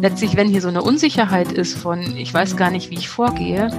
letztlich, 0.00 0.36
wenn 0.36 0.48
hier 0.48 0.60
so 0.60 0.68
eine 0.68 0.82
Unsicherheit 0.82 1.52
ist 1.52 1.76
von, 1.76 2.16
ich 2.16 2.32
weiß 2.32 2.56
gar 2.56 2.70
nicht, 2.70 2.90
wie 2.90 2.96
ich 2.96 3.08
vorgehe, 3.08 3.70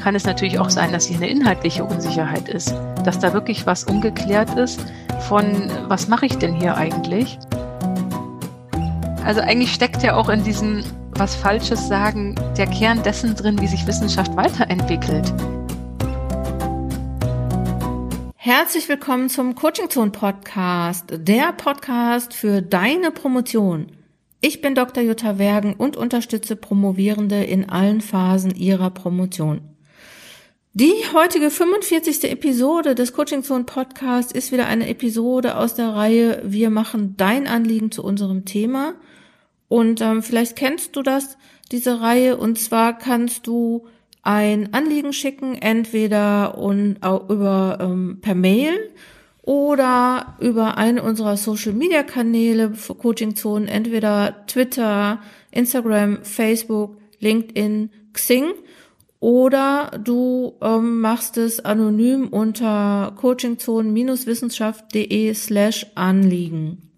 kann 0.00 0.14
es 0.14 0.24
natürlich 0.24 0.58
auch 0.58 0.70
sein, 0.70 0.92
dass 0.92 1.06
hier 1.06 1.16
eine 1.16 1.28
inhaltliche 1.28 1.84
Unsicherheit 1.84 2.48
ist, 2.48 2.74
dass 3.04 3.18
da 3.18 3.32
wirklich 3.32 3.66
was 3.66 3.84
ungeklärt 3.84 4.54
ist 4.58 4.84
von, 5.28 5.70
was 5.88 6.08
mache 6.08 6.26
ich 6.26 6.36
denn 6.36 6.54
hier 6.54 6.76
eigentlich? 6.76 7.38
Also 9.24 9.40
eigentlich 9.40 9.72
steckt 9.72 10.02
ja 10.02 10.16
auch 10.16 10.28
in 10.28 10.44
diesem 10.44 10.84
was 11.16 11.34
Falsches 11.34 11.88
sagen 11.88 12.34
der 12.56 12.66
Kern 12.66 13.02
dessen 13.02 13.34
drin, 13.34 13.60
wie 13.60 13.68
sich 13.68 13.86
Wissenschaft 13.86 14.36
weiterentwickelt. 14.36 15.32
Herzlich 18.36 18.88
willkommen 18.88 19.30
zum 19.30 19.54
Coaching 19.54 19.88
Zone 19.88 20.10
Podcast, 20.10 21.06
der 21.10 21.52
Podcast 21.52 22.34
für 22.34 22.60
deine 22.60 23.10
Promotion. 23.10 24.03
Ich 24.46 24.60
bin 24.60 24.74
Dr. 24.74 25.02
Jutta 25.02 25.38
Wergen 25.38 25.72
und 25.72 25.96
unterstütze 25.96 26.54
Promovierende 26.54 27.42
in 27.44 27.70
allen 27.70 28.02
Phasen 28.02 28.54
ihrer 28.54 28.90
Promotion. 28.90 29.62
Die 30.74 30.92
heutige 31.14 31.48
45. 31.48 32.30
Episode 32.30 32.94
des 32.94 33.14
Coaching 33.14 33.42
Zone 33.42 33.64
Podcast 33.64 34.32
ist 34.32 34.52
wieder 34.52 34.66
eine 34.66 34.86
Episode 34.86 35.56
aus 35.56 35.72
der 35.72 35.94
Reihe 35.94 36.42
Wir 36.44 36.68
machen 36.68 37.14
dein 37.16 37.46
Anliegen 37.46 37.90
zu 37.90 38.04
unserem 38.04 38.44
Thema. 38.44 38.96
Und 39.68 40.02
ähm, 40.02 40.22
vielleicht 40.22 40.56
kennst 40.56 40.94
du 40.94 41.00
das, 41.00 41.38
diese 41.72 42.02
Reihe, 42.02 42.36
und 42.36 42.58
zwar 42.58 42.98
kannst 42.98 43.46
du 43.46 43.86
ein 44.20 44.74
Anliegen 44.74 45.14
schicken, 45.14 45.54
entweder 45.54 46.58
und, 46.58 46.98
über 46.98 47.78
ähm, 47.80 48.18
per 48.20 48.34
Mail 48.34 48.74
oder 49.44 50.36
über 50.40 50.76
einen 50.78 50.98
unserer 50.98 51.36
Social 51.36 51.74
Media 51.74 52.02
Kanäle 52.02 52.74
für 52.74 52.94
Coaching 52.94 53.36
Zonen, 53.36 53.68
entweder 53.68 54.46
Twitter, 54.46 55.20
Instagram, 55.50 56.20
Facebook, 56.22 56.96
LinkedIn, 57.20 57.90
Xing 58.14 58.54
oder 59.20 60.00
du 60.02 60.54
ähm, 60.62 61.00
machst 61.00 61.36
es 61.36 61.60
anonym 61.60 62.28
unter 62.28 63.12
coachingzonen-wissenschaft.de 63.16 65.34
slash 65.34 65.86
Anliegen. 65.94 66.90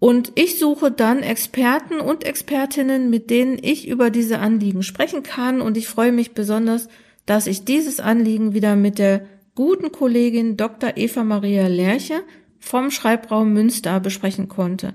Und 0.00 0.32
ich 0.36 0.58
suche 0.58 0.90
dann 0.92 1.24
Experten 1.24 1.98
und 2.00 2.24
Expertinnen, 2.24 3.10
mit 3.10 3.30
denen 3.30 3.58
ich 3.60 3.88
über 3.88 4.10
diese 4.10 4.38
Anliegen 4.38 4.84
sprechen 4.84 5.24
kann. 5.24 5.60
Und 5.60 5.76
ich 5.76 5.88
freue 5.88 6.12
mich 6.12 6.34
besonders, 6.34 6.88
dass 7.26 7.48
ich 7.48 7.64
dieses 7.64 7.98
Anliegen 7.98 8.54
wieder 8.54 8.76
mit 8.76 9.00
der 9.00 9.22
guten 9.58 9.90
Kollegin 9.90 10.56
Dr. 10.56 10.92
Eva 10.94 11.24
Maria 11.24 11.66
Lerche 11.66 12.22
vom 12.60 12.92
Schreibraum 12.92 13.52
Münster 13.52 13.98
besprechen 13.98 14.46
konnte. 14.46 14.94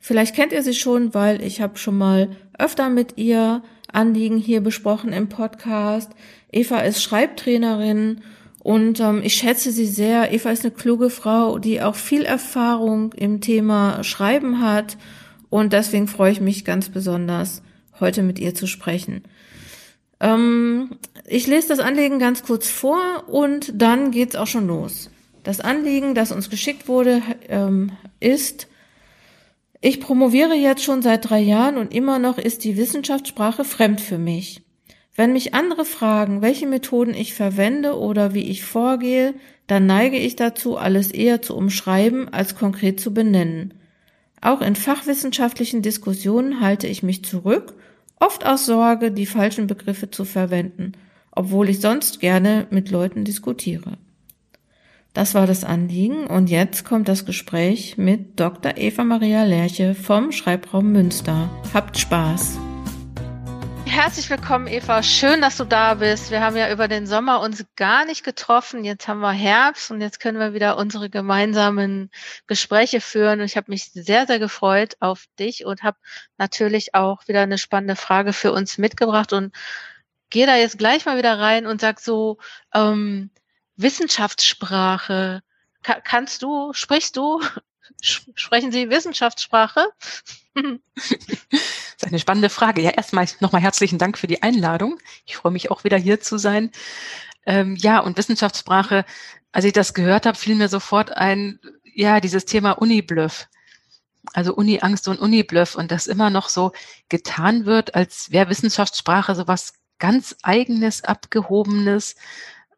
Vielleicht 0.00 0.34
kennt 0.34 0.52
ihr 0.52 0.64
sie 0.64 0.74
schon, 0.74 1.14
weil 1.14 1.40
ich 1.40 1.60
habe 1.60 1.78
schon 1.78 1.96
mal 1.96 2.28
öfter 2.58 2.88
mit 2.88 3.18
ihr 3.18 3.62
Anliegen 3.92 4.38
hier 4.38 4.62
besprochen 4.62 5.12
im 5.12 5.28
Podcast. 5.28 6.10
Eva 6.50 6.80
ist 6.80 7.04
Schreibtrainerin 7.04 8.22
und 8.58 8.98
ähm, 8.98 9.20
ich 9.22 9.34
schätze 9.34 9.70
sie 9.70 9.86
sehr. 9.86 10.32
Eva 10.32 10.50
ist 10.50 10.64
eine 10.64 10.74
kluge 10.74 11.08
Frau, 11.08 11.60
die 11.60 11.80
auch 11.80 11.94
viel 11.94 12.24
Erfahrung 12.24 13.12
im 13.12 13.40
Thema 13.40 14.02
Schreiben 14.02 14.60
hat 14.60 14.98
und 15.50 15.72
deswegen 15.72 16.08
freue 16.08 16.32
ich 16.32 16.40
mich 16.40 16.64
ganz 16.64 16.88
besonders, 16.88 17.62
heute 18.00 18.24
mit 18.24 18.40
ihr 18.40 18.56
zu 18.56 18.66
sprechen. 18.66 19.22
Ähm, 20.20 20.98
ich 21.26 21.46
lese 21.46 21.68
das 21.68 21.78
Anliegen 21.78 22.18
ganz 22.18 22.42
kurz 22.42 22.68
vor 22.68 23.24
und 23.28 23.72
dann 23.74 24.10
geht's 24.10 24.36
auch 24.36 24.46
schon 24.46 24.66
los. 24.66 25.10
Das 25.42 25.60
Anliegen, 25.60 26.14
das 26.14 26.32
uns 26.32 26.50
geschickt 26.50 26.86
wurde, 26.86 27.22
ähm, 27.48 27.92
ist, 28.20 28.68
ich 29.80 30.00
promoviere 30.00 30.54
jetzt 30.54 30.84
schon 30.84 31.00
seit 31.00 31.30
drei 31.30 31.40
Jahren 31.40 31.78
und 31.78 31.94
immer 31.94 32.18
noch 32.18 32.36
ist 32.36 32.64
die 32.64 32.76
Wissenschaftssprache 32.76 33.64
fremd 33.64 34.00
für 34.00 34.18
mich. 34.18 34.62
Wenn 35.16 35.32
mich 35.32 35.54
andere 35.54 35.84
fragen, 35.84 36.42
welche 36.42 36.66
Methoden 36.66 37.14
ich 37.14 37.34
verwende 37.34 37.98
oder 37.98 38.34
wie 38.34 38.44
ich 38.44 38.64
vorgehe, 38.64 39.34
dann 39.66 39.86
neige 39.86 40.18
ich 40.18 40.36
dazu, 40.36 40.76
alles 40.76 41.10
eher 41.10 41.42
zu 41.42 41.56
umschreiben 41.56 42.28
als 42.32 42.56
konkret 42.56 43.00
zu 43.00 43.14
benennen. 43.14 43.74
Auch 44.40 44.60
in 44.60 44.76
fachwissenschaftlichen 44.76 45.82
Diskussionen 45.82 46.60
halte 46.60 46.86
ich 46.86 47.02
mich 47.02 47.24
zurück 47.24 47.74
Oft 48.20 48.46
aus 48.46 48.66
Sorge, 48.66 49.10
die 49.10 49.26
falschen 49.26 49.66
Begriffe 49.66 50.10
zu 50.10 50.24
verwenden, 50.24 50.92
obwohl 51.32 51.68
ich 51.68 51.80
sonst 51.80 52.20
gerne 52.20 52.66
mit 52.70 52.90
Leuten 52.90 53.24
diskutiere. 53.24 53.98
Das 55.12 55.34
war 55.34 55.46
das 55.46 55.64
Anliegen 55.64 56.26
und 56.26 56.50
jetzt 56.50 56.84
kommt 56.84 57.08
das 57.08 57.24
Gespräch 57.26 57.98
mit 57.98 58.38
Dr. 58.38 58.76
Eva 58.76 59.02
Maria 59.02 59.42
Lerche 59.42 59.94
vom 59.94 60.30
Schreibraum 60.30 60.92
Münster. 60.92 61.50
Habt 61.74 61.98
Spaß! 61.98 62.69
Herzlich 63.90 64.30
willkommen, 64.30 64.68
Eva. 64.68 65.02
Schön, 65.02 65.40
dass 65.40 65.56
du 65.56 65.64
da 65.64 65.94
bist. 65.94 66.30
Wir 66.30 66.42
haben 66.42 66.56
ja 66.56 66.70
über 66.70 66.86
den 66.86 67.08
Sommer 67.08 67.40
uns 67.40 67.66
gar 67.74 68.04
nicht 68.04 68.22
getroffen. 68.22 68.84
Jetzt 68.84 69.08
haben 69.08 69.18
wir 69.18 69.32
Herbst 69.32 69.90
und 69.90 70.00
jetzt 70.00 70.20
können 70.20 70.38
wir 70.38 70.54
wieder 70.54 70.76
unsere 70.76 71.10
gemeinsamen 71.10 72.08
Gespräche 72.46 73.00
führen. 73.00 73.40
Und 73.40 73.46
ich 73.46 73.56
habe 73.56 73.68
mich 73.68 73.90
sehr, 73.90 74.28
sehr 74.28 74.38
gefreut 74.38 74.94
auf 75.00 75.24
dich 75.40 75.64
und 75.64 75.82
habe 75.82 75.98
natürlich 76.38 76.94
auch 76.94 77.26
wieder 77.26 77.42
eine 77.42 77.58
spannende 77.58 77.96
Frage 77.96 78.32
für 78.32 78.52
uns 78.52 78.78
mitgebracht 78.78 79.32
und 79.32 79.52
gehe 80.30 80.46
da 80.46 80.54
jetzt 80.54 80.78
gleich 80.78 81.04
mal 81.04 81.18
wieder 81.18 81.40
rein 81.40 81.66
und 81.66 81.80
sag 81.80 81.98
so, 81.98 82.38
ähm, 82.72 83.30
Wissenschaftssprache. 83.74 85.42
Ka 85.82 86.00
kannst 86.00 86.42
du, 86.42 86.72
sprichst 86.74 87.16
du, 87.16 87.42
sprechen 88.00 88.70
Sie 88.70 88.88
Wissenschaftssprache? 88.88 89.84
Das 92.00 92.06
ist 92.06 92.12
eine 92.12 92.20
spannende 92.20 92.48
Frage. 92.48 92.80
Ja, 92.80 92.90
erstmal 92.90 93.26
nochmal 93.40 93.60
herzlichen 93.60 93.98
Dank 93.98 94.16
für 94.16 94.26
die 94.26 94.42
Einladung. 94.42 94.98
Ich 95.26 95.36
freue 95.36 95.52
mich 95.52 95.70
auch 95.70 95.84
wieder 95.84 95.98
hier 95.98 96.18
zu 96.18 96.38
sein. 96.38 96.70
Ähm, 97.44 97.76
ja, 97.76 97.98
und 97.98 98.16
Wissenschaftssprache, 98.16 99.04
als 99.52 99.66
ich 99.66 99.74
das 99.74 99.92
gehört 99.92 100.24
habe, 100.24 100.38
fiel 100.38 100.54
mir 100.54 100.70
sofort 100.70 101.14
ein, 101.14 101.60
ja, 101.84 102.20
dieses 102.20 102.46
Thema 102.46 102.72
Unibluff. 102.72 103.48
Also 104.32 104.54
Uni-Angst 104.54 105.08
und 105.08 105.20
Unibluff 105.20 105.74
und 105.74 105.90
das 105.90 106.06
immer 106.06 106.30
noch 106.30 106.48
so 106.48 106.72
getan 107.10 107.66
wird, 107.66 107.94
als 107.94 108.30
wäre 108.30 108.48
Wissenschaftssprache 108.48 109.34
so 109.34 109.46
was 109.46 109.74
ganz 109.98 110.36
eigenes, 110.42 111.04
abgehobenes, 111.04 112.16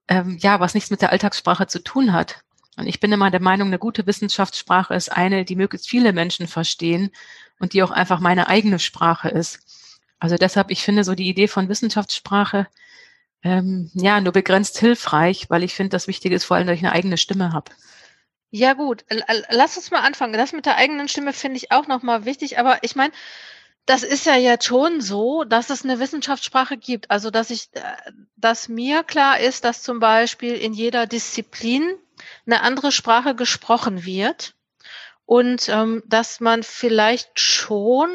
ähm, 0.09 0.37
ja, 0.41 0.59
was 0.59 0.75
nichts 0.75 0.91
mit 0.91 1.01
der 1.01 1.13
Alltagssprache 1.13 1.69
zu 1.69 1.81
tun 1.81 2.13
hat. 2.13 2.43
Und 2.77 2.89
ich 2.89 2.99
bin 2.99 3.13
immer 3.13 3.31
der 3.31 3.41
Meinung, 3.41 3.69
eine 3.69 3.79
gute 3.79 4.05
Wissenschaftssprache 4.05 4.95
ist 4.95 5.13
eine, 5.13 5.45
die 5.45 5.55
möglichst 5.55 5.89
viele 5.89 6.13
Menschen 6.13 6.49
verstehen 6.49 7.13
und 7.63 7.73
die 7.73 7.83
auch 7.83 7.93
einfach 7.93 8.19
meine 8.19 8.49
eigene 8.49 8.81
Sprache 8.81 9.29
ist. 9.29 9.61
Also 10.19 10.37
deshalb, 10.37 10.71
ich 10.71 10.83
finde 10.83 11.05
so 11.05 11.15
die 11.15 11.29
Idee 11.29 11.47
von 11.47 11.69
Wissenschaftssprache 11.69 12.67
ähm, 13.45 13.91
ja 13.95 14.21
nur 14.21 14.33
begrenzt 14.33 14.79
hilfreich, 14.79 15.49
weil 15.49 15.63
ich 15.63 15.75
finde, 15.75 15.91
das 15.91 16.09
Wichtige 16.09 16.35
ist 16.35 16.45
vor 16.45 16.57
allem, 16.57 16.67
dass 16.67 16.77
ich 16.77 16.85
eine 16.85 16.93
eigene 16.93 17.17
Stimme 17.17 17.53
habe. 17.53 17.71
Ja 18.51 18.75
gut, 18.75 19.05
lass 19.49 19.77
uns 19.77 19.91
mal 19.93 20.01
anfangen. 20.01 20.35
Das 20.35 20.53
mit 20.53 20.67
der 20.67 20.77
eigenen 20.77 21.09
Stimme 21.09 21.33
finde 21.33 21.57
ich 21.57 21.73
auch 21.73 21.87
nochmal 21.87 22.25
wichtig, 22.25 22.59
aber 22.59 22.79
ich 22.83 22.97
meine, 22.97 23.13
das 23.87 24.03
ist 24.03 24.27
ja 24.27 24.37
jetzt 24.37 24.67
schon 24.67 25.01
so, 25.01 25.45
dass 25.45 25.71
es 25.71 25.85
eine 25.85 26.01
Wissenschaftssprache 26.01 26.77
gibt. 26.77 27.11
Also 27.11 27.31
dass 27.31 27.51
ich, 27.51 27.69
äh, 27.73 27.81
dass 28.37 28.69
mir 28.69 29.05
klar 29.05 29.39
ist, 29.39 29.65
dass 29.65 29.83
zum 29.83 30.01
Beispiel 30.01 30.55
in 30.55 30.73
jeder 30.73 31.07
Disziplin 31.07 31.95
eine 32.45 32.61
andere 32.63 32.91
Sprache 32.93 33.35
gesprochen 33.35 34.05
wird 34.05 34.55
und 35.27 35.69
ähm, 35.69 36.03
dass 36.07 36.41
man 36.41 36.63
vielleicht 36.63 37.39
schon, 37.41 38.11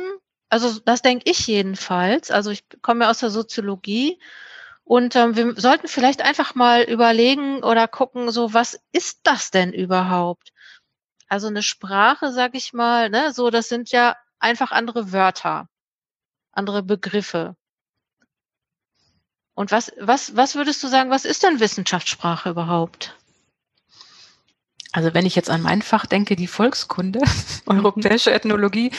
also 0.50 0.80
das 0.86 1.02
denke 1.02 1.30
ich 1.30 1.48
jedenfalls, 1.48 2.32
also 2.32 2.52
ich 2.52 2.64
komme 2.82 3.06
ja 3.06 3.10
aus 3.12 3.20
der 3.20 3.30
Soziologie 3.30 4.20
und 4.84 5.16
ähm, 5.16 5.36
wir 5.36 5.60
sollten 5.60 5.88
vielleicht 5.88 6.22
einfach 6.22 6.56
mal 6.56 6.84
überlegen 6.84 7.64
oder 7.64 7.88
gucken, 7.88 8.32
so 8.32 8.54
was 8.54 8.80
ist 8.92 9.20
das 9.24 9.52
denn 9.52 9.74
überhaupt? 9.74 10.54
Also 11.28 11.48
eine 11.48 11.64
Sprache, 11.64 12.32
sag 12.32 12.56
ich 12.56 12.74
mal, 12.74 13.10
ne, 13.10 13.34
so 13.34 13.50
das 13.50 13.70
sind 13.70 13.92
ja 13.92 14.16
einfach 14.40 14.72
andere 14.72 15.12
Wörter, 15.12 15.68
andere 16.52 16.84
Begriffe. 16.84 17.56
Und 19.56 19.72
was, 19.72 19.92
was, 20.00 20.36
was 20.36 20.56
würdest 20.56 20.84
du 20.84 20.88
sagen, 20.88 21.10
was 21.10 21.26
ist 21.26 21.42
denn 21.44 21.60
Wissenschaftssprache 21.60 22.52
überhaupt? 22.52 23.18
Also 24.92 25.14
wenn 25.14 25.26
ich 25.26 25.36
jetzt 25.36 25.50
an 25.50 25.62
mein 25.62 25.82
Fach 25.82 26.06
denke, 26.06 26.36
die 26.36 26.48
Volkskunde, 26.48 27.22
europäische 27.66 28.32
Ethnologie, 28.32 28.92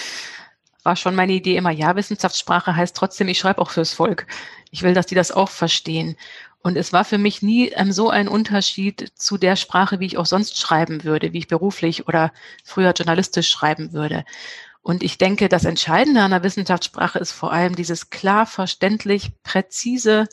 war 0.83 0.97
schon 0.97 1.15
meine 1.15 1.33
Idee 1.33 1.57
immer, 1.57 1.71
ja, 1.71 1.97
Wissenschaftssprache 1.97 2.75
heißt 2.75 2.97
trotzdem, 2.97 3.29
ich 3.29 3.39
schreibe 3.39 3.61
auch 3.61 3.71
fürs 3.71 3.93
Volk. 3.93 4.27
Ich 4.71 4.83
will, 4.83 4.95
dass 4.95 5.07
die 5.07 5.15
das 5.15 5.33
auch 5.33 5.51
verstehen. 5.51 6.17
Und 6.63 6.77
es 6.77 6.93
war 6.93 7.05
für 7.05 7.19
mich 7.19 7.43
nie 7.43 7.69
ähm, 7.69 7.93
so 7.93 8.11
ein 8.11 8.29
Unterschied 8.29 9.13
zu 9.15 9.39
der 9.39 9.57
Sprache, 9.57 10.01
wie 10.01 10.07
ich 10.07 10.19
auch 10.19 10.27
sonst 10.27 10.59
schreiben 10.59 11.05
würde, 11.05 11.33
wie 11.33 11.39
ich 11.39 11.49
beruflich 11.49 12.09
oder 12.09 12.33
früher 12.65 12.93
journalistisch 12.93 13.49
schreiben 13.49 13.93
würde. 13.93 14.25
Und 14.83 15.03
ich 15.03 15.19
denke, 15.19 15.49
das 15.49 15.65
Entscheidende 15.65 16.23
an 16.23 16.31
der 16.31 16.43
Wissenschaftssprache 16.43 17.19
ist 17.19 17.33
vor 17.33 17.53
allem 17.53 17.75
dieses 17.77 18.11
klar 18.11 18.47
verständlich, 18.47 19.31
präzise 19.43 20.27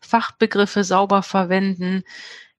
Fachbegriffe 0.00 0.84
sauber 0.84 1.22
verwenden, 1.22 2.04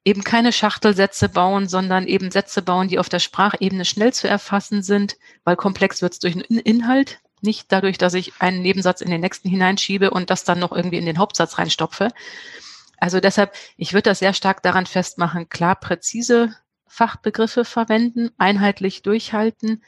eben 0.06 0.24
keine 0.24 0.52
Schachtelsätze 0.52 1.30
bauen, 1.30 1.68
sondern 1.68 2.08
eben 2.08 2.32
Sätze 2.32 2.62
bauen, 2.62 2.88
die 2.88 3.00
auf 3.00 3.10
der 3.10 3.20
Sprachebene 3.20 3.86
schnell 3.86 4.14
zu 4.14 4.28
erfassen 4.28 4.82
sind, 4.82 5.18
weil 5.44 5.56
komplex 5.56 6.02
wird 6.02 6.14
es 6.14 6.20
durch 6.20 6.34
den 6.34 6.42
Inhalt 6.42 7.20
Nicht 7.42 7.72
dadurch, 7.72 7.98
dass 7.98 8.14
ich 8.14 8.34
einen 8.40 8.62
Nebensatz 8.62 9.02
in 9.02 9.10
den 9.10 9.22
nächsten 9.22 9.50
hineinschiebe 9.50 10.12
und 10.12 10.30
das 10.30 10.44
dann 10.44 10.60
noch 10.60 10.72
irgendwie 10.72 10.98
in 10.98 11.06
den 11.06 11.20
Hauptsatz 11.20 11.58
reinstopfe. 11.58 12.10
Also 12.98 13.20
deshalb, 13.20 13.54
ich 13.78 13.94
würde 13.94 14.10
das 14.10 14.20
sehr 14.20 14.34
stark 14.34 14.62
daran 14.62 14.86
festmachen, 14.86 15.48
klar 15.48 15.76
präzise 15.76 16.56
Fachbegriffe 16.88 17.64
verwenden, 17.64 18.32
einheitlich 18.38 19.04
durchhalten, 19.04 19.84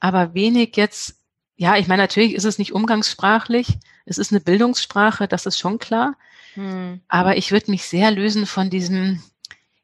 aber 0.00 0.34
wenig 0.34 0.76
jetzt, 0.76 1.16
ja, 1.56 1.76
ich 1.76 1.88
meine, 1.88 2.02
natürlich 2.02 2.34
ist 2.34 2.44
es 2.44 2.58
nicht 2.58 2.72
umgangssprachlich, 2.72 3.78
es 4.06 4.18
ist 4.18 4.32
eine 4.32 4.40
Bildungssprache, 4.40 5.28
das 5.28 5.46
ist 5.46 5.58
schon 5.58 5.78
klar, 5.78 6.16
hm. 6.54 7.00
aber 7.08 7.36
ich 7.36 7.52
würde 7.52 7.70
mich 7.70 7.84
sehr 7.84 8.10
lösen 8.10 8.46
von 8.46 8.70
diesem, 8.70 9.22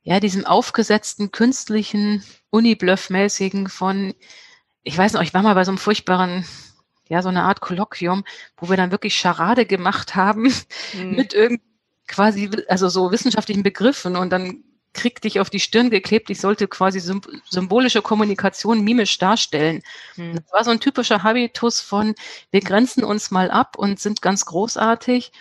ja, 0.05 0.21
diesem 0.21 0.45
aufgesetzten, 0.45 1.33
künstlichen, 1.33 2.23
Unibluff-mäßigen 2.51 3.69
von, 3.69 4.15
ich 4.85 4.97
weiß 4.97 5.15
noch, 5.15 5.23
ich 5.23 5.35
war 5.35 5.43
mal 5.43 5.55
bei 5.55 5.65
so 5.65 5.73
einem 5.73 5.79
furchtbaren 5.79 6.45
ja, 7.09 7.23
so 7.23 7.29
eine 7.29 7.43
Art 7.43 7.61
Kolloquium, 7.61 8.25
wo 8.57 8.69
wir 8.69 8.77
dann 8.77 8.91
wirklich 8.91 9.15
Charade 9.17 9.67
gemacht 9.67 10.15
haben 10.15 10.53
mhm. 10.95 11.17
mit 11.17 11.35
irgendwie 11.35 11.63
quasi, 12.07 12.51
also 12.69 12.89
so 12.89 13.11
wissenschaftlichen 13.11 13.63
Begriffen 13.63 14.17
und 14.17 14.31
dann 14.31 14.65
krieg 14.93 15.21
dich 15.21 15.41
auf 15.41 15.51
die 15.51 15.61
Stirn 15.61 15.91
geklebt, 15.91 16.31
ich 16.31 16.41
sollte 16.41 16.69
quasi 16.69 17.01
symbolische 17.51 18.01
Kommunikation 18.01 18.83
mimisch 18.85 19.19
darstellen. 19.19 19.83
Mhm. 20.17 20.37
Das 20.37 20.53
war 20.53 20.65
so 20.65 20.71
ein 20.71 20.81
typischer 20.81 21.23
Habitus 21.23 21.81
von, 21.81 22.15
wir 22.51 22.61
grenzen 22.61 23.05
uns 23.05 23.31
mal 23.31 23.51
ab 23.51 23.77
und 23.77 23.99
sind 23.99 24.23
ganz 24.23 24.45
großartig. 24.47 25.33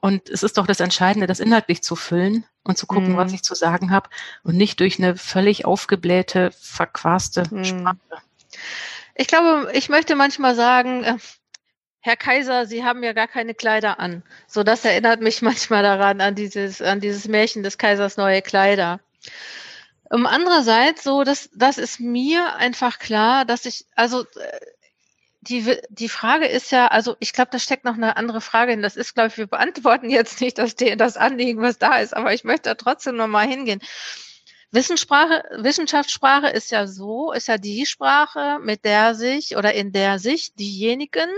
Und 0.00 0.30
es 0.30 0.42
ist 0.42 0.56
doch 0.56 0.66
das 0.66 0.80
Entscheidende, 0.80 1.26
das 1.26 1.40
inhaltlich 1.40 1.82
zu 1.82 1.94
füllen 1.94 2.46
und 2.66 2.76
zu 2.76 2.86
gucken, 2.86 3.12
mhm. 3.12 3.16
was 3.16 3.32
ich 3.32 3.42
zu 3.42 3.54
sagen 3.54 3.90
habe 3.90 4.08
und 4.42 4.56
nicht 4.56 4.80
durch 4.80 4.98
eine 4.98 5.16
völlig 5.16 5.64
aufgeblähte, 5.64 6.50
verquaste 6.58 7.44
mhm. 7.50 7.64
Sprache. 7.64 7.98
Ich 9.14 9.28
glaube, 9.28 9.70
ich 9.72 9.88
möchte 9.88 10.16
manchmal 10.16 10.54
sagen, 10.54 11.04
äh, 11.04 11.16
Herr 12.00 12.16
Kaiser, 12.16 12.66
Sie 12.66 12.84
haben 12.84 13.02
ja 13.02 13.12
gar 13.12 13.26
keine 13.26 13.54
Kleider 13.54 13.98
an. 13.98 14.22
So, 14.46 14.62
das 14.62 14.84
erinnert 14.84 15.20
mich 15.20 15.42
manchmal 15.42 15.82
daran, 15.82 16.20
an 16.20 16.34
dieses, 16.34 16.82
an 16.82 17.00
dieses 17.00 17.28
Märchen 17.28 17.62
des 17.62 17.78
Kaisers 17.78 18.16
neue 18.16 18.42
Kleider. 18.42 19.00
Um, 20.08 20.24
andererseits, 20.24 21.02
so, 21.02 21.24
das, 21.24 21.50
das 21.52 21.78
ist 21.78 21.98
mir 21.98 22.54
einfach 22.56 23.00
klar, 23.00 23.44
dass 23.44 23.66
ich, 23.66 23.86
also, 23.96 24.22
äh, 24.22 24.60
die, 25.48 25.76
die 25.88 26.08
Frage 26.08 26.46
ist 26.46 26.72
ja, 26.72 26.88
also 26.88 27.16
ich 27.20 27.32
glaube, 27.32 27.50
da 27.50 27.58
steckt 27.58 27.84
noch 27.84 27.94
eine 27.94 28.16
andere 28.16 28.40
Frage 28.40 28.72
hin. 28.72 28.82
Das 28.82 28.96
ist, 28.96 29.14
glaube 29.14 29.28
ich, 29.28 29.38
wir 29.38 29.46
beantworten 29.46 30.10
jetzt 30.10 30.40
nicht 30.40 30.58
das, 30.58 30.74
das 30.74 31.16
Anliegen, 31.16 31.62
was 31.62 31.78
da 31.78 31.98
ist, 31.98 32.14
aber 32.14 32.32
ich 32.34 32.44
möchte 32.44 32.68
da 32.70 32.74
trotzdem 32.74 33.16
nochmal 33.16 33.46
hingehen. 33.46 33.80
Wissenssprache, 34.72 35.44
Wissenschaftssprache 35.58 36.48
ist 36.48 36.70
ja 36.70 36.86
so, 36.86 37.32
ist 37.32 37.48
ja 37.48 37.56
die 37.56 37.86
Sprache, 37.86 38.58
mit 38.60 38.84
der 38.84 39.14
sich 39.14 39.56
oder 39.56 39.72
in 39.74 39.92
der 39.92 40.18
sich 40.18 40.54
diejenigen, 40.54 41.30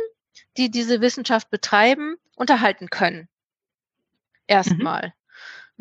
die 0.56 0.70
diese 0.70 1.00
Wissenschaft 1.00 1.50
betreiben, 1.50 2.16
unterhalten 2.37 2.88
können. 2.88 3.28
Erstmal. 4.46 5.08
Mhm. 5.08 5.12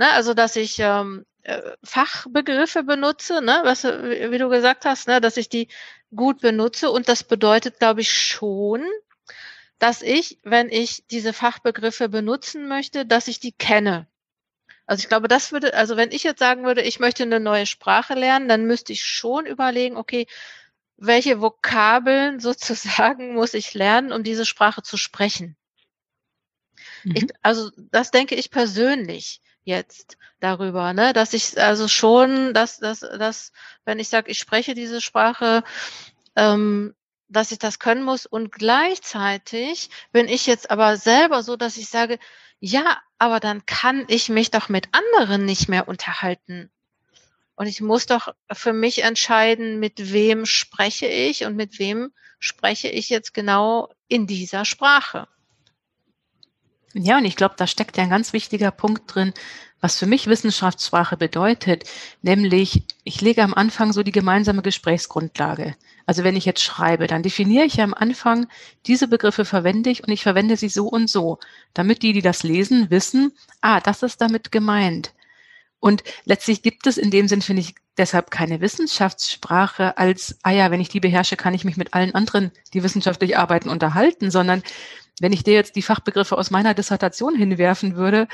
Ne, 0.04 0.12
also, 0.12 0.34
dass 0.34 0.56
ich 0.56 0.78
ähm, 0.80 1.26
äh, 1.44 1.62
Fachbegriffe 1.84 2.84
benutze, 2.84 3.42
ne, 3.42 3.62
was, 3.64 3.86
wie 3.86 4.38
du 4.38 4.50
gesagt 4.50 4.86
hast, 4.86 5.08
ne, 5.08 5.22
dass 5.22 5.38
ich 5.38 5.50
die 5.50 5.70
gut 6.16 6.42
benutze. 6.42 6.92
Und 6.92 7.10
das 7.10 7.24
bedeutet, 7.24 7.80
glaube 7.80 8.02
ich, 8.02 8.12
schon, 8.12 8.84
dass 9.80 10.02
ich, 10.02 10.40
wenn 10.44 10.70
ich 10.70 11.06
diese 11.08 11.34
Fachbegriffe 11.34 12.10
benutzen 12.10 12.68
möchte, 12.68 13.06
dass 13.06 13.28
ich 13.28 13.40
die 13.40 13.52
kenne. 13.52 14.08
Also 14.86 15.02
ich 15.02 15.10
glaube, 15.10 15.28
das 15.28 15.52
würde, 15.52 15.74
also 15.74 15.98
wenn 15.98 16.12
ich 16.12 16.24
jetzt 16.24 16.40
sagen 16.40 16.64
würde, 16.64 16.82
ich 16.82 17.00
möchte 17.00 17.24
eine 17.24 17.42
neue 17.42 17.66
Sprache 17.66 18.14
lernen, 18.14 18.48
dann 18.48 18.66
müsste 18.66 18.94
ich 18.94 19.04
schon 19.04 19.46
überlegen, 19.46 19.98
okay, 19.98 20.28
welche 20.96 21.42
Vokabeln 21.42 22.40
sozusagen 22.40 23.34
muss 23.34 23.54
ich 23.54 23.74
lernen, 23.74 24.12
um 24.12 24.24
diese 24.24 24.46
Sprache 24.46 24.82
zu 24.82 24.98
sprechen? 24.98 25.58
Mhm. 27.04 27.16
Ich, 27.16 27.28
also 27.42 27.70
das 27.92 28.12
denke 28.12 28.36
ich 28.36 28.50
persönlich 28.50 29.42
jetzt 29.68 30.18
darüber, 30.40 30.94
ne, 30.94 31.14
dass 31.14 31.34
ich 31.34 31.62
also 31.62 31.88
schon, 31.88 32.54
dass, 32.54 32.80
dass, 32.80 33.02
dass 33.02 33.52
wenn 33.86 34.00
ich 34.00 34.10
sage, 34.10 34.32
ich 34.32 34.40
spreche 34.40 34.74
diese 34.74 35.02
Sprache, 35.02 35.64
ähm, 36.36 36.96
dass 37.28 37.52
ich 37.52 37.60
das 37.60 37.78
können 37.78 38.04
muss 38.04 38.26
und 38.26 38.52
gleichzeitig 38.52 39.90
bin 40.12 40.28
ich 40.28 40.48
jetzt 40.48 40.72
aber 40.72 40.98
selber 40.98 41.44
so, 41.44 41.58
dass 41.58 41.78
ich 41.78 41.90
sage, 41.90 42.18
ja, 42.60 42.98
aber 43.20 43.40
dann 43.40 43.66
kann 43.66 44.06
ich 44.08 44.30
mich 44.30 44.50
doch 44.52 44.70
mit 44.70 44.88
anderen 44.94 45.46
nicht 45.46 45.68
mehr 45.68 45.88
unterhalten. 45.88 46.72
Und 47.56 47.68
ich 47.68 47.82
muss 47.82 48.06
doch 48.06 48.34
für 48.54 48.72
mich 48.72 49.04
entscheiden, 49.04 49.80
mit 49.80 50.14
wem 50.14 50.46
spreche 50.46 51.08
ich 51.08 51.44
und 51.44 51.56
mit 51.56 51.80
wem 51.80 52.14
spreche 52.40 52.88
ich 52.88 53.10
jetzt 53.10 53.34
genau 53.34 53.92
in 54.08 54.28
dieser 54.28 54.64
Sprache. 54.64 55.28
Ja, 57.00 57.18
und 57.18 57.26
ich 57.26 57.36
glaube, 57.36 57.54
da 57.58 57.68
steckt 57.68 57.98
ja 57.98 58.04
ein 58.04 58.10
ganz 58.10 58.34
wichtiger 58.34 58.72
Punkt 58.72 59.14
drin, 59.14 59.34
was 59.82 60.00
für 60.00 60.08
mich 60.08 60.26
Wissenschaftssprache 60.26 61.16
bedeutet, 61.16 61.84
nämlich 62.24 62.82
ich 63.04 63.22
lege 63.22 63.44
am 63.44 63.54
Anfang 63.54 63.94
so 63.94 64.02
die 64.02 64.12
gemeinsame 64.12 64.64
Gesprächsgrundlage. 64.64 65.76
Also 66.08 66.24
wenn 66.24 66.36
ich 66.36 66.46
jetzt 66.46 66.64
schreibe, 66.64 67.06
dann 67.06 67.22
definiere 67.22 67.66
ich 67.66 67.76
ja 67.76 67.84
am 67.84 67.94
Anfang, 67.94 68.48
diese 68.88 69.08
Begriffe 69.08 69.46
verwende 69.46 69.92
ich 69.92 70.04
und 70.04 70.10
ich 70.10 70.24
verwende 70.24 70.58
sie 70.58 70.70
so 70.70 70.88
und 70.88 71.08
so, 71.08 71.38
damit 71.76 72.02
die, 72.02 72.14
die 72.14 72.24
das 72.24 72.42
lesen, 72.42 72.90
wissen, 72.90 73.32
ah, 73.62 73.80
das 73.80 74.02
ist 74.02 74.20
damit 74.20 74.52
gemeint. 74.52 75.14
Und 75.80 76.04
letztlich 76.26 76.64
gibt 76.64 76.88
es 76.88 76.98
in 76.98 77.12
dem 77.12 77.28
Sinn, 77.28 77.44
finde 77.44 77.62
ich, 77.62 77.76
deshalb 77.98 78.32
keine 78.32 78.62
Wissenschaftssprache 78.62 80.00
als, 80.00 80.40
ah 80.42 80.52
ja, 80.52 80.72
wenn 80.72 80.82
ich 80.82 80.90
die 80.90 81.00
beherrsche, 81.00 81.36
kann 81.36 81.54
ich 81.54 81.66
mich 81.66 81.78
mit 81.78 81.94
allen 81.94 82.16
anderen, 82.16 82.52
die 82.74 82.82
wissenschaftlich 82.82 83.38
arbeiten, 83.38 83.70
unterhalten, 83.70 84.32
sondern 84.32 84.64
wenn 85.20 85.34
ich 85.34 85.44
dir 85.44 85.54
jetzt 85.54 85.76
die 85.76 85.82
Fachbegriffe 85.82 86.38
aus 86.38 86.52
meiner 86.52 86.74
Dissertation 86.74 87.36
hinwerfen 87.36 87.96
würde, 87.96 88.28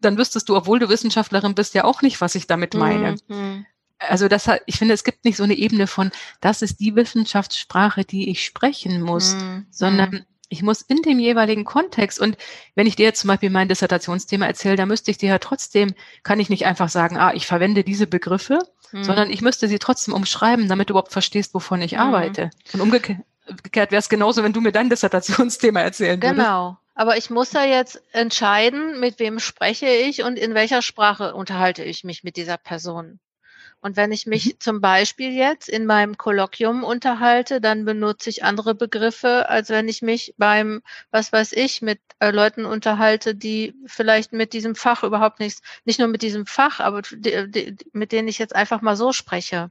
dann 0.00 0.18
wüsstest 0.18 0.48
du, 0.48 0.56
obwohl 0.56 0.78
du 0.78 0.88
Wissenschaftlerin 0.88 1.54
bist, 1.54 1.74
ja 1.74 1.84
auch 1.84 2.02
nicht, 2.02 2.20
was 2.20 2.34
ich 2.34 2.46
damit 2.46 2.74
meine. 2.74 3.16
Mhm. 3.28 3.66
Also 3.98 4.28
das, 4.28 4.48
ich 4.66 4.78
finde, 4.78 4.94
es 4.94 5.02
gibt 5.02 5.24
nicht 5.24 5.36
so 5.36 5.42
eine 5.42 5.54
Ebene 5.54 5.86
von, 5.86 6.12
das 6.40 6.62
ist 6.62 6.78
die 6.78 6.94
Wissenschaftssprache, 6.94 8.04
die 8.04 8.30
ich 8.30 8.44
sprechen 8.44 9.02
muss, 9.02 9.34
mhm. 9.34 9.66
sondern 9.70 10.24
ich 10.48 10.62
muss 10.62 10.82
in 10.82 11.02
dem 11.02 11.18
jeweiligen 11.18 11.64
Kontext 11.64 12.18
und 12.18 12.36
wenn 12.74 12.86
ich 12.86 12.96
dir 12.96 13.04
jetzt 13.04 13.20
zum 13.20 13.28
Beispiel 13.28 13.50
mein 13.50 13.68
Dissertationsthema 13.68 14.46
erzähle, 14.46 14.76
dann 14.76 14.88
müsste 14.88 15.10
ich 15.10 15.18
dir 15.18 15.28
ja 15.28 15.38
trotzdem, 15.38 15.94
kann 16.22 16.40
ich 16.40 16.48
nicht 16.48 16.64
einfach 16.64 16.88
sagen, 16.88 17.18
ah, 17.18 17.32
ich 17.34 17.46
verwende 17.46 17.84
diese 17.84 18.06
Begriffe, 18.06 18.60
mhm. 18.92 19.04
sondern 19.04 19.30
ich 19.30 19.42
müsste 19.42 19.68
sie 19.68 19.78
trotzdem 19.78 20.14
umschreiben, 20.14 20.68
damit 20.68 20.88
du 20.88 20.92
überhaupt 20.92 21.12
verstehst, 21.12 21.54
wovon 21.54 21.82
ich 21.82 21.92
mhm. 21.92 21.98
arbeite. 21.98 22.50
Und 22.72 22.80
umgekehrt, 22.80 23.18
umgekehrt 23.48 23.90
wäre 23.90 24.00
es 24.00 24.08
genauso, 24.08 24.42
wenn 24.42 24.52
du 24.52 24.60
mir 24.60 24.72
dein 24.72 24.90
Dissertationsthema 24.90 25.80
erzählen 25.80 26.22
würdest. 26.22 26.38
Genau. 26.38 26.78
Aber 26.94 27.16
ich 27.16 27.30
muss 27.30 27.52
ja 27.52 27.64
jetzt 27.64 28.02
entscheiden, 28.12 28.98
mit 28.98 29.20
wem 29.20 29.38
spreche 29.38 29.86
ich 29.86 30.24
und 30.24 30.36
in 30.36 30.54
welcher 30.54 30.82
Sprache 30.82 31.34
unterhalte 31.34 31.84
ich 31.84 32.02
mich 32.02 32.24
mit 32.24 32.36
dieser 32.36 32.56
Person. 32.56 33.20
Und 33.80 33.96
wenn 33.96 34.10
ich 34.10 34.26
mich 34.26 34.46
mhm. 34.46 34.60
zum 34.60 34.80
Beispiel 34.80 35.32
jetzt 35.32 35.68
in 35.68 35.86
meinem 35.86 36.18
Kolloquium 36.18 36.82
unterhalte, 36.82 37.60
dann 37.60 37.84
benutze 37.84 38.28
ich 38.30 38.42
andere 38.42 38.74
Begriffe, 38.74 39.48
als 39.48 39.68
wenn 39.68 39.88
ich 39.88 40.02
mich 40.02 40.34
beim, 40.36 40.82
was 41.10 41.32
weiß 41.32 41.52
ich, 41.52 41.80
mit 41.82 42.00
äh, 42.18 42.30
Leuten 42.30 42.64
unterhalte, 42.64 43.36
die 43.36 43.74
vielleicht 43.86 44.32
mit 44.32 44.52
diesem 44.52 44.74
Fach 44.74 45.04
überhaupt 45.04 45.38
nichts, 45.38 45.62
nicht 45.84 46.00
nur 46.00 46.08
mit 46.08 46.22
diesem 46.22 46.46
Fach, 46.46 46.80
aber 46.80 47.02
die, 47.02 47.50
die, 47.50 47.76
mit 47.92 48.10
denen 48.10 48.26
ich 48.26 48.38
jetzt 48.38 48.56
einfach 48.56 48.80
mal 48.80 48.96
so 48.96 49.12
spreche. 49.12 49.70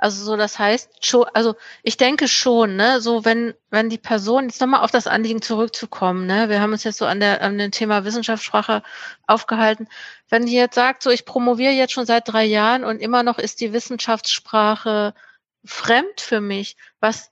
Also 0.00 0.24
so, 0.24 0.36
das 0.36 0.58
heißt 0.58 1.04
schon, 1.04 1.26
also 1.34 1.56
ich 1.82 1.98
denke 1.98 2.26
schon, 2.26 2.74
ne, 2.74 3.02
so 3.02 3.26
wenn, 3.26 3.52
wenn 3.68 3.90
die 3.90 3.98
Person, 3.98 4.48
jetzt 4.48 4.58
nochmal 4.58 4.80
auf 4.80 4.90
das 4.90 5.06
Anliegen 5.06 5.42
zurückzukommen, 5.42 6.26
ne, 6.26 6.48
wir 6.48 6.62
haben 6.62 6.72
uns 6.72 6.84
jetzt 6.84 6.96
so 6.96 7.04
an 7.04 7.20
der, 7.20 7.42
an 7.42 7.58
dem 7.58 7.70
Thema 7.70 8.02
Wissenschaftssprache 8.02 8.82
aufgehalten. 9.26 9.88
Wenn 10.30 10.46
die 10.46 10.54
jetzt 10.54 10.74
sagt, 10.74 11.02
so 11.02 11.10
ich 11.10 11.26
promoviere 11.26 11.72
jetzt 11.72 11.92
schon 11.92 12.06
seit 12.06 12.26
drei 12.26 12.46
Jahren 12.46 12.82
und 12.82 12.98
immer 12.98 13.22
noch 13.22 13.38
ist 13.38 13.60
die 13.60 13.74
Wissenschaftssprache 13.74 15.12
fremd 15.66 16.22
für 16.22 16.40
mich, 16.40 16.78
was, 17.00 17.30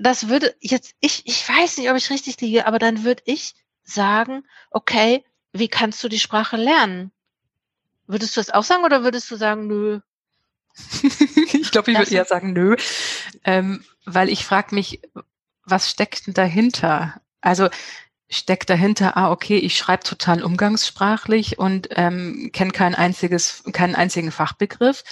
das 0.00 0.30
würde 0.30 0.54
jetzt, 0.60 0.94
ich, 1.00 1.26
ich 1.26 1.46
weiß 1.46 1.76
nicht, 1.76 1.90
ob 1.90 1.98
ich 1.98 2.08
richtig 2.08 2.40
liege, 2.40 2.66
aber 2.66 2.78
dann 2.78 3.04
würde 3.04 3.24
ich 3.26 3.54
sagen, 3.84 4.44
okay, 4.70 5.22
wie 5.52 5.68
kannst 5.68 6.02
du 6.02 6.08
die 6.08 6.18
Sprache 6.18 6.56
lernen? 6.56 7.12
Würdest 8.06 8.36
du 8.36 8.40
das 8.40 8.48
auch 8.48 8.64
sagen 8.64 8.84
oder 8.84 9.04
würdest 9.04 9.30
du 9.30 9.36
sagen, 9.36 9.66
nö, 9.66 10.00
ich 11.52 11.70
glaube, 11.70 11.90
ich 11.90 11.98
würde 11.98 12.14
eher 12.14 12.24
sagen, 12.24 12.52
nö, 12.52 12.76
ähm, 13.44 13.84
weil 14.04 14.28
ich 14.28 14.44
frage 14.44 14.74
mich, 14.74 15.00
was 15.64 15.90
steckt 15.90 16.26
denn 16.26 16.34
dahinter? 16.34 17.20
Also 17.40 17.68
steckt 18.28 18.70
dahinter, 18.70 19.16
ah, 19.16 19.30
okay, 19.30 19.58
ich 19.58 19.76
schreibe 19.76 20.04
total 20.04 20.42
umgangssprachlich 20.42 21.58
und 21.58 21.88
ähm, 21.92 22.50
kenne 22.52 22.72
kein 22.72 22.94
einziges, 22.94 23.62
keinen 23.72 23.94
einzigen 23.94 24.32
Fachbegriff. 24.32 25.04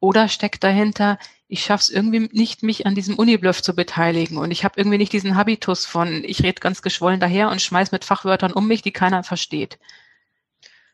Oder 0.00 0.28
steckt 0.28 0.64
dahinter, 0.64 1.18
ich 1.46 1.62
schaffe 1.64 1.82
es 1.82 1.90
irgendwie 1.90 2.28
nicht, 2.32 2.62
mich 2.62 2.84
an 2.86 2.94
diesem 2.94 3.14
Unibluff 3.16 3.62
zu 3.62 3.74
beteiligen 3.74 4.38
und 4.38 4.50
ich 4.50 4.64
habe 4.64 4.78
irgendwie 4.78 4.98
nicht 4.98 5.12
diesen 5.12 5.36
Habitus 5.36 5.86
von, 5.86 6.24
ich 6.24 6.42
rede 6.42 6.60
ganz 6.60 6.82
geschwollen 6.82 7.20
daher 7.20 7.48
und 7.48 7.62
schmeiß 7.62 7.92
mit 7.92 8.04
Fachwörtern 8.04 8.52
um 8.52 8.66
mich, 8.66 8.82
die 8.82 8.92
keiner 8.92 9.22
versteht. 9.22 9.78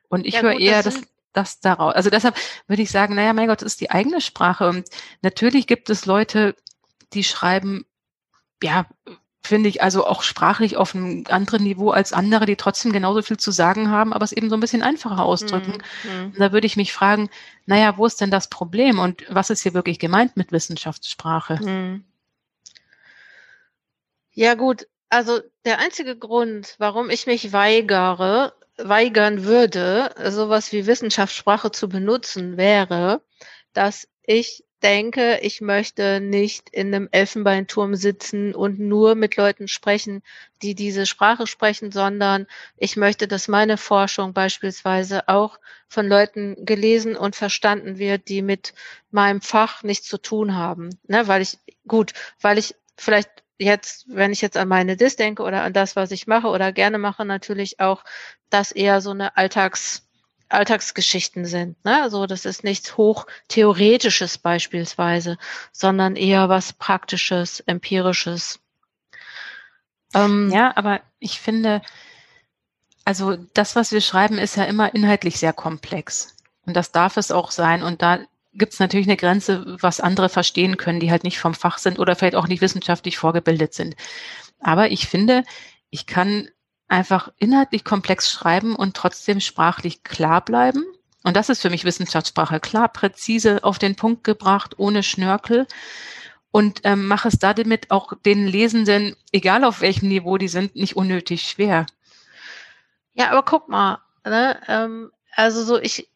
Und 0.09 0.27
ich 0.27 0.35
ja, 0.35 0.43
höre 0.43 0.59
eher, 0.61 0.83
das, 0.83 0.95
das 0.95 1.05
daraus. 1.33 1.95
Also 1.95 2.11
deshalb 2.11 2.37
würde 2.67 2.83
ich 2.83 2.91
sagen, 2.91 3.15
naja, 3.15 3.33
mein 3.33 3.49
Gott, 3.49 3.63
das 3.63 3.73
ist 3.73 3.81
die 3.81 3.91
eigene 3.91 4.21
Sprache. 4.21 4.69
Und 4.69 4.89
natürlich 5.23 5.67
gibt 5.67 5.91
es 5.91 6.07
Leute, 6.07 6.55
die 7.13 7.25
schreiben, 7.25 7.85
ja, 8.63 8.87
finde 9.43 9.69
ich, 9.69 9.83
also 9.83 10.07
auch 10.07 10.23
sprachlich 10.23 10.77
auf 10.77 10.95
einem 10.95 11.25
anderen 11.29 11.65
Niveau 11.65 11.91
als 11.91 12.13
andere, 12.13 12.47
die 12.47 12.57
trotzdem 12.57 12.93
genauso 12.93 13.23
viel 13.23 13.39
zu 13.39 13.51
sagen 13.51 13.91
haben, 13.91 14.13
aber 14.13 14.25
es 14.25 14.33
eben 14.33 14.51
so 14.51 14.57
ein 14.57 14.61
bisschen 14.61 14.83
einfacher 14.83 15.25
ausdrücken. 15.25 15.79
Mhm. 16.05 16.35
Da 16.39 16.53
würde 16.53 16.67
ich 16.67 16.77
mich 16.77 16.93
fragen, 16.93 17.31
naja, 17.67 17.97
wo 17.97 18.07
ist 18.07 18.21
denn 18.21 18.31
das 18.31 18.49
Problem 18.49 18.99
und 18.99 19.25
was 19.29 19.51
ist 19.51 19.63
hier 19.63 19.75
wirklich 19.75 19.99
gemeint 19.99 20.37
mit 20.37 20.53
Wissenschaftssprache? 20.53 21.59
Mhm. 21.63 22.05
Ja 24.33 24.55
gut, 24.55 24.87
also 25.09 25.41
der 25.65 25.79
einzige 25.79 26.17
Grund, 26.17 26.77
warum 26.79 27.11
ich 27.11 27.27
mich 27.27 27.53
weigere, 27.53 28.55
weigern 28.85 29.45
würde, 29.45 30.15
sowas 30.31 30.73
wie 30.73 30.87
Wissenschaftssprache 30.87 31.71
zu 31.71 31.89
benutzen, 31.89 32.57
wäre, 32.57 33.23
dass 33.73 34.09
ich 34.23 34.65
denke, 34.83 35.39
ich 35.43 35.61
möchte 35.61 36.21
nicht 36.21 36.71
in 36.71 36.95
einem 36.95 37.09
Elfenbeinturm 37.11 37.95
sitzen 37.95 38.55
und 38.55 38.79
nur 38.79 39.15
mit 39.15 39.37
Leuten 39.37 39.69
sprechen, 39.69 40.23
die 40.63 40.75
diese 40.75 41.07
Sprache 41.07 41.47
sprechen, 41.47 41.93
sondern 41.93 42.47
ich 42.77 42.97
möchte, 42.97 43.29
dass 43.29 43.49
meine 43.49 43.77
Forschung 43.77 44.33
beispielsweise 44.33 45.29
auch 45.29 45.59
von 45.89 46.07
Leuten 46.07 46.65
gelesen 46.65 47.17
und 47.17 47.37
verstanden 47.37 47.99
wird, 47.99 48.29
die 48.29 48.43
mit 48.43 48.75
meinem 49.11 49.41
Fach 49.41 49.83
nichts 49.83 50.09
zu 50.09 50.19
tun 50.19 50.55
haben. 50.55 50.91
Ne, 51.07 51.29
weil 51.29 51.43
ich, 51.43 51.59
gut, 51.87 52.13
weil 52.41 52.59
ich 52.59 52.75
vielleicht 52.97 53.31
jetzt, 53.61 54.07
wenn 54.09 54.33
ich 54.33 54.41
jetzt 54.41 54.57
an 54.57 54.69
meine 54.69 54.97
Dis 54.97 55.17
denke 55.17 55.43
oder 55.43 55.63
an 55.63 55.73
das, 55.73 55.95
was 55.97 56.11
ich 56.11 56.27
mache 56.27 56.49
oder 56.49 56.73
gerne 56.73 56.99
mache, 56.99 57.25
natürlich 57.25 57.79
auch, 57.81 58.05
dass 58.49 58.73
eher 58.73 59.01
so 59.01 59.11
eine 59.11 59.37
Alltags 59.37 60.07
Alltagsgeschichten 60.49 61.45
sind. 61.45 61.83
Ne? 61.85 62.03
Also 62.03 62.27
das 62.27 62.45
ist 62.45 62.65
nichts 62.65 62.97
hochtheoretisches 62.97 64.39
beispielsweise, 64.39 65.39
sondern 65.71 66.17
eher 66.17 66.49
was 66.49 66.73
Praktisches, 66.73 67.61
Empirisches. 67.61 68.59
Ähm, 70.13 70.51
ja, 70.53 70.77
aber 70.77 71.03
ich 71.21 71.41
finde, 71.41 71.83
also 73.05 73.37
das, 73.55 73.77
was 73.77 73.93
wir 73.93 74.01
schreiben, 74.01 74.39
ist 74.39 74.57
ja 74.57 74.65
immer 74.65 74.93
inhaltlich 74.93 75.39
sehr 75.39 75.53
komplex. 75.53 76.37
Und 76.67 76.75
das 76.75 76.91
darf 76.91 77.17
es 77.17 77.31
auch 77.31 77.53
sein. 77.53 77.85
Und 77.85 78.03
da 78.03 78.19
gibt 78.53 78.73
es 78.73 78.81
natürlich 78.81 79.07
eine 79.07 79.17
Grenze, 79.17 79.77
was 79.81 80.01
andere 80.01 80.29
verstehen 80.29 80.77
können, 80.77 81.01
die 81.01 81.11
halt 81.11 81.25
nicht 81.25 81.39
vom 81.39 81.55
Fach 81.55 81.79
sind 81.79 81.99
oder 81.99 82.17
vielleicht 82.17 82.35
auch 82.35 82.49
nicht 82.49 82.61
wissenschaftlich 82.61 83.19
vorgebildet 83.19 83.75
sind. 83.75 83.95
Aber 84.61 84.91
ich 84.91 85.07
finde, 85.07 85.45
ich 85.91 86.07
kann 86.07 86.49
einfach 86.89 87.33
inhaltlich 87.39 87.85
komplex 87.85 88.31
schreiben 88.31 88.75
und 88.75 88.97
trotzdem 88.97 89.41
sprachlich 89.41 90.03
klar 90.03 90.45
bleiben. 90.45 90.85
Und 91.23 91.37
das 91.37 91.49
ist 91.49 91.63
für 91.63 91.71
mich 91.71 91.85
Wissenschaftssprache. 91.85 92.61
Klar, 92.61 92.89
präzise 92.89 93.63
auf 93.63 93.79
den 93.79 93.95
Punkt 93.95 94.25
gebracht, 94.25 94.75
ohne 94.79 95.03
Schnörkel. 95.03 95.67
Und 96.51 96.81
ähm, 96.83 97.07
mache 97.07 97.29
es 97.29 97.39
damit 97.39 97.93
auch 97.93 98.13
den 98.25 98.47
Lesenden, 98.47 99.15
egal 99.31 99.63
auf 99.65 99.83
welchem 99.83 100.09
Niveau 100.09 100.37
die 100.37 100.49
sind, 100.49 100.75
nicht 100.75 100.97
unnötig 100.97 101.43
schwer. 101.43 101.87
Ja, 103.13 103.31
aber 103.31 103.45
guck 103.45 103.69
mal, 103.69 103.99
ne, 104.25 104.61
ähm, 104.67 105.13
also 105.37 105.63
so 105.63 105.79
ich, 105.79 106.10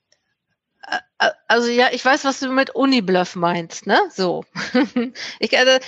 also 1.48 1.68
ja, 1.68 1.88
ich 1.92 2.04
weiß, 2.04 2.24
was 2.24 2.40
du 2.40 2.48
mit 2.50 2.70
Unibluff 2.70 3.36
meinst, 3.36 3.86
ne? 3.86 4.00
So. 4.10 4.44
ich, 5.38 5.58
also, 5.58 5.78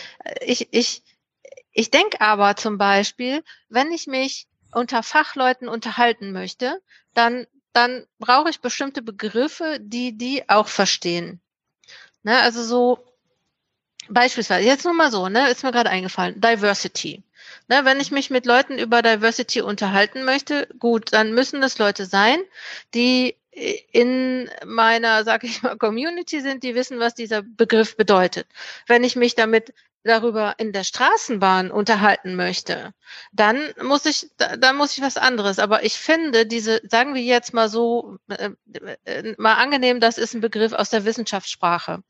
ich, 0.40 0.68
ich, 0.72 1.02
ich 1.72 1.90
denke 1.90 2.20
aber 2.20 2.56
zum 2.56 2.78
Beispiel, 2.78 3.42
wenn 3.68 3.92
ich 3.92 4.06
mich 4.06 4.46
unter 4.72 5.02
Fachleuten 5.02 5.68
unterhalten 5.68 6.32
möchte, 6.32 6.80
dann, 7.14 7.46
dann 7.72 8.06
brauche 8.18 8.50
ich 8.50 8.60
bestimmte 8.60 9.02
Begriffe, 9.02 9.78
die 9.80 10.16
die 10.16 10.48
auch 10.48 10.68
verstehen. 10.68 11.40
Ne, 12.22 12.40
also 12.40 12.62
so 12.62 13.06
beispielsweise, 14.08 14.66
jetzt 14.66 14.84
nur 14.84 14.94
mal 14.94 15.10
so, 15.10 15.28
ne, 15.28 15.50
ist 15.50 15.62
mir 15.62 15.72
gerade 15.72 15.90
eingefallen, 15.90 16.40
Diversity. 16.40 17.22
Ne, 17.68 17.84
wenn 17.84 18.00
ich 18.00 18.10
mich 18.10 18.30
mit 18.30 18.46
Leuten 18.46 18.78
über 18.78 19.02
Diversity 19.02 19.60
unterhalten 19.60 20.24
möchte, 20.24 20.68
gut, 20.78 21.12
dann 21.12 21.32
müssen 21.32 21.62
es 21.62 21.78
Leute 21.78 22.06
sein, 22.06 22.38
die 22.94 23.36
in 23.56 24.50
meiner, 24.66 25.24
sag 25.24 25.44
ich 25.44 25.62
mal, 25.62 25.76
Community 25.78 26.40
sind, 26.40 26.62
die 26.62 26.74
wissen, 26.74 26.98
was 26.98 27.14
dieser 27.14 27.42
Begriff 27.42 27.96
bedeutet. 27.96 28.46
Wenn 28.86 29.02
ich 29.02 29.16
mich 29.16 29.34
damit 29.34 29.72
darüber 30.04 30.54
in 30.58 30.72
der 30.72 30.84
Straßenbahn 30.84 31.70
unterhalten 31.70 32.36
möchte, 32.36 32.92
dann 33.32 33.72
muss 33.82 34.04
ich, 34.06 34.30
dann 34.36 34.76
muss 34.76 34.96
ich 34.96 35.02
was 35.02 35.16
anderes. 35.16 35.58
Aber 35.58 35.84
ich 35.84 35.94
finde 35.94 36.46
diese, 36.46 36.80
sagen 36.88 37.14
wir 37.14 37.22
jetzt 37.22 37.54
mal 37.54 37.68
so, 37.68 38.18
äh, 38.28 38.50
äh, 39.04 39.34
mal 39.38 39.54
angenehm, 39.54 40.00
das 40.00 40.18
ist 40.18 40.34
ein 40.34 40.40
Begriff 40.40 40.72
aus 40.72 40.90
der 40.90 41.04
Wissenschaftssprache. 41.04 42.02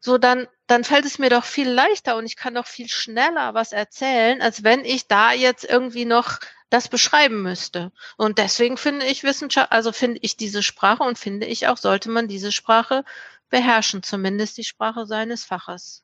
So, 0.00 0.18
dann, 0.18 0.48
dann 0.66 0.84
fällt 0.84 1.06
es 1.06 1.18
mir 1.18 1.30
doch 1.30 1.44
viel 1.44 1.70
leichter 1.70 2.16
und 2.16 2.26
ich 2.26 2.36
kann 2.36 2.54
doch 2.54 2.66
viel 2.66 2.88
schneller 2.88 3.54
was 3.54 3.72
erzählen, 3.72 4.42
als 4.42 4.62
wenn 4.62 4.84
ich 4.84 5.06
da 5.08 5.32
jetzt 5.32 5.64
irgendwie 5.64 6.04
noch 6.04 6.40
das 6.74 6.88
beschreiben 6.88 7.42
müsste. 7.42 7.92
Und 8.16 8.38
deswegen 8.38 8.76
finde 8.76 9.06
ich 9.06 9.22
Wissenschaft, 9.22 9.70
also 9.70 9.92
finde 9.92 10.18
ich 10.22 10.36
diese 10.36 10.60
Sprache 10.60 11.04
und 11.04 11.16
finde 11.16 11.46
ich 11.46 11.68
auch, 11.68 11.76
sollte 11.76 12.10
man 12.10 12.26
diese 12.26 12.50
Sprache 12.50 13.04
beherrschen, 13.48 14.02
zumindest 14.02 14.58
die 14.58 14.64
Sprache 14.64 15.06
seines 15.06 15.44
Faches. 15.44 16.02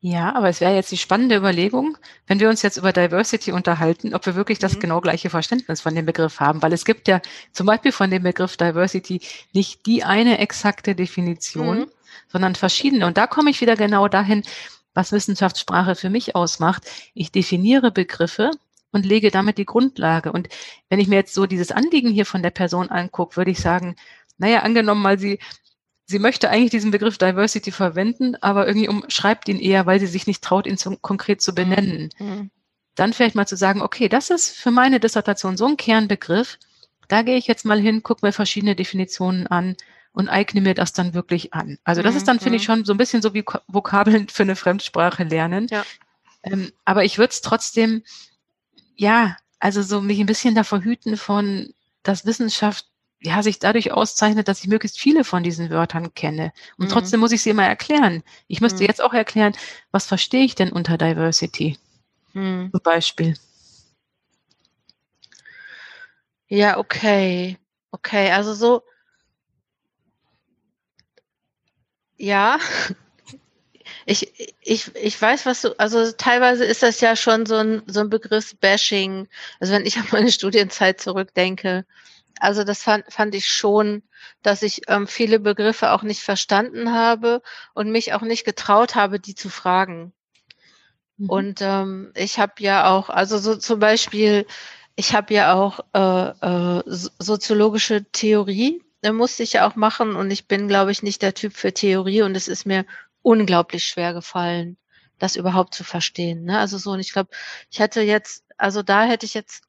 Ja, 0.00 0.34
aber 0.34 0.48
es 0.48 0.62
wäre 0.62 0.74
jetzt 0.74 0.92
die 0.92 0.96
spannende 0.96 1.36
Überlegung, 1.36 1.98
wenn 2.26 2.40
wir 2.40 2.48
uns 2.48 2.62
jetzt 2.62 2.78
über 2.78 2.92
Diversity 2.92 3.52
unterhalten, 3.52 4.14
ob 4.14 4.24
wir 4.24 4.34
wirklich 4.34 4.58
das 4.58 4.76
mhm. 4.76 4.80
genau 4.80 5.00
gleiche 5.02 5.28
Verständnis 5.28 5.82
von 5.82 5.94
dem 5.94 6.06
Begriff 6.06 6.40
haben, 6.40 6.62
weil 6.62 6.72
es 6.72 6.86
gibt 6.86 7.06
ja 7.06 7.20
zum 7.52 7.66
Beispiel 7.66 7.92
von 7.92 8.10
dem 8.10 8.22
Begriff 8.22 8.56
Diversity 8.56 9.20
nicht 9.52 9.84
die 9.84 10.04
eine 10.04 10.38
exakte 10.38 10.94
Definition, 10.94 11.80
mhm. 11.80 11.90
sondern 12.28 12.54
verschiedene. 12.54 13.06
Und 13.06 13.18
da 13.18 13.26
komme 13.26 13.50
ich 13.50 13.60
wieder 13.60 13.76
genau 13.76 14.08
dahin, 14.08 14.42
was 14.94 15.12
Wissenschaftssprache 15.12 15.96
für 15.96 16.08
mich 16.08 16.34
ausmacht. 16.34 16.84
Ich 17.12 17.30
definiere 17.30 17.90
Begriffe 17.90 18.52
und 18.92 19.06
lege 19.06 19.30
damit 19.30 19.58
die 19.58 19.66
Grundlage. 19.66 20.32
Und 20.32 20.48
wenn 20.88 21.00
ich 21.00 21.08
mir 21.08 21.16
jetzt 21.16 21.34
so 21.34 21.46
dieses 21.46 21.72
Anliegen 21.72 22.10
hier 22.10 22.26
von 22.26 22.42
der 22.42 22.50
Person 22.50 22.90
angucke, 22.90 23.36
würde 23.36 23.50
ich 23.50 23.60
sagen, 23.60 23.96
naja, 24.38 24.60
angenommen 24.60 25.02
mal, 25.02 25.18
sie 25.18 25.38
sie 26.08 26.18
möchte 26.18 26.48
eigentlich 26.50 26.70
diesen 26.70 26.90
Begriff 26.90 27.18
Diversity 27.18 27.70
verwenden, 27.70 28.34
aber 28.40 28.66
irgendwie 28.66 28.88
umschreibt 28.88 29.48
ihn 29.48 29.60
eher, 29.60 29.86
weil 29.86 30.00
sie 30.00 30.06
sich 30.06 30.26
nicht 30.26 30.42
traut, 30.42 30.66
ihn 30.66 30.78
zu, 30.78 30.96
konkret 30.96 31.42
zu 31.42 31.54
benennen. 31.54 32.10
Mhm. 32.18 32.50
Dann 32.94 33.12
vielleicht 33.12 33.34
mal 33.34 33.46
zu 33.46 33.56
sagen, 33.56 33.82
okay, 33.82 34.08
das 34.08 34.30
ist 34.30 34.56
für 34.56 34.70
meine 34.70 35.00
Dissertation 35.00 35.56
so 35.56 35.66
ein 35.66 35.76
Kernbegriff. 35.76 36.58
Da 37.08 37.22
gehe 37.22 37.36
ich 37.36 37.46
jetzt 37.46 37.64
mal 37.64 37.78
hin, 37.78 38.02
gucke 38.02 38.26
mir 38.26 38.32
verschiedene 38.32 38.74
Definitionen 38.74 39.46
an 39.46 39.76
und 40.12 40.28
eigne 40.28 40.62
mir 40.62 40.74
das 40.74 40.94
dann 40.94 41.14
wirklich 41.14 41.52
an. 41.52 41.78
Also 41.84 42.02
das 42.02 42.14
mhm. 42.14 42.18
ist 42.18 42.28
dann, 42.28 42.40
finde 42.40 42.56
ich, 42.56 42.62
mhm. 42.62 42.72
schon 42.72 42.84
so 42.86 42.94
ein 42.94 42.98
bisschen 42.98 43.22
so 43.22 43.34
wie 43.34 43.44
Vokabeln 43.66 44.28
für 44.28 44.42
eine 44.42 44.56
Fremdsprache 44.56 45.24
lernen. 45.24 45.68
Ja. 45.70 45.84
Ähm, 46.42 46.72
aber 46.86 47.04
ich 47.04 47.18
würde 47.18 47.32
es 47.32 47.42
trotzdem, 47.42 48.02
ja, 48.98 49.36
also 49.60 49.80
so 49.82 50.00
mich 50.00 50.18
ein 50.20 50.26
bisschen 50.26 50.54
davor 50.54 50.82
hüten 50.82 51.16
von, 51.16 51.72
dass 52.02 52.26
Wissenschaft 52.26 52.86
ja, 53.20 53.42
sich 53.42 53.58
dadurch 53.58 53.92
auszeichnet, 53.92 54.46
dass 54.46 54.60
ich 54.60 54.68
möglichst 54.68 55.00
viele 55.00 55.24
von 55.24 55.42
diesen 55.42 55.70
Wörtern 55.70 56.14
kenne. 56.14 56.52
Und 56.76 56.86
mhm. 56.86 56.90
trotzdem 56.90 57.20
muss 57.20 57.32
ich 57.32 57.42
sie 57.42 57.50
immer 57.50 57.66
erklären. 57.66 58.22
Ich 58.46 58.60
müsste 58.60 58.82
mhm. 58.82 58.88
jetzt 58.88 59.02
auch 59.02 59.12
erklären, 59.14 59.54
was 59.90 60.06
verstehe 60.06 60.44
ich 60.44 60.54
denn 60.54 60.70
unter 60.70 60.98
Diversity? 60.98 61.78
Mhm. 62.32 62.70
Zum 62.70 62.80
Beispiel. 62.82 63.34
Ja, 66.48 66.78
okay. 66.78 67.58
Okay, 67.90 68.30
also 68.30 68.54
so. 68.54 68.82
Ja. 72.16 72.58
Ich, 74.10 74.32
ich, 74.62 74.96
ich 74.96 75.20
weiß, 75.20 75.44
was 75.44 75.60
du, 75.60 75.78
also 75.78 76.12
teilweise 76.12 76.64
ist 76.64 76.82
das 76.82 77.02
ja 77.02 77.14
schon 77.14 77.44
so 77.44 77.56
ein, 77.56 77.82
so 77.86 78.00
ein 78.00 78.08
Begriffsbashing. 78.08 79.28
Also 79.60 79.74
wenn 79.74 79.84
ich 79.84 79.98
an 79.98 80.06
meine 80.10 80.32
Studienzeit 80.32 80.98
zurückdenke, 80.98 81.84
also 82.40 82.64
das 82.64 82.82
fand, 82.82 83.04
fand 83.12 83.34
ich 83.34 83.46
schon, 83.48 84.02
dass 84.42 84.62
ich 84.62 84.88
ähm, 84.88 85.06
viele 85.06 85.38
Begriffe 85.40 85.92
auch 85.92 86.02
nicht 86.02 86.22
verstanden 86.22 86.94
habe 86.94 87.42
und 87.74 87.90
mich 87.90 88.14
auch 88.14 88.22
nicht 88.22 88.46
getraut 88.46 88.94
habe, 88.94 89.20
die 89.20 89.34
zu 89.34 89.50
fragen. 89.50 90.14
Mhm. 91.18 91.28
Und 91.28 91.58
ähm, 91.60 92.12
ich 92.14 92.38
habe 92.38 92.54
ja 92.60 92.88
auch, 92.88 93.10
also 93.10 93.36
so 93.36 93.56
zum 93.56 93.78
Beispiel, 93.78 94.46
ich 94.96 95.12
habe 95.14 95.34
ja 95.34 95.52
auch 95.52 95.80
äh, 95.92 96.78
äh, 96.78 96.82
soziologische 96.86 98.04
Theorie, 98.10 98.82
äh, 99.02 99.12
musste 99.12 99.42
ich 99.42 99.52
ja 99.52 99.68
auch 99.68 99.76
machen 99.76 100.16
und 100.16 100.30
ich 100.30 100.48
bin, 100.48 100.66
glaube 100.66 100.92
ich, 100.92 101.02
nicht 101.02 101.20
der 101.20 101.34
Typ 101.34 101.52
für 101.52 101.74
Theorie 101.74 102.22
und 102.22 102.34
es 102.36 102.48
ist 102.48 102.64
mir 102.64 102.86
unglaublich 103.22 103.84
schwer 103.84 104.14
gefallen, 104.14 104.76
das 105.18 105.36
überhaupt 105.36 105.74
zu 105.74 105.84
verstehen. 105.84 106.44
Ne? 106.44 106.58
Also 106.58 106.78
so, 106.78 106.92
und 106.92 107.00
ich 107.00 107.12
glaube, 107.12 107.30
ich 107.70 107.78
hätte 107.80 108.00
jetzt, 108.00 108.44
also 108.56 108.82
da 108.82 109.04
hätte 109.04 109.26
ich 109.26 109.34
jetzt 109.34 109.68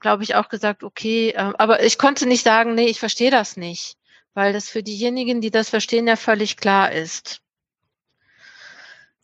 glaube 0.00 0.22
ich, 0.22 0.34
auch 0.34 0.48
gesagt, 0.48 0.84
okay, 0.84 1.30
äh, 1.30 1.52
aber 1.58 1.82
ich 1.82 1.98
konnte 1.98 2.26
nicht 2.26 2.44
sagen, 2.44 2.74
nee, 2.74 2.86
ich 2.86 3.00
verstehe 3.00 3.30
das 3.30 3.56
nicht, 3.56 3.96
weil 4.34 4.52
das 4.52 4.68
für 4.68 4.82
diejenigen, 4.82 5.40
die 5.40 5.50
das 5.50 5.70
verstehen, 5.70 6.06
ja 6.06 6.16
völlig 6.16 6.56
klar 6.56 6.92
ist. 6.92 7.40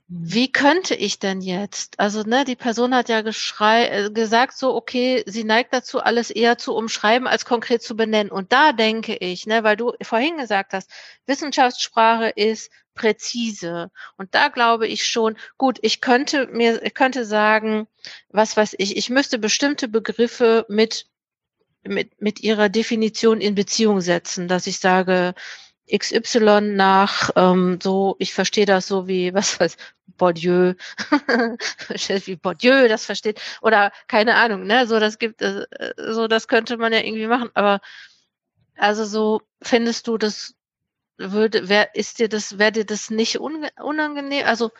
Wie 0.06 0.52
könnte 0.52 0.94
ich 0.94 1.18
denn 1.18 1.40
jetzt? 1.40 1.99
Also, 1.99 2.23
ne, 2.23 2.44
die 2.44 2.56
Person 2.56 2.94
hat 2.94 3.08
ja 3.08 3.23
geschrei 3.23 3.87
äh, 3.88 4.11
gesagt, 4.11 4.56
so, 4.56 4.75
okay, 4.75 5.23
sie 5.26 5.44
neigt 5.44 5.73
dazu, 5.73 6.00
alles 6.00 6.30
eher 6.30 6.58
zu 6.58 6.75
umschreiben, 6.75 7.26
als 7.26 7.46
konkret 7.46 7.82
zu 7.82 7.96
benennen. 7.96 8.30
Und 8.30 8.52
da 8.52 8.73
denke 8.73 9.16
ich, 9.16 9.46
ne, 9.46 9.64
weil 9.64 9.76
du 9.76 9.92
vorhin 10.02 10.37
gesagt 10.37 10.75
hast, 10.75 10.90
Wissenschaftssprache 11.26 12.28
ist 12.28 12.70
präzise. 12.94 13.90
Und 14.18 14.34
da 14.34 14.49
glaube 14.49 14.87
ich 14.87 15.06
schon, 15.06 15.37
gut, 15.56 15.78
ich 15.82 16.00
könnte 16.00 16.46
mir, 16.49 16.82
ich 16.82 16.94
könnte 16.94 17.25
sagen, 17.25 17.88
was 18.28 18.56
weiß 18.56 18.75
ich, 18.78 18.96
ich 18.96 19.11
müsste 19.11 19.38
bestimmte 19.38 19.88
Begriffe 19.88 20.66
mit, 20.68 21.06
mit, 21.82 22.20
mit 22.20 22.40
ihrer 22.40 22.68
Definition 22.68 23.40
in 23.40 23.54
Beziehung 23.54 24.00
setzen, 24.00 24.49
dass 24.49 24.66
ich 24.66 24.78
sage, 24.78 25.34
XY 25.90 26.60
nach 26.74 27.30
ähm, 27.36 27.78
so, 27.82 28.16
ich 28.18 28.34
verstehe 28.34 28.66
das 28.66 28.86
so 28.86 29.06
wie, 29.08 29.34
was 29.34 29.58
weiß, 29.60 29.76
Bourdieu, 30.16 30.74
wie 31.88 32.36
Bourdieu 32.36 32.88
das 32.88 33.04
versteht, 33.04 33.40
oder 33.62 33.92
keine 34.06 34.36
Ahnung, 34.36 34.64
ne, 34.64 34.86
so 34.86 35.00
das 35.00 35.18
gibt, 35.18 35.42
äh, 35.42 35.66
so 35.96 36.28
das 36.28 36.48
könnte 36.48 36.76
man 36.76 36.92
ja 36.92 37.00
irgendwie 37.00 37.26
machen, 37.26 37.50
aber 37.54 37.80
also 38.76 39.04
so 39.04 39.42
findest 39.62 40.06
du 40.08 40.18
das 40.18 40.54
würde, 41.16 41.68
wer 41.68 41.94
ist 41.94 42.18
dir 42.18 42.28
das, 42.28 42.58
wäre 42.58 42.72
dir 42.72 42.84
das 42.86 43.10
nicht 43.10 43.38
unangenehm? 43.38 44.46
Also, 44.46 44.70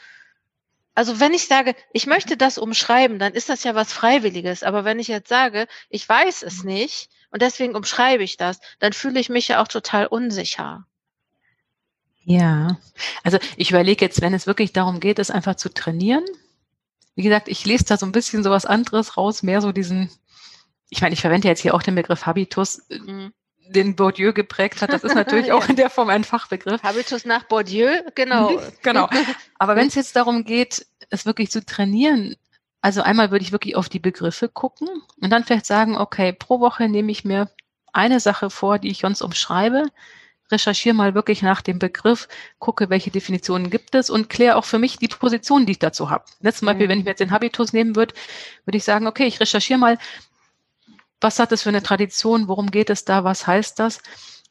also 0.95 1.21
wenn 1.21 1.35
ich 1.35 1.47
sage, 1.47 1.75
ich 1.93 2.07
möchte 2.07 2.37
das 2.37 2.59
umschreiben, 2.59 3.19
dann 3.19 3.35
ist 3.35 3.49
das 3.49 3.65
ja 3.65 3.75
was 3.75 3.93
Freiwilliges. 3.93 4.63
Aber 4.63 4.85
wenn 4.85 4.99
ich 4.99 5.09
jetzt 5.09 5.29
sage, 5.29 5.67
ich 5.91 6.09
weiß 6.09 6.43
es 6.43 6.65
nicht 6.65 7.09
und 7.31 7.43
deswegen 7.43 7.75
umschreibe 7.77 8.23
ich 8.23 8.37
das, 8.37 8.61
dann 8.79 8.93
fühle 8.93 9.21
ich 9.21 9.29
mich 9.29 9.49
ja 9.49 9.63
auch 9.63 9.69
total 9.69 10.07
unsicher. 10.07 10.87
Ja, 12.25 12.79
also 13.23 13.39
ich 13.57 13.71
überlege 13.71 14.05
jetzt, 14.05 14.21
wenn 14.21 14.35
es 14.35 14.47
wirklich 14.47 14.73
darum 14.73 15.01
geht, 15.01 15.19
es 15.19 15.31
einfach 15.31 15.57
zu 15.57 15.73
trainieren. 15.73 16.25
Wie 17.15 17.23
gesagt, 17.23 17.49
ich 17.49 17.65
lese 17.65 17.85
da 17.85 17.97
so 17.97 18.07
ein 18.07 18.13
bisschen 18.13 18.43
so 18.43 18.51
was 18.51 18.67
anderes 18.67 19.17
raus, 19.17 19.43
mehr 19.43 19.61
so 19.61 19.73
diesen, 19.73 20.11
ich 20.89 21.01
meine, 21.01 21.13
ich 21.13 21.21
verwende 21.21 21.49
jetzt 21.49 21.61
hier 21.61 21.75
auch 21.75 21.83
den 21.83 21.95
Begriff 21.95 22.27
Habitus. 22.27 22.83
Mhm 22.89 23.33
den 23.67 23.97
Bourdieu 23.97 24.33
geprägt 24.33 24.83
hat. 24.83 24.93
Das 24.93 25.05
ist 25.05 25.15
natürlich 25.15 25.47
ja. 25.49 25.55
auch 25.55 25.69
in 25.69 25.77
der 25.77 25.91
Form 25.91 26.09
ein 26.09 26.25
Fachbegriff. 26.25 26.83
Habitus 26.83 27.25
nach 27.25 27.45
Bourdieu, 27.45 28.03
genau. 28.15 28.61
genau. 28.83 29.09
Aber 29.59 29.77
wenn 29.77 29.89
es 29.89 29.95
jetzt 29.95 30.17
darum 30.17 30.45
geht, 30.45 30.87
es 31.11 31.27
wirklich 31.27 31.51
zu 31.51 31.65
trainieren, 31.65 32.37
also 32.81 33.03
einmal 33.03 33.31
würde 33.31 33.45
ich 33.45 33.53
wirklich 33.53 33.77
auf 33.77 33.89
die 33.89 33.99
Begriffe 33.99 34.49
gucken 34.49 34.89
und 35.21 35.31
dann 35.31 35.45
vielleicht 35.45 35.67
sagen, 35.67 35.97
okay, 35.97 36.33
pro 36.33 36.61
Woche 36.61 36.89
nehme 36.89 37.11
ich 37.13 37.25
mir 37.25 37.51
eine 37.93 38.21
Sache 38.21 38.51
vor, 38.51 38.79
die 38.79 38.91
ich 38.91 38.99
sonst 38.99 39.23
umschreibe, 39.23 39.87
recherchiere 40.55 40.95
mal 40.95 41.15
wirklich 41.15 41.43
nach 41.43 41.61
dem 41.61 41.79
Begriff, 41.79 42.29
gucke, 42.59 42.89
welche 42.89 43.11
Definitionen 43.11 43.71
gibt 43.71 43.95
es 43.95 44.09
und 44.09 44.31
kläre 44.31 44.57
auch 44.57 44.65
für 44.65 44.79
mich 44.79 44.97
die 44.97 45.09
Position, 45.09 45.67
die 45.67 45.73
ich 45.73 45.79
dazu 45.79 46.11
habe. 46.11 46.25
Zum 46.53 46.67
Beispiel, 46.67 46.89
wenn 46.89 46.99
ich 46.99 47.05
mir 47.05 47.11
jetzt 47.11 47.21
den 47.21 47.31
Habitus 47.31 47.73
nehmen 47.73 47.97
würde, 47.97 48.15
würde 48.65 48.77
ich 48.77 48.85
sagen, 48.85 49.07
okay, 49.07 49.27
ich 49.27 49.41
recherchiere 49.41 49.79
mal, 49.79 49.99
was 51.21 51.39
hat 51.39 51.53
es 51.53 51.63
für 51.63 51.69
eine 51.71 51.83
Tradition, 51.83 52.49
worum 52.49 52.71
geht 52.71 52.91
es 52.91 53.05
da, 53.05 53.25
was 53.25 53.47
heißt 53.47 53.79
das? 53.79 54.01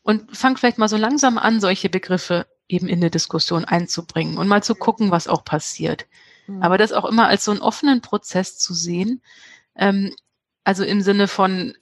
Und 0.01 0.35
fang 0.35 0.57
vielleicht 0.57 0.77
mal 0.77 0.89
so 0.89 0.97
langsam 0.97 1.37
an, 1.37 1.61
solche 1.61 1.89
Begriffe 1.89 2.45
eben 2.67 2.87
in 2.87 2.99
eine 2.99 3.09
Diskussion 3.09 3.65
einzubringen 3.65 4.37
und 4.37 4.47
mal 4.47 4.63
zu 4.63 4.75
gucken, 4.75 5.11
was 5.11 5.27
auch 5.27 5.45
passiert. 5.45 6.05
Mhm. 6.47 6.61
Aber 6.61 6.77
das 6.77 6.91
auch 6.91 7.05
immer 7.05 7.27
als 7.27 7.45
so 7.45 7.51
einen 7.51 7.61
offenen 7.61 8.01
Prozess 8.01 8.57
zu 8.57 8.73
sehen, 8.73 9.21
ähm, 9.75 10.13
also 10.63 10.83
im 10.83 11.01
Sinne 11.01 11.27
von, 11.27 11.75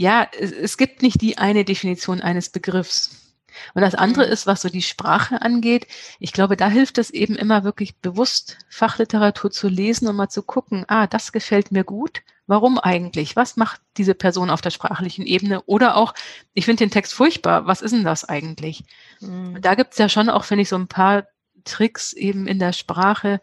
ja, 0.00 0.26
es, 0.38 0.52
es 0.52 0.76
gibt 0.76 1.02
nicht 1.02 1.20
die 1.20 1.38
eine 1.38 1.64
Definition 1.64 2.20
eines 2.20 2.48
Begriffs. 2.48 3.34
Und 3.74 3.82
das 3.82 3.94
andere 3.94 4.26
mhm. 4.26 4.32
ist, 4.32 4.46
was 4.46 4.62
so 4.62 4.68
die 4.68 4.82
Sprache 4.82 5.42
angeht. 5.42 5.86
Ich 6.18 6.32
glaube, 6.32 6.56
da 6.56 6.68
hilft 6.68 6.98
es 6.98 7.10
eben 7.10 7.36
immer 7.36 7.64
wirklich 7.64 7.96
bewusst, 7.96 8.58
Fachliteratur 8.68 9.50
zu 9.50 9.68
lesen 9.68 10.08
und 10.08 10.16
mal 10.16 10.28
zu 10.28 10.42
gucken, 10.42 10.84
ah, 10.88 11.06
das 11.06 11.32
gefällt 11.32 11.72
mir 11.72 11.84
gut 11.84 12.22
Warum 12.50 12.80
eigentlich? 12.80 13.36
Was 13.36 13.56
macht 13.56 13.80
diese 13.96 14.12
Person 14.12 14.50
auf 14.50 14.60
der 14.60 14.70
sprachlichen 14.70 15.24
Ebene? 15.24 15.62
Oder 15.66 15.96
auch, 15.96 16.14
ich 16.52 16.64
finde 16.64 16.84
den 16.84 16.90
Text 16.90 17.14
furchtbar, 17.14 17.68
was 17.68 17.80
ist 17.80 17.92
denn 17.92 18.02
das 18.02 18.24
eigentlich? 18.24 18.82
Mhm. 19.20 19.62
Da 19.62 19.76
gibt 19.76 19.92
es 19.92 19.98
ja 19.98 20.08
schon 20.08 20.28
auch, 20.28 20.42
finde 20.42 20.62
ich, 20.62 20.68
so 20.68 20.74
ein 20.74 20.88
paar 20.88 21.28
Tricks 21.62 22.12
eben 22.12 22.48
in 22.48 22.58
der 22.58 22.72
Sprache. 22.72 23.40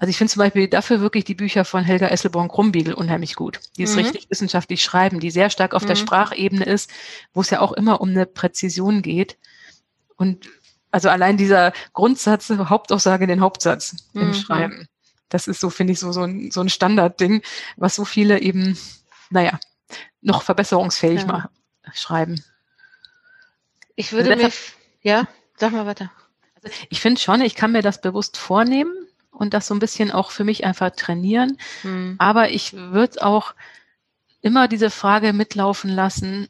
Also 0.00 0.10
ich 0.10 0.16
finde 0.16 0.32
zum 0.32 0.40
Beispiel 0.40 0.68
dafür 0.68 1.00
wirklich 1.00 1.24
die 1.24 1.34
Bücher 1.34 1.64
von 1.64 1.84
Helga 1.84 2.06
Esselborn-Krumbiegel 2.06 2.94
unheimlich 2.94 3.34
gut. 3.34 3.60
Die 3.76 3.82
es 3.82 3.92
mhm. 3.92 4.02
richtig 4.02 4.30
wissenschaftlich 4.30 4.82
schreiben, 4.82 5.20
die 5.20 5.30
sehr 5.30 5.50
stark 5.50 5.74
auf 5.74 5.82
mhm. 5.82 5.88
der 5.88 5.96
Sprachebene 5.96 6.64
ist, 6.64 6.90
wo 7.34 7.40
es 7.40 7.50
ja 7.50 7.60
auch 7.60 7.72
immer 7.72 8.00
um 8.00 8.10
eine 8.10 8.24
Präzision 8.24 9.02
geht. 9.02 9.38
Und 10.16 10.48
also 10.92 11.08
allein 11.08 11.36
dieser 11.36 11.72
Grundsatz, 11.92 12.48
Hauptaussage, 12.48 13.26
den 13.26 13.40
Hauptsatz 13.40 13.96
im 14.14 14.28
mhm. 14.28 14.34
Schreiben 14.34 14.88
das 15.28 15.46
ist 15.46 15.60
so, 15.60 15.70
finde 15.70 15.92
ich, 15.92 16.00
so, 16.00 16.12
so 16.12 16.22
ein, 16.22 16.50
so 16.50 16.60
ein 16.60 16.68
Standardding, 16.68 17.42
was 17.76 17.94
so 17.94 18.04
viele 18.04 18.40
eben, 18.40 18.78
naja, 19.30 19.58
noch 20.20 20.42
verbesserungsfähig 20.42 21.22
ja. 21.22 21.26
machen, 21.26 21.50
schreiben. 21.92 22.42
Ich 23.94 24.12
würde 24.12 24.32
also 24.32 24.44
mir, 24.44 24.52
ja, 25.02 25.28
sag 25.56 25.72
mal 25.72 25.86
weiter. 25.86 26.10
Also 26.54 26.76
ich 26.88 27.00
finde 27.00 27.20
schon, 27.20 27.40
ich 27.40 27.54
kann 27.54 27.72
mir 27.72 27.82
das 27.82 28.00
bewusst 28.00 28.36
vornehmen 28.36 28.92
und 29.38 29.54
das 29.54 29.66
so 29.66 29.74
ein 29.74 29.78
bisschen 29.78 30.10
auch 30.10 30.30
für 30.30 30.44
mich 30.44 30.64
einfach 30.64 30.90
trainieren. 30.90 31.58
Hm. 31.82 32.16
Aber 32.18 32.50
ich 32.50 32.72
würde 32.72 33.24
auch 33.24 33.54
immer 34.40 34.68
diese 34.68 34.90
Frage 34.90 35.32
mitlaufen 35.32 35.90
lassen, 35.90 36.48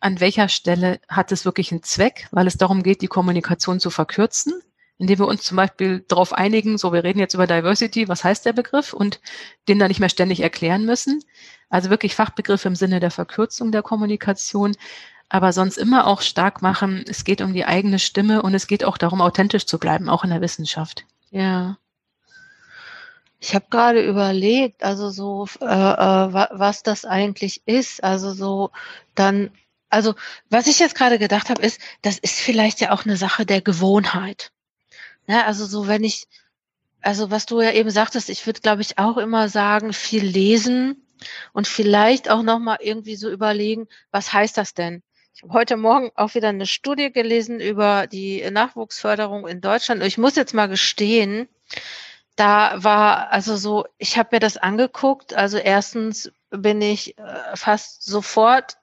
an 0.00 0.20
welcher 0.20 0.48
Stelle 0.48 1.00
hat 1.08 1.32
es 1.32 1.44
wirklich 1.44 1.72
einen 1.72 1.82
Zweck, 1.82 2.28
weil 2.30 2.46
es 2.46 2.56
darum 2.56 2.82
geht, 2.82 3.02
die 3.02 3.06
Kommunikation 3.06 3.80
zu 3.80 3.90
verkürzen 3.90 4.54
indem 5.00 5.18
wir 5.18 5.26
uns 5.26 5.42
zum 5.44 5.56
Beispiel 5.56 6.04
darauf 6.08 6.34
einigen, 6.34 6.76
so 6.76 6.92
wir 6.92 7.02
reden 7.02 7.20
jetzt 7.20 7.32
über 7.32 7.46
Diversity, 7.46 8.06
was 8.08 8.22
heißt 8.22 8.44
der 8.44 8.52
Begriff 8.52 8.92
und 8.92 9.18
den 9.66 9.78
dann 9.78 9.88
nicht 9.88 9.98
mehr 9.98 10.10
ständig 10.10 10.40
erklären 10.40 10.84
müssen. 10.84 11.24
Also 11.70 11.88
wirklich 11.88 12.14
Fachbegriffe 12.14 12.68
im 12.68 12.76
Sinne 12.76 13.00
der 13.00 13.10
Verkürzung 13.10 13.72
der 13.72 13.80
Kommunikation, 13.80 14.76
aber 15.30 15.54
sonst 15.54 15.78
immer 15.78 16.06
auch 16.06 16.20
stark 16.20 16.60
machen, 16.60 17.02
es 17.08 17.24
geht 17.24 17.40
um 17.40 17.54
die 17.54 17.64
eigene 17.64 17.98
Stimme 17.98 18.42
und 18.42 18.52
es 18.52 18.66
geht 18.66 18.84
auch 18.84 18.98
darum, 18.98 19.22
authentisch 19.22 19.64
zu 19.64 19.78
bleiben, 19.78 20.10
auch 20.10 20.22
in 20.22 20.30
der 20.30 20.42
Wissenschaft. 20.42 21.06
Ja. 21.30 21.78
Ich 23.42 23.54
habe 23.54 23.66
gerade 23.70 24.06
überlegt, 24.06 24.84
also 24.84 25.08
so, 25.08 25.48
äh, 25.62 25.64
äh, 25.64 26.48
was 26.50 26.82
das 26.82 27.06
eigentlich 27.06 27.62
ist. 27.66 28.04
Also 28.04 28.32
so 28.32 28.70
dann, 29.14 29.50
also 29.88 30.14
was 30.50 30.66
ich 30.66 30.78
jetzt 30.78 30.94
gerade 30.94 31.18
gedacht 31.18 31.48
habe, 31.48 31.62
ist, 31.62 31.80
das 32.02 32.18
ist 32.18 32.38
vielleicht 32.38 32.80
ja 32.80 32.92
auch 32.92 33.06
eine 33.06 33.16
Sache 33.16 33.46
der 33.46 33.62
Gewohnheit. 33.62 34.52
Ja, 35.26 35.46
also 35.46 35.64
so, 35.64 35.88
wenn 35.88 36.04
ich, 36.04 36.26
also 37.00 37.30
was 37.30 37.46
du 37.46 37.62
ja 37.62 37.72
eben 37.72 37.90
sagtest, 37.90 38.28
ich 38.28 38.46
würde, 38.46 38.60
glaube 38.60 38.82
ich, 38.82 38.98
auch 38.98 39.16
immer 39.16 39.48
sagen, 39.48 39.94
viel 39.94 40.24
lesen 40.24 41.06
und 41.52 41.66
vielleicht 41.66 42.30
auch 42.30 42.42
nochmal 42.42 42.78
irgendwie 42.80 43.16
so 43.16 43.30
überlegen, 43.30 43.88
was 44.10 44.34
heißt 44.34 44.58
das 44.58 44.74
denn? 44.74 45.02
Ich 45.34 45.42
habe 45.42 45.54
heute 45.54 45.78
Morgen 45.78 46.10
auch 46.14 46.34
wieder 46.34 46.48
eine 46.50 46.66
Studie 46.66 47.10
gelesen 47.10 47.60
über 47.60 48.06
die 48.06 48.48
Nachwuchsförderung 48.50 49.48
in 49.48 49.62
Deutschland. 49.62 50.02
Ich 50.02 50.18
muss 50.18 50.36
jetzt 50.36 50.52
mal 50.52 50.66
gestehen, 50.66 51.48
da 52.40 52.82
war 52.82 53.30
also 53.32 53.56
so, 53.56 53.86
ich 53.98 54.16
habe 54.16 54.30
mir 54.32 54.40
das 54.40 54.56
angeguckt. 54.56 55.34
Also 55.34 55.58
erstens 55.58 56.32
bin 56.50 56.80
ich 56.80 57.18
äh, 57.18 57.56
fast 57.56 58.02
sofort 58.02 58.78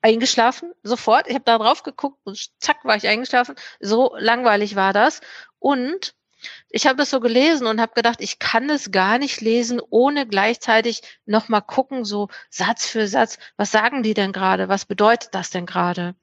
eingeschlafen, 0.00 0.72
sofort. 0.82 1.28
Ich 1.28 1.34
habe 1.34 1.44
da 1.44 1.58
drauf 1.58 1.82
geguckt 1.82 2.18
und 2.24 2.50
zack 2.58 2.84
war 2.84 2.96
ich 2.96 3.06
eingeschlafen. 3.06 3.54
So 3.80 4.16
langweilig 4.18 4.76
war 4.76 4.94
das. 4.94 5.20
Und 5.58 6.14
ich 6.70 6.86
habe 6.86 6.96
das 6.96 7.10
so 7.10 7.20
gelesen 7.20 7.66
und 7.66 7.82
habe 7.82 7.92
gedacht, 7.94 8.20
ich 8.20 8.38
kann 8.38 8.70
es 8.70 8.90
gar 8.90 9.18
nicht 9.18 9.42
lesen, 9.42 9.80
ohne 9.90 10.26
gleichzeitig 10.26 11.02
nochmal 11.26 11.62
gucken, 11.62 12.06
so 12.06 12.28
Satz 12.48 12.86
für 12.86 13.06
Satz, 13.06 13.38
was 13.58 13.70
sagen 13.70 14.02
die 14.02 14.14
denn 14.14 14.32
gerade? 14.32 14.68
Was 14.70 14.86
bedeutet 14.86 15.34
das 15.34 15.50
denn 15.50 15.66
gerade? 15.66 16.16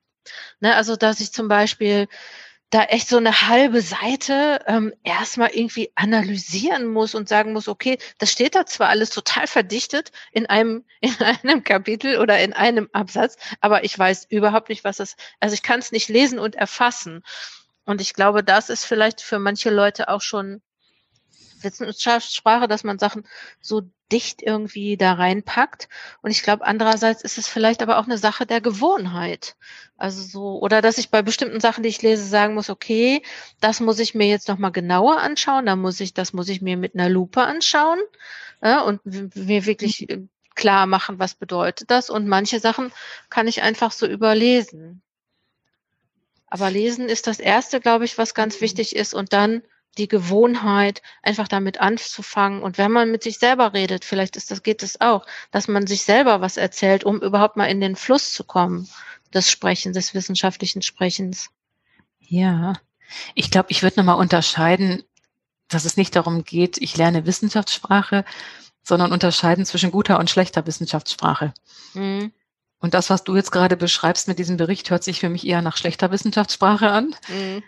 Ne, 0.60 0.75
also, 0.75 0.95
dass 0.95 1.19
ich 1.19 1.32
zum 1.32 1.47
Beispiel 1.47 2.08
da 2.69 2.84
echt 2.84 3.08
so 3.08 3.17
eine 3.17 3.47
halbe 3.47 3.82
Seite 3.82 4.63
ähm, 4.67 4.93
erstmal 5.03 5.49
irgendwie 5.49 5.91
analysieren 5.95 6.88
muss 6.88 7.15
und 7.15 7.27
sagen 7.27 7.53
muss, 7.53 7.67
okay, 7.67 7.97
das 8.19 8.32
steht 8.32 8.53
da 8.55 8.65
zwar 8.65 8.89
alles 8.89 9.10
total 9.10 9.47
verdichtet 9.47 10.12
in 10.32 10.45
einem, 10.45 10.86
in 11.01 11.15
einem 11.19 11.63
Kapitel 11.63 12.19
oder 12.19 12.39
in 12.39 12.53
einem 12.53 12.89
Absatz, 12.93 13.38
aber 13.60 13.84
ich 13.84 13.97
weiß 13.97 14.27
überhaupt 14.29 14.69
nicht, 14.69 14.84
was 14.84 14.97
das, 14.97 15.15
also 15.39 15.53
ich 15.53 15.63
kann 15.63 15.79
es 15.79 15.91
nicht 15.91 16.10
lesen 16.10 16.38
und 16.38 16.55
erfassen. 16.55 17.23
Und 17.86 18.01
ich 18.01 18.13
glaube, 18.13 18.43
das 18.43 18.69
ist 18.69 18.86
vielleicht 18.86 19.21
für 19.21 19.39
manche 19.39 19.71
Leute 19.71 20.10
auch 20.10 20.21
schon 20.21 20.62
Wissenschaftssprache, 21.62 22.67
dass 22.67 22.84
man 22.84 22.99
Sachen 22.99 23.27
so 23.62 23.82
dicht 24.12 24.41
irgendwie 24.41 24.98
da 24.98 25.13
reinpackt. 25.13 25.88
Und 26.22 26.32
ich 26.32 26.43
glaube, 26.43 26.65
andererseits 26.65 27.24
ist 27.24 27.38
es 27.38 27.48
vielleicht 27.48 27.82
aber 27.82 27.98
auch 27.98 28.06
eine 28.06 28.17
Sache 28.17 28.45
der 28.45 28.62
Gewohnheit. 28.62 29.56
Also 29.98 30.24
so, 30.24 30.60
oder 30.60 30.82
dass 30.82 30.98
ich 30.98 31.10
bei 31.10 31.22
bestimmten 31.22 31.60
Sachen, 31.60 31.84
die 31.84 31.89
ich 31.89 32.02
lese, 32.02 32.24
sagen 32.24 32.54
muss, 32.54 32.69
okay, 32.69 33.22
das 33.60 33.80
muss 33.80 34.00
ich 34.00 34.15
mir 34.15 34.28
jetzt 34.28 34.48
nochmal 34.48 34.72
genauer 34.72 35.19
anschauen, 35.19 35.65
da 35.65 35.76
muss 35.76 36.00
ich, 36.00 36.13
das 36.13 36.34
muss 36.34 36.50
ich 36.50 36.62
mir 36.62 36.78
mit 36.78 36.95
einer 36.95 37.10
Lupe 37.10 37.41
anschauen 37.41 38.00
ja, 38.63 38.82
und 38.82 39.02
mir 39.06 39.65
wirklich 39.65 40.08
mhm. 40.10 40.30
klar 40.56 40.86
machen, 40.86 41.19
was 41.19 41.36
bedeutet 41.36 41.91
das. 41.91 42.10
Und 42.10 42.28
manche 42.28 42.60
Sachen 42.60 42.91
kann 43.30 43.48
ich 43.48 43.62
einfach 43.62 43.91
so 43.91 44.08
überlesen. 44.08 45.02
Aber 46.48 46.72
lesen 46.72 47.10
ist 47.10 47.28
das 47.28 47.39
erste, 47.39 47.80
glaube 47.80 48.06
ich, 48.06 48.17
was 48.17 48.34
ganz 48.34 48.60
wichtig 48.62 48.95
ist. 48.95 49.13
Und 49.13 49.34
dann 49.34 49.62
die 50.00 50.08
Gewohnheit, 50.08 51.02
einfach 51.22 51.48
damit 51.48 51.80
anzufangen. 51.80 52.64
Und 52.64 52.78
wenn 52.78 52.92
man 52.92 53.12
mit 53.12 53.22
sich 53.22 53.38
selber 53.38 53.74
redet, 53.74 54.06
vielleicht 54.06 54.36
ist 54.36 54.50
das, 54.50 54.64
geht 54.64 54.82
es 54.82 55.02
auch, 55.02 55.26
dass 55.52 55.68
man 55.68 55.86
sich 55.86 56.04
selber 56.04 56.42
was 56.42 56.58
erzählt, 56.58 57.04
um 57.04 57.22
überhaupt 57.22 57.58
mal 57.58 57.66
in 57.66 57.82
den 57.82 57.96
Fluss 57.96 58.32
zu 58.32 58.44
kommen 58.44 58.90
des 59.34 59.52
Sprechens, 59.52 59.94
des 59.96 60.14
wissenschaftlichen 60.14 60.82
Sprechens. 60.82 61.50
Ja, 62.20 62.74
ich 63.36 63.52
glaube, 63.52 63.72
ich 63.72 63.84
würde 63.84 64.00
nochmal 64.00 64.18
unterscheiden, 64.18 65.04
dass 65.68 65.86
es 65.86 65.98
nicht 65.98 66.16
darum 66.16 66.44
geht, 66.44 66.78
ich 66.78 66.98
lerne 66.98 67.26
Wissenschaftssprache, 67.26 68.26
sondern 68.84 69.12
unterscheiden 69.12 69.66
zwischen 69.66 69.92
guter 69.92 70.20
und 70.20 70.30
schlechter 70.30 70.66
Wissenschaftssprache. 70.66 71.54
Mhm. 71.94 72.32
Und 72.80 72.94
das, 72.94 73.10
was 73.10 73.24
du 73.24 73.36
jetzt 73.36 73.52
gerade 73.52 73.76
beschreibst 73.76 74.28
mit 74.28 74.40
diesem 74.40 74.58
Bericht, 74.58 74.90
hört 74.90 75.04
sich 75.04 75.20
für 75.20 75.30
mich 75.30 75.46
eher 75.46 75.62
nach 75.62 75.78
schlechter 75.78 76.12
Wissenschaftssprache 76.12 76.90
an. 76.90 77.16
Mhm. 77.28 77.64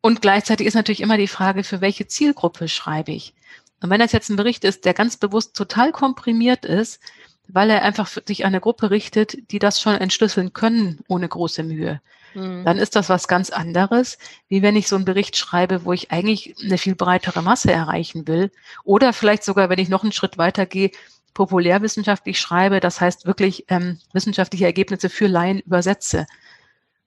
Und 0.00 0.22
gleichzeitig 0.22 0.66
ist 0.66 0.74
natürlich 0.74 1.00
immer 1.00 1.18
die 1.18 1.28
Frage, 1.28 1.64
für 1.64 1.80
welche 1.80 2.06
Zielgruppe 2.06 2.68
schreibe 2.68 3.12
ich? 3.12 3.34
Und 3.82 3.90
wenn 3.90 4.00
das 4.00 4.12
jetzt 4.12 4.30
ein 4.30 4.36
Bericht 4.36 4.64
ist, 4.64 4.84
der 4.84 4.94
ganz 4.94 5.16
bewusst 5.16 5.54
total 5.56 5.92
komprimiert 5.92 6.64
ist, 6.64 7.00
weil 7.48 7.70
er 7.70 7.82
einfach 7.82 8.08
sich 8.26 8.44
an 8.44 8.48
eine 8.48 8.60
Gruppe 8.60 8.90
richtet, 8.90 9.50
die 9.50 9.58
das 9.58 9.80
schon 9.80 9.94
entschlüsseln 9.94 10.52
können 10.52 11.00
ohne 11.08 11.28
große 11.28 11.62
Mühe, 11.62 12.00
mhm. 12.34 12.64
dann 12.64 12.78
ist 12.78 12.94
das 12.96 13.08
was 13.08 13.26
ganz 13.26 13.50
anderes, 13.50 14.18
wie 14.48 14.62
wenn 14.62 14.76
ich 14.76 14.86
so 14.86 14.96
einen 14.96 15.04
Bericht 15.04 15.36
schreibe, 15.36 15.84
wo 15.84 15.92
ich 15.92 16.10
eigentlich 16.12 16.54
eine 16.62 16.78
viel 16.78 16.94
breitere 16.94 17.42
Masse 17.42 17.72
erreichen 17.72 18.28
will. 18.28 18.50
Oder 18.84 19.12
vielleicht 19.12 19.44
sogar, 19.44 19.68
wenn 19.68 19.78
ich 19.78 19.88
noch 19.88 20.02
einen 20.02 20.12
Schritt 20.12 20.38
weiter 20.38 20.66
gehe, 20.66 20.90
populärwissenschaftlich 21.34 22.38
schreibe, 22.38 22.80
das 22.80 23.00
heißt 23.00 23.26
wirklich 23.26 23.64
ähm, 23.68 23.98
wissenschaftliche 24.12 24.64
Ergebnisse 24.64 25.08
für 25.08 25.26
Laien 25.26 25.60
übersetze. 25.60 26.26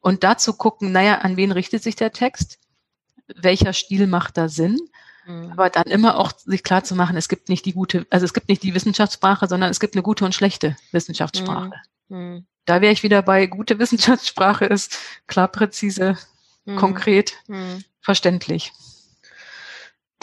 Und 0.02 0.24
dazu 0.24 0.54
gucken, 0.54 0.92
naja, 0.92 1.20
an 1.20 1.38
wen 1.38 1.52
richtet 1.52 1.84
sich 1.84 1.96
der 1.96 2.12
Text? 2.12 2.60
Welcher 3.28 3.74
Stil 3.74 4.08
macht 4.08 4.38
da 4.38 4.50
Sinn? 4.50 4.80
Mhm. 5.26 5.52
Aber 5.52 5.70
dann 5.70 5.86
immer 5.86 6.18
auch 6.18 6.34
sich 6.38 6.64
klar 6.64 6.84
zu 6.84 6.96
machen, 6.96 7.16
es 7.16 7.30
gibt 7.30 7.50
nicht 7.50 7.66
die 7.66 7.74
gute, 7.74 8.06
also 8.10 8.26
es 8.26 8.34
gibt 8.34 8.50
nicht 8.50 8.64
die 8.64 8.74
Wissenschaftssprache, 8.76 9.48
sondern 9.48 9.70
es 9.70 9.80
gibt 9.80 9.96
eine 9.96 10.04
gute 10.04 10.26
und 10.26 10.36
schlechte 10.36 10.76
Wissenschaftssprache. 10.92 11.72
Mhm. 12.10 12.18
mhm. 12.18 12.46
Da 12.66 12.80
wäre 12.80 12.94
ich 12.94 13.04
wieder 13.04 13.22
bei, 13.22 13.46
gute 13.46 13.78
Wissenschaftssprache 13.78 14.64
ist 14.64 14.98
klar, 15.28 15.50
präzise, 15.50 16.18
mhm. 16.64 16.78
konkret, 16.78 17.34
verständlich. 18.00 18.72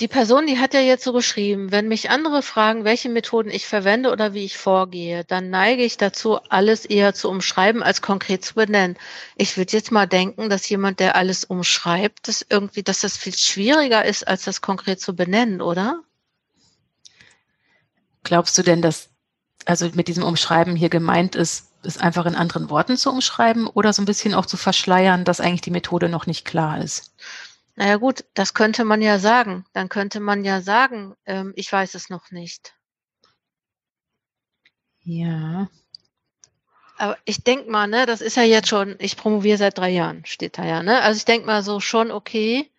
Die 0.01 0.09
Person, 0.09 0.47
die 0.47 0.59
hat 0.59 0.73
ja 0.73 0.81
jetzt 0.81 1.05
so 1.05 1.13
geschrieben, 1.13 1.73
wenn 1.73 1.87
mich 1.87 2.09
andere 2.09 2.41
fragen, 2.41 2.85
welche 2.85 3.11
Methoden 3.11 3.51
ich 3.51 3.67
verwende 3.67 4.11
oder 4.11 4.33
wie 4.33 4.47
ich 4.47 4.57
vorgehe, 4.57 5.25
dann 5.25 5.51
neige 5.51 5.85
ich 5.85 5.99
dazu, 5.99 6.39
alles 6.49 6.87
eher 6.87 7.13
zu 7.13 7.29
umschreiben, 7.29 7.83
als 7.83 8.01
konkret 8.01 8.43
zu 8.43 8.55
benennen. 8.55 8.97
Ich 9.37 9.59
würde 9.59 9.73
jetzt 9.73 9.93
mal 9.93 10.07
denken, 10.07 10.49
dass 10.49 10.67
jemand, 10.71 11.01
der 11.01 11.17
alles 11.17 11.45
umschreibt, 11.45 12.29
dass 12.29 12.47
irgendwie, 12.49 12.83
dass 12.83 13.01
das 13.01 13.19
viel 13.19 13.37
schwieriger 13.37 14.03
ist, 14.03 14.27
als 14.27 14.45
das 14.45 14.63
konkret 14.63 15.03
zu 15.03 15.15
benennen, 15.15 15.61
oder? 15.61 16.01
Glaubst 18.25 18.57
du 18.57 18.63
denn, 18.63 18.81
dass 18.81 19.11
also 19.67 19.91
mit 19.93 20.09
diesem 20.09 20.25
Umschreiben 20.25 20.77
hier 20.77 20.89
gemeint 20.89 21.37
ist, 21.37 21.73
es 21.83 21.99
einfach 21.99 22.25
in 22.25 22.35
anderen 22.35 22.71
Worten 22.71 22.97
zu 22.97 23.11
umschreiben 23.11 23.67
oder 23.67 23.93
so 23.93 24.01
ein 24.01 24.07
bisschen 24.07 24.33
auch 24.33 24.47
zu 24.47 24.57
verschleiern, 24.57 25.27
dass 25.27 25.41
eigentlich 25.41 25.61
die 25.61 25.71
Methode 25.71 26.09
noch 26.09 26.27
nicht 26.27 26.47
klar 26.47 26.83
ist? 26.83 27.13
Naja 27.81 27.97
gut, 27.97 28.27
das 28.35 28.53
könnte 28.53 28.85
man 28.85 29.01
ja 29.01 29.19
sagen. 29.19 29.65
Dann 29.73 29.89
könnte 29.89 30.21
man 30.21 30.45
ja 30.45 30.61
sagen, 30.61 31.15
ähm, 31.25 31.55
ich 31.57 31.73
weiß 31.73 31.95
es 31.95 32.11
noch 32.11 32.31
nicht. 32.31 32.75
Ja. 35.01 35.71
Aber 36.99 37.17
ich 37.25 37.43
denke 37.43 37.71
mal, 37.71 37.87
ne, 37.87 38.05
das 38.05 38.21
ist 38.21 38.37
ja 38.37 38.43
jetzt 38.43 38.69
schon, 38.69 38.97
ich 38.99 39.17
promoviere 39.17 39.57
seit 39.57 39.79
drei 39.79 39.89
Jahren, 39.89 40.27
steht 40.27 40.59
da 40.59 40.67
ja, 40.67 40.83
ne? 40.83 41.01
Also 41.01 41.17
ich 41.17 41.25
denke 41.25 41.47
mal 41.47 41.63
so 41.63 41.81
schon, 41.81 42.11
okay, 42.11 42.71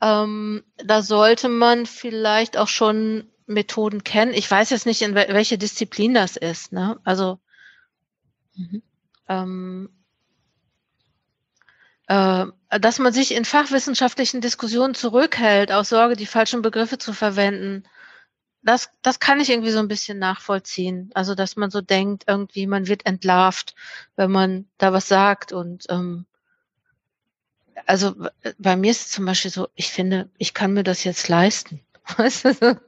ähm, 0.00 0.62
da 0.76 1.02
sollte 1.02 1.48
man 1.48 1.84
vielleicht 1.84 2.56
auch 2.56 2.68
schon 2.68 3.28
Methoden 3.46 4.04
kennen. 4.04 4.32
Ich 4.32 4.48
weiß 4.48 4.70
jetzt 4.70 4.86
nicht, 4.86 5.02
in 5.02 5.16
welche 5.16 5.58
Disziplin 5.58 6.14
das 6.14 6.36
ist, 6.36 6.70
ne? 6.70 7.00
Also 7.02 7.40
mhm. 8.54 8.80
ähm, 9.28 9.88
äh, 9.88 9.95
dass 12.06 12.98
man 12.98 13.12
sich 13.12 13.34
in 13.34 13.44
fachwissenschaftlichen 13.44 14.40
Diskussionen 14.40 14.94
zurückhält, 14.94 15.72
aus 15.72 15.88
Sorge, 15.88 16.16
die 16.16 16.26
falschen 16.26 16.62
Begriffe 16.62 16.98
zu 16.98 17.12
verwenden, 17.12 17.84
das, 18.66 18.90
das 19.02 19.20
kann 19.20 19.40
ich 19.40 19.48
irgendwie 19.48 19.70
so 19.70 19.78
ein 19.78 19.88
bisschen 19.88 20.18
nachvollziehen. 20.18 21.10
Also, 21.14 21.36
dass 21.36 21.56
man 21.56 21.70
so 21.70 21.80
denkt, 21.80 22.24
irgendwie, 22.26 22.66
man 22.66 22.88
wird 22.88 23.06
entlarvt, 23.06 23.74
wenn 24.16 24.30
man 24.30 24.66
da 24.76 24.92
was 24.92 25.06
sagt. 25.06 25.52
Und 25.52 25.86
ähm, 25.88 26.26
also 27.86 28.14
bei 28.58 28.76
mir 28.76 28.90
ist 28.90 29.06
es 29.06 29.10
zum 29.12 29.24
Beispiel 29.24 29.52
so, 29.52 29.68
ich 29.76 29.92
finde, 29.92 30.28
ich 30.36 30.52
kann 30.52 30.72
mir 30.72 30.82
das 30.82 31.04
jetzt 31.04 31.28
leisten. 31.28 31.80
Weißt 32.16 32.44
du? 32.44 32.80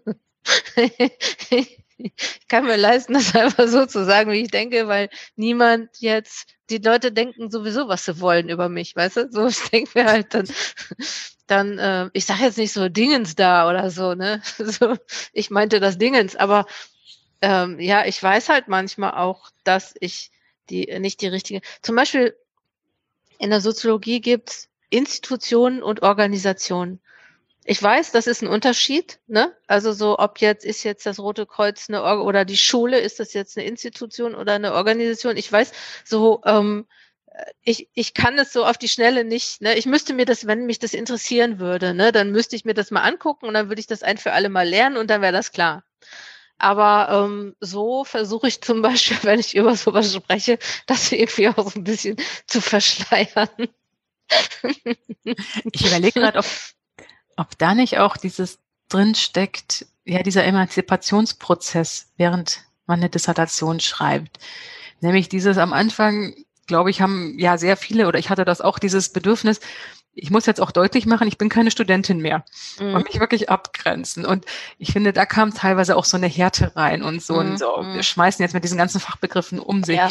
Ich 1.98 2.12
kann 2.48 2.66
mir 2.66 2.76
leisten, 2.76 3.14
das 3.14 3.34
einfach 3.34 3.68
so 3.68 3.86
zu 3.86 4.04
sagen, 4.04 4.30
wie 4.30 4.42
ich 4.42 4.50
denke, 4.50 4.88
weil 4.88 5.10
niemand 5.36 5.90
jetzt, 5.98 6.46
die 6.70 6.78
Leute 6.78 7.12
denken 7.12 7.50
sowieso, 7.50 7.88
was 7.88 8.04
sie 8.04 8.20
wollen 8.20 8.48
über 8.48 8.68
mich, 8.68 8.94
weißt 8.96 9.16
du? 9.16 9.28
So, 9.30 9.46
ich 9.48 9.60
denke 9.70 9.90
mir 9.94 10.06
halt 10.06 10.34
dann, 10.34 10.48
dann, 11.46 11.78
äh, 11.78 12.10
ich 12.12 12.24
sage 12.24 12.44
jetzt 12.44 12.58
nicht 12.58 12.72
so 12.72 12.88
Dingens 12.88 13.34
da 13.34 13.68
oder 13.68 13.90
so, 13.90 14.14
ne? 14.14 14.42
So, 14.58 14.96
ich 15.32 15.50
meinte 15.50 15.80
das 15.80 15.98
Dingens, 15.98 16.36
aber 16.36 16.66
ähm, 17.40 17.78
ja, 17.80 18.04
ich 18.04 18.22
weiß 18.22 18.48
halt 18.48 18.68
manchmal 18.68 19.12
auch, 19.12 19.50
dass 19.64 19.94
ich 20.00 20.30
die 20.70 20.98
nicht 20.98 21.20
die 21.22 21.28
richtige. 21.28 21.60
Zum 21.82 21.96
Beispiel 21.96 22.36
in 23.38 23.50
der 23.50 23.60
Soziologie 23.60 24.20
gibt's 24.20 24.68
Institutionen 24.90 25.82
und 25.82 26.02
Organisationen. 26.02 27.00
Ich 27.70 27.82
weiß, 27.82 28.12
das 28.12 28.26
ist 28.26 28.40
ein 28.42 28.48
Unterschied, 28.48 29.20
ne? 29.26 29.54
Also 29.66 29.92
so, 29.92 30.18
ob 30.18 30.40
jetzt 30.40 30.64
ist 30.64 30.84
jetzt 30.84 31.04
das 31.04 31.18
Rote 31.20 31.44
Kreuz 31.44 31.90
eine 31.90 32.02
Or 32.02 32.24
oder 32.24 32.46
die 32.46 32.56
Schule, 32.56 32.98
ist 32.98 33.20
das 33.20 33.34
jetzt 33.34 33.58
eine 33.58 33.66
Institution 33.66 34.34
oder 34.34 34.54
eine 34.54 34.72
Organisation? 34.72 35.36
Ich 35.36 35.52
weiß, 35.52 35.72
so 36.02 36.40
ähm, 36.46 36.86
ich, 37.62 37.90
ich 37.92 38.14
kann 38.14 38.38
es 38.38 38.54
so 38.54 38.64
auf 38.64 38.78
die 38.78 38.88
Schnelle 38.88 39.22
nicht, 39.24 39.60
ne? 39.60 39.76
Ich 39.76 39.84
müsste 39.84 40.14
mir 40.14 40.24
das, 40.24 40.46
wenn 40.46 40.64
mich 40.64 40.78
das 40.78 40.94
interessieren 40.94 41.58
würde, 41.58 41.92
ne, 41.92 42.10
dann 42.10 42.30
müsste 42.32 42.56
ich 42.56 42.64
mir 42.64 42.72
das 42.72 42.90
mal 42.90 43.02
angucken 43.02 43.46
und 43.46 43.52
dann 43.54 43.68
würde 43.68 43.80
ich 43.80 43.86
das 43.86 44.02
ein 44.02 44.16
für 44.18 44.32
alle 44.32 44.48
mal 44.48 44.66
lernen 44.66 44.96
und 44.96 45.10
dann 45.10 45.20
wäre 45.20 45.32
das 45.34 45.52
klar. 45.52 45.84
Aber 46.58 47.26
ähm, 47.26 47.56
so 47.60 48.04
versuche 48.04 48.48
ich 48.48 48.62
zum 48.62 48.82
Beispiel, 48.84 49.18
wenn 49.24 49.40
ich 49.40 49.56
über 49.56 49.76
sowas 49.76 50.14
spreche, 50.14 50.58
das 50.86 51.12
irgendwie 51.12 51.48
auch 51.48 51.70
so 51.70 51.80
ein 51.80 51.84
bisschen 51.84 52.16
zu 52.46 52.62
verschleiern. 52.62 53.50
Ich 55.72 55.86
überlege 55.86 56.20
gerade, 56.20 56.38
ob 56.38 56.46
ob 57.38 57.56
da 57.58 57.74
nicht 57.74 57.98
auch 57.98 58.16
dieses 58.16 58.58
drin 58.88 59.14
steckt, 59.14 59.86
ja, 60.04 60.22
dieser 60.22 60.44
Emanzipationsprozess, 60.44 62.12
während 62.16 62.64
man 62.86 63.00
eine 63.00 63.10
Dissertation 63.10 63.80
schreibt. 63.80 64.38
Nämlich 65.00 65.28
dieses 65.28 65.58
am 65.58 65.72
Anfang, 65.72 66.34
glaube 66.66 66.90
ich, 66.90 67.00
haben 67.00 67.38
ja 67.38 67.58
sehr 67.58 67.76
viele, 67.76 68.08
oder 68.08 68.18
ich 68.18 68.30
hatte 68.30 68.44
das 68.44 68.60
auch, 68.60 68.78
dieses 68.78 69.10
Bedürfnis, 69.10 69.60
ich 70.14 70.30
muss 70.30 70.46
jetzt 70.46 70.60
auch 70.60 70.72
deutlich 70.72 71.06
machen, 71.06 71.28
ich 71.28 71.38
bin 71.38 71.48
keine 71.48 71.70
Studentin 71.70 72.18
mehr 72.18 72.44
mhm. 72.80 72.94
und 72.94 73.04
mich 73.04 73.20
wirklich 73.20 73.50
abgrenzen. 73.50 74.26
Und 74.26 74.44
ich 74.78 74.92
finde, 74.92 75.12
da 75.12 75.26
kam 75.26 75.54
teilweise 75.54 75.96
auch 75.96 76.04
so 76.04 76.16
eine 76.16 76.26
Härte 76.26 76.74
rein 76.74 77.02
und 77.02 77.22
so, 77.22 77.34
mhm. 77.34 77.40
und 77.40 77.58
so 77.58 77.66
wir 77.66 78.02
schmeißen 78.02 78.42
jetzt 78.42 78.54
mit 78.54 78.64
diesen 78.64 78.78
ganzen 78.78 79.00
Fachbegriffen 79.00 79.60
um 79.60 79.84
sich. 79.84 79.96
Ja. 79.96 80.10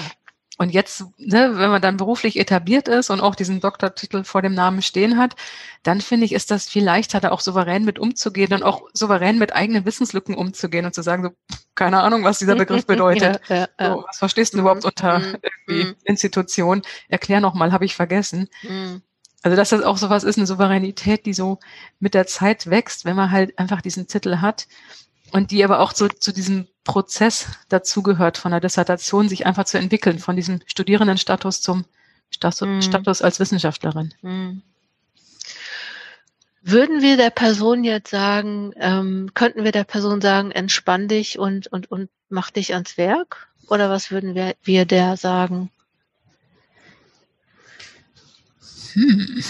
Und 0.60 0.72
jetzt, 0.72 1.04
ne, 1.18 1.52
wenn 1.54 1.70
man 1.70 1.82
dann 1.84 1.98
beruflich 1.98 2.40
etabliert 2.40 2.88
ist 2.88 3.12
und 3.12 3.22
auch 3.22 3.36
diesen 3.36 3.60
Doktortitel 3.60 4.24
vor 4.24 4.42
dem 4.42 4.56
Namen 4.56 4.82
stehen 4.82 5.18
hat, 5.18 5.36
dann 5.84 6.02
finde 6.02 6.26
ich, 6.26 6.34
ist 6.34 6.50
das 6.50 6.68
viel 6.68 6.84
leichter, 6.84 7.20
da 7.20 7.30
auch 7.30 7.42
souverän 7.42 7.86
mit 7.86 8.00
umzugehen 8.00 8.52
und 8.52 8.64
auch 8.64 8.82
souverän 8.92 9.38
mit 9.38 9.56
eigenen 9.56 9.86
Wissenslücken 9.86 10.34
umzugehen 10.34 10.86
und 10.86 10.96
zu 10.96 11.04
sagen, 11.04 11.24
so, 11.24 11.58
keine 11.76 12.02
Ahnung, 12.02 12.24
was 12.24 12.40
dieser 12.40 12.56
Begriff 12.56 12.86
bedeutet. 12.88 13.40
ja, 13.50 13.68
ja. 13.80 13.94
So, 13.94 14.04
was 14.08 14.18
verstehst 14.18 14.56
du 14.56 14.60
überhaupt 14.60 14.84
unter 14.84 15.20
mhm. 15.20 15.36
irgendwie 15.44 15.90
mhm. 15.90 15.96
Institution? 16.06 16.82
Erklär 17.08 17.40
nochmal, 17.40 17.72
habe 17.72 17.86
ich 17.86 17.96
vergessen. 17.96 18.50
Mhm. 18.64 19.04
Also, 19.44 19.56
dass 19.56 19.70
das 19.70 19.84
auch 19.84 19.98
sowas 19.98 20.24
ist, 20.24 20.38
eine 20.38 20.48
Souveränität, 20.48 21.28
die 21.28 21.34
so 21.34 21.60
mit 22.00 22.16
der 22.16 22.26
Zeit 22.26 22.68
wächst, 22.68 23.06
wenn 23.06 23.16
man 23.16 23.30
halt 23.30 23.60
einfach 23.60 23.82
diesen 23.82 24.08
Titel 24.08 24.38
hat 24.38 24.68
und 25.32 25.52
die 25.52 25.64
aber 25.64 25.80
auch 25.80 25.94
so 25.94 26.08
zu 26.08 26.32
diesem 26.32 26.68
Prozess 26.84 27.48
dazugehört, 27.70 28.38
von 28.38 28.52
der 28.52 28.62
Dissertation 28.62 29.30
sich 29.30 29.46
einfach 29.46 29.66
zu 29.66 29.78
entwickeln, 29.78 30.20
von 30.20 30.36
diesem 30.36 30.62
Studierendenstatus 30.66 31.62
zum 31.62 31.86
Status, 32.30 32.62
mhm. 32.62 32.82
Status 32.82 33.22
als 33.22 33.40
Wissenschaftlerin. 33.40 34.14
Mhm. 34.22 34.62
Würden 36.62 37.02
wir 37.02 37.16
der 37.16 37.30
Person 37.30 37.84
jetzt 37.84 38.10
sagen, 38.10 38.74
ähm, 38.76 39.32
könnten 39.34 39.64
wir 39.64 39.72
der 39.72 39.86
Person 39.86 40.20
sagen, 40.20 40.52
entspann 40.52 41.08
dich 41.08 41.40
und, 41.40 41.68
und, 41.68 41.90
und 41.90 42.10
mach 42.30 42.52
dich 42.52 42.74
ans 42.74 42.98
Werk? 42.98 43.48
Oder 43.70 43.90
was 43.90 44.12
würden 44.12 44.36
wir, 44.36 44.56
wir 44.64 44.86
der 44.86 45.16
sagen? 45.16 45.70
Hm. 48.94 49.44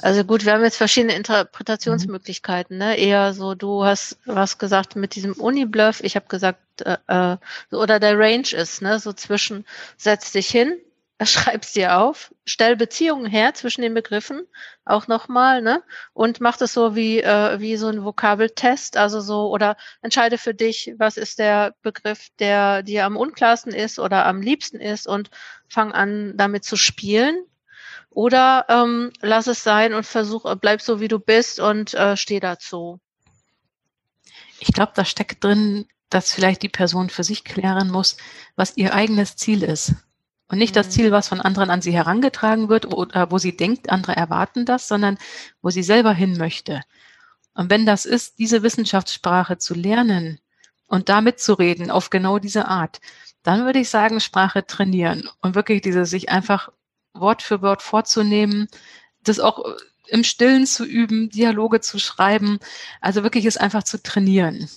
Also 0.00 0.24
gut, 0.24 0.44
wir 0.44 0.52
haben 0.52 0.62
jetzt 0.62 0.76
verschiedene 0.76 1.14
Interpretationsmöglichkeiten. 1.14 2.78
Ne? 2.78 2.96
Eher 2.98 3.34
so, 3.34 3.54
du 3.54 3.84
hast 3.84 4.18
was 4.24 4.58
gesagt 4.58 4.96
mit 4.96 5.14
diesem 5.14 5.32
Uni-Bluff, 5.32 6.02
ich 6.02 6.16
habe 6.16 6.26
gesagt, 6.28 6.60
äh, 6.82 6.96
äh, 7.08 7.36
oder 7.74 7.98
der 7.98 8.18
Range 8.18 8.48
ist, 8.52 8.82
ne, 8.82 8.98
so 9.00 9.12
zwischen 9.12 9.64
setz 9.96 10.32
dich 10.32 10.48
hin 10.48 10.78
schreib's 11.24 11.72
dir 11.72 11.98
auf, 11.98 12.32
stell 12.44 12.76
Beziehungen 12.76 13.26
her 13.26 13.54
zwischen 13.54 13.82
den 13.82 13.94
Begriffen, 13.94 14.46
auch 14.84 15.08
nochmal, 15.08 15.62
ne? 15.62 15.82
Und 16.12 16.40
mach 16.40 16.56
das 16.56 16.72
so 16.72 16.94
wie, 16.94 17.20
äh, 17.20 17.58
wie 17.58 17.76
so 17.76 17.88
ein 17.88 18.04
Vokabeltest, 18.04 18.96
also 18.96 19.20
so, 19.20 19.50
oder 19.50 19.76
entscheide 20.00 20.38
für 20.38 20.54
dich, 20.54 20.94
was 20.96 21.16
ist 21.16 21.40
der 21.40 21.74
Begriff, 21.82 22.28
der 22.38 22.82
dir 22.84 23.04
am 23.04 23.16
unklarsten 23.16 23.72
ist 23.72 23.98
oder 23.98 24.26
am 24.26 24.40
liebsten 24.40 24.80
ist 24.80 25.08
und 25.08 25.30
fang 25.68 25.92
an, 25.92 26.36
damit 26.36 26.64
zu 26.64 26.76
spielen. 26.76 27.44
Oder 28.10 28.66
ähm, 28.68 29.12
lass 29.20 29.46
es 29.46 29.62
sein 29.62 29.94
und 29.94 30.04
versuch, 30.04 30.52
bleib 30.56 30.80
so 30.80 31.00
wie 31.00 31.08
du 31.08 31.18
bist 31.18 31.60
und 31.60 31.94
äh, 31.94 32.16
steh 32.16 32.40
dazu. 32.40 33.00
Ich 34.60 34.72
glaube, 34.72 34.92
da 34.94 35.04
steckt 35.04 35.44
drin, 35.44 35.86
dass 36.10 36.32
vielleicht 36.32 36.62
die 36.62 36.68
Person 36.68 37.10
für 37.10 37.22
sich 37.22 37.44
klären 37.44 37.90
muss, 37.90 38.16
was 38.56 38.76
ihr 38.76 38.94
eigenes 38.94 39.36
Ziel 39.36 39.62
ist. 39.62 39.94
Und 40.48 40.58
nicht 40.58 40.74
das 40.76 40.86
mhm. 40.86 40.90
Ziel, 40.92 41.12
was 41.12 41.28
von 41.28 41.40
anderen 41.40 41.70
an 41.70 41.82
sie 41.82 41.92
herangetragen 41.92 42.68
wird 42.68 42.86
oder 42.86 43.30
wo 43.30 43.38
sie 43.38 43.56
denkt, 43.56 43.90
andere 43.90 44.16
erwarten 44.16 44.64
das, 44.64 44.88
sondern 44.88 45.18
wo 45.60 45.70
sie 45.70 45.82
selber 45.82 46.12
hin 46.12 46.38
möchte. 46.38 46.82
Und 47.54 47.70
wenn 47.70 47.84
das 47.84 48.06
ist, 48.06 48.38
diese 48.38 48.62
Wissenschaftssprache 48.62 49.58
zu 49.58 49.74
lernen 49.74 50.40
und 50.86 51.08
damit 51.08 51.40
zu 51.40 51.54
reden 51.54 51.90
auf 51.90 52.08
genau 52.08 52.38
diese 52.38 52.66
Art, 52.66 53.00
dann 53.42 53.64
würde 53.64 53.80
ich 53.80 53.90
sagen, 53.90 54.20
Sprache 54.20 54.66
trainieren 54.66 55.28
und 55.42 55.54
wirklich 55.54 55.82
diese 55.82 56.06
sich 56.06 56.30
einfach 56.30 56.70
Wort 57.14 57.42
für 57.42 57.62
Wort 57.62 57.82
vorzunehmen, 57.82 58.68
das 59.22 59.40
auch 59.40 59.64
im 60.08 60.24
Stillen 60.24 60.66
zu 60.66 60.84
üben, 60.84 61.30
Dialoge 61.30 61.80
zu 61.80 61.98
schreiben, 61.98 62.58
also 63.00 63.22
wirklich 63.22 63.44
es 63.44 63.56
einfach 63.56 63.82
zu 63.82 64.02
trainieren. 64.02 64.68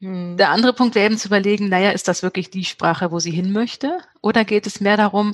Hm. 0.00 0.36
Der 0.36 0.50
andere 0.50 0.72
Punkt 0.72 0.94
wäre 0.94 1.06
eben 1.06 1.18
zu 1.18 1.28
überlegen, 1.28 1.68
naja, 1.68 1.90
ist 1.90 2.08
das 2.08 2.22
wirklich 2.22 2.50
die 2.50 2.64
Sprache, 2.64 3.10
wo 3.10 3.18
sie 3.20 3.30
hin 3.30 3.52
möchte? 3.52 3.98
Oder 4.20 4.44
geht 4.44 4.66
es 4.66 4.80
mehr 4.80 4.96
darum, 4.96 5.32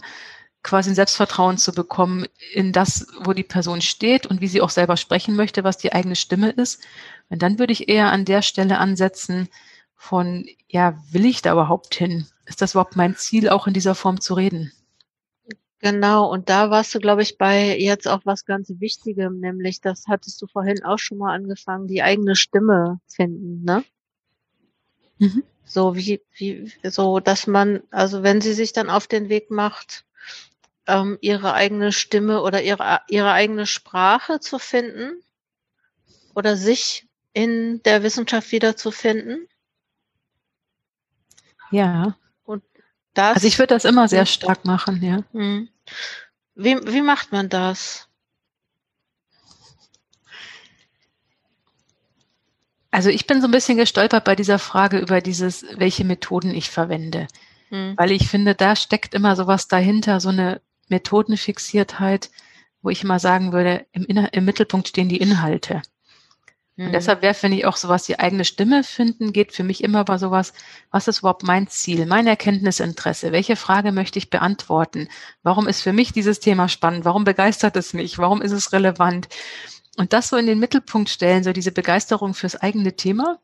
quasi 0.62 0.90
ein 0.90 0.94
Selbstvertrauen 0.94 1.58
zu 1.58 1.72
bekommen 1.72 2.26
in 2.52 2.72
das, 2.72 3.06
wo 3.22 3.32
die 3.32 3.42
Person 3.42 3.80
steht 3.80 4.26
und 4.26 4.40
wie 4.40 4.48
sie 4.48 4.60
auch 4.60 4.70
selber 4.70 4.96
sprechen 4.96 5.34
möchte, 5.34 5.64
was 5.64 5.78
die 5.78 5.92
eigene 5.92 6.16
Stimme 6.16 6.50
ist? 6.50 6.82
Und 7.30 7.42
dann 7.42 7.58
würde 7.58 7.72
ich 7.72 7.88
eher 7.88 8.12
an 8.12 8.24
der 8.24 8.42
Stelle 8.42 8.78
ansetzen 8.78 9.48
von, 9.96 10.46
ja, 10.68 10.98
will 11.10 11.24
ich 11.24 11.42
da 11.42 11.52
überhaupt 11.52 11.94
hin? 11.94 12.26
Ist 12.46 12.62
das 12.62 12.72
überhaupt 12.72 12.96
mein 12.96 13.16
Ziel, 13.16 13.48
auch 13.48 13.66
in 13.66 13.74
dieser 13.74 13.94
Form 13.94 14.20
zu 14.20 14.34
reden? 14.34 14.72
Genau, 15.80 16.30
und 16.30 16.50
da 16.50 16.70
warst 16.70 16.94
du, 16.94 16.98
glaube 16.98 17.22
ich, 17.22 17.38
bei 17.38 17.78
jetzt 17.78 18.06
auch 18.06 18.20
was 18.24 18.44
ganz 18.44 18.70
Wichtigem, 18.80 19.40
nämlich, 19.40 19.80
das 19.80 20.04
hattest 20.08 20.40
du 20.42 20.46
vorhin 20.46 20.84
auch 20.84 20.98
schon 20.98 21.16
mal 21.16 21.34
angefangen, 21.34 21.88
die 21.88 22.02
eigene 22.02 22.36
Stimme 22.36 23.00
finden, 23.08 23.64
ne? 23.64 23.82
Mhm. 25.18 25.42
So 25.64 25.96
wie, 25.96 26.20
wie, 26.36 26.70
so, 26.82 27.18
dass 27.20 27.46
man, 27.46 27.82
also 27.90 28.22
wenn 28.22 28.42
sie 28.42 28.52
sich 28.52 28.74
dann 28.74 28.90
auf 28.90 29.06
den 29.06 29.30
Weg 29.30 29.50
macht, 29.50 30.04
ähm, 30.86 31.16
ihre 31.22 31.54
eigene 31.54 31.92
Stimme 31.92 32.42
oder 32.42 32.62
ihre, 32.62 33.00
ihre 33.08 33.32
eigene 33.32 33.64
Sprache 33.64 34.40
zu 34.40 34.58
finden 34.58 35.22
oder 36.34 36.56
sich 36.56 37.06
in 37.32 37.82
der 37.84 38.02
Wissenschaft 38.02 38.52
wiederzufinden. 38.52 39.46
Ja. 41.70 42.16
Und 42.44 42.62
das. 43.14 43.36
Also 43.36 43.46
ich 43.46 43.58
würde 43.58 43.74
das 43.74 43.86
immer 43.86 44.08
sehr 44.08 44.26
stark 44.26 44.66
machen, 44.66 45.02
ja. 45.02 45.22
Hm. 45.32 45.69
Wie, 46.54 46.76
wie 46.86 47.02
macht 47.02 47.32
man 47.32 47.48
das? 47.48 48.08
Also 52.90 53.08
ich 53.08 53.26
bin 53.26 53.40
so 53.40 53.46
ein 53.46 53.52
bisschen 53.52 53.78
gestolpert 53.78 54.24
bei 54.24 54.34
dieser 54.34 54.58
Frage 54.58 54.98
über 54.98 55.20
dieses, 55.20 55.64
welche 55.76 56.04
Methoden 56.04 56.52
ich 56.52 56.70
verwende. 56.70 57.28
Hm. 57.68 57.94
Weil 57.96 58.10
ich 58.10 58.28
finde, 58.28 58.54
da 58.54 58.74
steckt 58.74 59.14
immer 59.14 59.36
sowas 59.36 59.68
dahinter, 59.68 60.20
so 60.20 60.28
eine 60.28 60.60
Methodenfixiertheit, 60.88 62.30
wo 62.82 62.90
ich 62.90 63.04
immer 63.04 63.18
sagen 63.18 63.52
würde, 63.52 63.86
im, 63.92 64.04
Inner 64.06 64.32
im 64.32 64.44
Mittelpunkt 64.44 64.88
stehen 64.88 65.08
die 65.08 65.18
Inhalte. 65.18 65.82
Und 66.86 66.92
deshalb 66.92 67.20
wäre, 67.20 67.34
finde 67.34 67.58
ich, 67.58 67.66
auch 67.66 67.76
sowas, 67.76 68.04
die 68.04 68.18
eigene 68.18 68.44
Stimme 68.44 68.84
finden, 68.84 69.32
geht 69.32 69.52
für 69.52 69.64
mich 69.64 69.84
immer 69.84 70.04
bei 70.04 70.18
sowas, 70.18 70.52
was 70.90 71.08
ist 71.08 71.18
überhaupt 71.18 71.42
mein 71.42 71.68
Ziel, 71.68 72.06
mein 72.06 72.26
Erkenntnisinteresse, 72.26 73.32
welche 73.32 73.56
Frage 73.56 73.92
möchte 73.92 74.18
ich 74.18 74.30
beantworten, 74.30 75.08
warum 75.42 75.68
ist 75.68 75.82
für 75.82 75.92
mich 75.92 76.12
dieses 76.12 76.40
Thema 76.40 76.68
spannend, 76.68 77.04
warum 77.04 77.24
begeistert 77.24 77.76
es 77.76 77.92
mich, 77.92 78.18
warum 78.18 78.40
ist 78.40 78.52
es 78.52 78.72
relevant 78.72 79.28
und 79.96 80.14
das 80.14 80.28
so 80.28 80.36
in 80.36 80.46
den 80.46 80.58
Mittelpunkt 80.58 81.10
stellen, 81.10 81.44
so 81.44 81.52
diese 81.52 81.72
Begeisterung 81.72 82.32
fürs 82.32 82.56
eigene 82.56 82.96
Thema. 82.96 83.38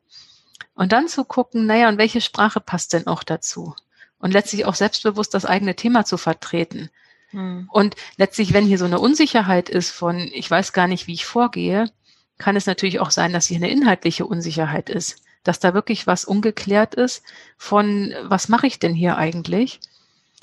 Und 0.73 0.91
dann 0.91 1.07
zu 1.07 1.23
gucken, 1.23 1.65
naja, 1.65 1.89
und 1.89 1.97
welche 1.97 2.21
Sprache 2.21 2.59
passt 2.59 2.93
denn 2.93 3.07
auch 3.07 3.23
dazu? 3.23 3.75
Und 4.17 4.31
letztlich 4.31 4.65
auch 4.65 4.75
selbstbewusst 4.75 5.33
das 5.33 5.45
eigene 5.45 5.75
Thema 5.75 6.05
zu 6.05 6.17
vertreten. 6.17 6.89
Hm. 7.29 7.69
Und 7.71 7.95
letztlich, 8.17 8.53
wenn 8.53 8.65
hier 8.65 8.77
so 8.77 8.85
eine 8.85 8.99
Unsicherheit 8.99 9.69
ist 9.69 9.91
von, 9.91 10.17
ich 10.17 10.49
weiß 10.49 10.73
gar 10.73 10.87
nicht, 10.87 11.05
wie 11.05 11.13
ich 11.13 11.25
vorgehe, 11.25 11.91
kann 12.37 12.55
es 12.55 12.65
natürlich 12.65 12.99
auch 12.99 13.11
sein, 13.11 13.33
dass 13.33 13.47
hier 13.47 13.57
eine 13.57 13.69
inhaltliche 13.69 14.25
Unsicherheit 14.25 14.89
ist. 14.89 15.21
Dass 15.43 15.59
da 15.59 15.73
wirklich 15.73 16.07
was 16.07 16.25
ungeklärt 16.25 16.95
ist 16.95 17.23
von, 17.57 18.13
was 18.23 18.49
mache 18.49 18.67
ich 18.67 18.79
denn 18.79 18.93
hier 18.93 19.17
eigentlich? 19.17 19.79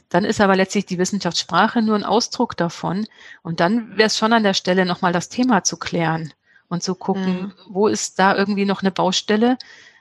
Dann 0.09 0.25
ist 0.25 0.41
aber 0.41 0.57
letztlich 0.57 0.87
die 0.87 0.99
Wissenschaftssprache 0.99 1.83
nur 1.83 1.97
ein 1.97 2.05
Ausdruck 2.05 2.57
davon. 2.57 3.07
Und 3.43 3.61
dann 3.61 3.97
wäre 3.97 4.07
es 4.07 4.17
schon 4.17 4.33
an 4.33 4.45
der 4.45 4.55
Stelle, 4.55 4.87
nochmal 4.87 5.13
das 5.13 5.29
Thema 5.29 5.65
zu 5.65 5.77
klären 5.77 6.33
und 6.69 6.83
zu 6.83 6.95
gucken, 6.95 7.43
mhm. 7.43 7.53
wo 7.69 7.89
ist 7.89 8.19
da 8.19 8.35
irgendwie 8.37 8.65
noch 8.65 8.83
eine 8.83 8.91
Baustelle, 8.91 9.59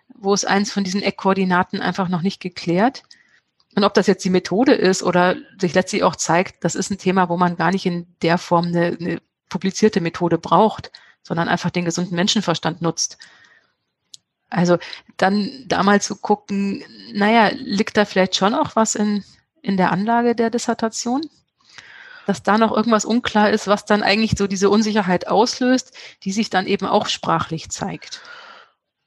wo 0.08 0.34
ist 0.34 0.46
eins 0.46 0.72
von 0.72 0.84
diesen 0.84 1.02
Eckkoordinaten 1.02 1.82
einfach 1.82 2.10
noch 2.10 2.22
nicht 2.22 2.40
geklärt. 2.40 3.04
Und 3.76 3.84
ob 3.84 3.94
das 3.94 4.08
jetzt 4.08 4.24
die 4.24 4.30
Methode 4.30 4.74
ist 4.74 5.04
oder 5.04 5.36
sich 5.60 5.74
letztlich 5.74 6.04
auch 6.04 6.16
zeigt, 6.16 6.64
das 6.64 6.76
ist 6.76 6.92
ein 6.92 6.98
Thema, 6.98 7.28
wo 7.30 7.38
man 7.38 7.56
gar 7.56 7.72
nicht 7.72 7.86
in 7.86 8.08
der 8.22 8.38
Form 8.38 8.68
eine, 8.68 8.98
eine 9.00 9.22
publizierte 9.50 10.00
Methode 10.00 10.38
braucht, 10.38 10.92
sondern 11.24 11.48
einfach 11.48 11.72
den 11.72 11.86
gesunden 11.86 12.16
Menschenverstand 12.16 12.82
nutzt. 12.82 13.18
Also 14.50 14.78
dann 15.18 15.66
da 15.68 15.82
mal 15.82 16.02
zu 16.02 16.16
gucken, 16.16 16.84
naja, 17.14 17.50
liegt 17.54 17.98
da 17.98 18.06
vielleicht 18.06 18.36
schon 18.36 18.54
auch 18.54 18.76
was 18.76 18.94
in, 18.94 19.24
in 19.64 19.78
der 19.78 19.92
Anlage 19.92 20.36
der 20.36 20.52
Dissertation, 20.52 21.28
dass 22.28 22.44
da 22.44 22.58
noch 22.58 22.72
irgendwas 22.72 23.06
unklar 23.06 23.50
ist, 23.50 23.68
was 23.68 23.86
dann 23.86 24.04
eigentlich 24.04 24.38
so 24.38 24.46
diese 24.46 24.70
Unsicherheit 24.70 25.28
auslöst, 25.28 25.98
die 26.24 26.32
sich 26.32 26.52
dann 26.52 26.68
eben 26.68 26.86
auch 26.86 27.08
sprachlich 27.08 27.70
zeigt. 27.70 28.22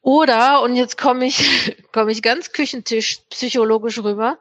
Oder, 0.03 0.63
und 0.63 0.77
jetzt 0.77 0.99
komme 0.99 1.27
ich, 1.27 1.77
komme 1.93 2.13
ich 2.13 2.23
ganz 2.23 2.53
Küchentisch 2.53 3.21
psychologisch 3.31 3.99
rüber. 3.99 4.39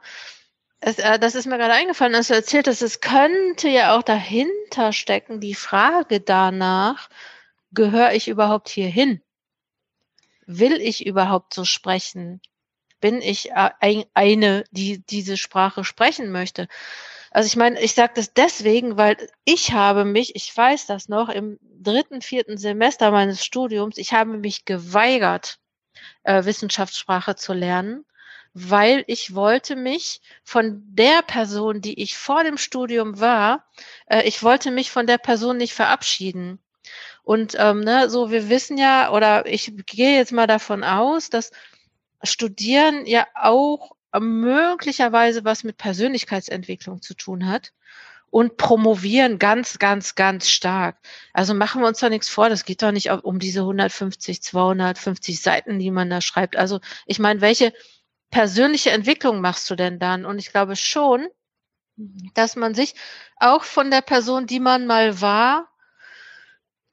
Es, 0.80 0.98
äh, 0.98 1.18
das 1.18 1.34
ist 1.34 1.46
mir 1.46 1.58
gerade 1.58 1.72
eingefallen, 1.72 2.14
als 2.14 2.28
du 2.28 2.34
erzählt 2.34 2.68
hast, 2.68 2.82
es 2.82 3.00
könnte 3.00 3.68
ja 3.68 3.96
auch 3.96 4.02
dahinter 4.02 4.92
stecken, 4.92 5.40
die 5.40 5.54
Frage 5.54 6.20
danach, 6.20 7.08
gehöre 7.76 8.12
ich 8.14 8.26
überhaupt 8.26 8.68
hier 8.68 8.88
hin? 8.88 9.22
Will 10.46 10.80
ich 10.80 11.06
überhaupt 11.06 11.54
so 11.54 11.64
sprechen? 11.64 12.40
bin 13.00 13.20
ich 13.22 13.50
äh, 13.52 14.04
eine, 14.14 14.64
die 14.70 15.04
diese 15.06 15.36
Sprache 15.36 15.84
sprechen 15.84 16.30
möchte. 16.30 16.68
Also 17.30 17.46
ich 17.46 17.56
meine, 17.56 17.80
ich 17.80 17.94
sage 17.94 18.14
das 18.16 18.32
deswegen, 18.32 18.96
weil 18.96 19.16
ich 19.44 19.72
habe 19.72 20.04
mich, 20.04 20.34
ich 20.36 20.56
weiß 20.56 20.86
das 20.86 21.08
noch, 21.08 21.28
im 21.28 21.58
dritten, 21.60 22.22
vierten 22.22 22.56
Semester 22.56 23.10
meines 23.10 23.44
Studiums, 23.44 23.98
ich 23.98 24.12
habe 24.12 24.38
mich 24.38 24.64
geweigert, 24.64 25.58
äh, 26.24 26.44
Wissenschaftssprache 26.44 27.36
zu 27.36 27.52
lernen, 27.52 28.04
weil 28.54 29.04
ich 29.06 29.34
wollte 29.34 29.76
mich 29.76 30.22
von 30.42 30.82
der 30.86 31.22
Person, 31.22 31.82
die 31.82 32.02
ich 32.02 32.16
vor 32.16 32.42
dem 32.42 32.56
Studium 32.56 33.20
war, 33.20 33.66
äh, 34.06 34.22
ich 34.22 34.42
wollte 34.42 34.70
mich 34.70 34.90
von 34.90 35.06
der 35.06 35.18
Person 35.18 35.58
nicht 35.58 35.74
verabschieden. 35.74 36.58
Und 37.26 37.56
ähm, 37.58 37.80
ne, 37.80 38.08
so 38.08 38.30
wir 38.30 38.48
wissen 38.48 38.78
ja, 38.78 39.10
oder 39.10 39.46
ich 39.46 39.72
gehe 39.86 40.16
jetzt 40.16 40.30
mal 40.30 40.46
davon 40.46 40.84
aus, 40.84 41.28
dass 41.28 41.50
Studieren 42.22 43.04
ja 43.04 43.26
auch 43.34 43.96
möglicherweise 44.16 45.44
was 45.44 45.64
mit 45.64 45.76
Persönlichkeitsentwicklung 45.76 47.02
zu 47.02 47.14
tun 47.14 47.48
hat 47.48 47.72
und 48.30 48.58
promovieren 48.58 49.40
ganz, 49.40 49.80
ganz, 49.80 50.14
ganz 50.14 50.48
stark. 50.48 50.98
Also 51.32 51.52
machen 51.52 51.82
wir 51.82 51.88
uns 51.88 51.98
da 51.98 52.10
nichts 52.10 52.28
vor, 52.28 52.48
das 52.48 52.64
geht 52.64 52.80
doch 52.80 52.92
nicht 52.92 53.10
um 53.10 53.40
diese 53.40 53.62
150, 53.62 54.40
250 54.40 55.42
Seiten, 55.42 55.80
die 55.80 55.90
man 55.90 56.08
da 56.08 56.20
schreibt. 56.20 56.54
Also 56.54 56.78
ich 57.06 57.18
meine, 57.18 57.40
welche 57.40 57.72
persönliche 58.30 58.92
Entwicklung 58.92 59.40
machst 59.40 59.68
du 59.68 59.74
denn 59.74 59.98
dann? 59.98 60.26
Und 60.26 60.38
ich 60.38 60.52
glaube 60.52 60.76
schon, 60.76 61.26
dass 62.34 62.54
man 62.54 62.72
sich 62.72 62.94
auch 63.34 63.64
von 63.64 63.90
der 63.90 64.02
Person, 64.02 64.46
die 64.46 64.60
man 64.60 64.86
mal 64.86 65.20
war, 65.20 65.72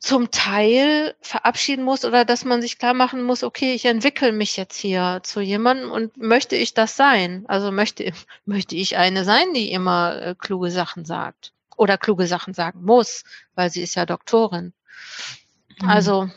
zum 0.04 0.32
Teil 0.32 1.16
verabschieden 1.22 1.86
muss 1.86 2.04
oder 2.04 2.26
dass 2.26 2.44
man 2.44 2.62
sich 2.62 2.78
klar 2.78 2.94
machen 2.94 3.24
muss, 3.24 3.42
okay, 3.42 3.74
ich 3.74 3.86
entwickle 3.86 4.34
mich 4.34 4.58
jetzt 4.58 4.76
hier 4.76 5.22
zu 5.24 5.40
jemandem 5.40 5.92
und 5.92 6.18
möchte 6.18 6.58
ich 6.58 6.74
das 6.74 6.98
sein? 6.98 7.46
Also 7.48 7.72
möchte, 7.72 8.12
möchte 8.46 8.76
ich 8.76 8.98
eine 8.98 9.24
sein, 9.24 9.54
die 9.54 9.72
immer 9.72 10.22
äh, 10.22 10.36
kluge 10.38 10.72
Sachen 10.72 11.06
sagt 11.06 11.54
oder 11.78 11.98
kluge 11.98 12.28
Sachen 12.28 12.54
sagen 12.54 12.84
muss, 12.84 13.24
weil 13.56 13.70
sie 13.70 13.82
ist 13.82 13.96
ja 13.96 14.06
Doktorin. 14.06 14.74
Mhm. 15.80 15.90
Also. 15.90 16.30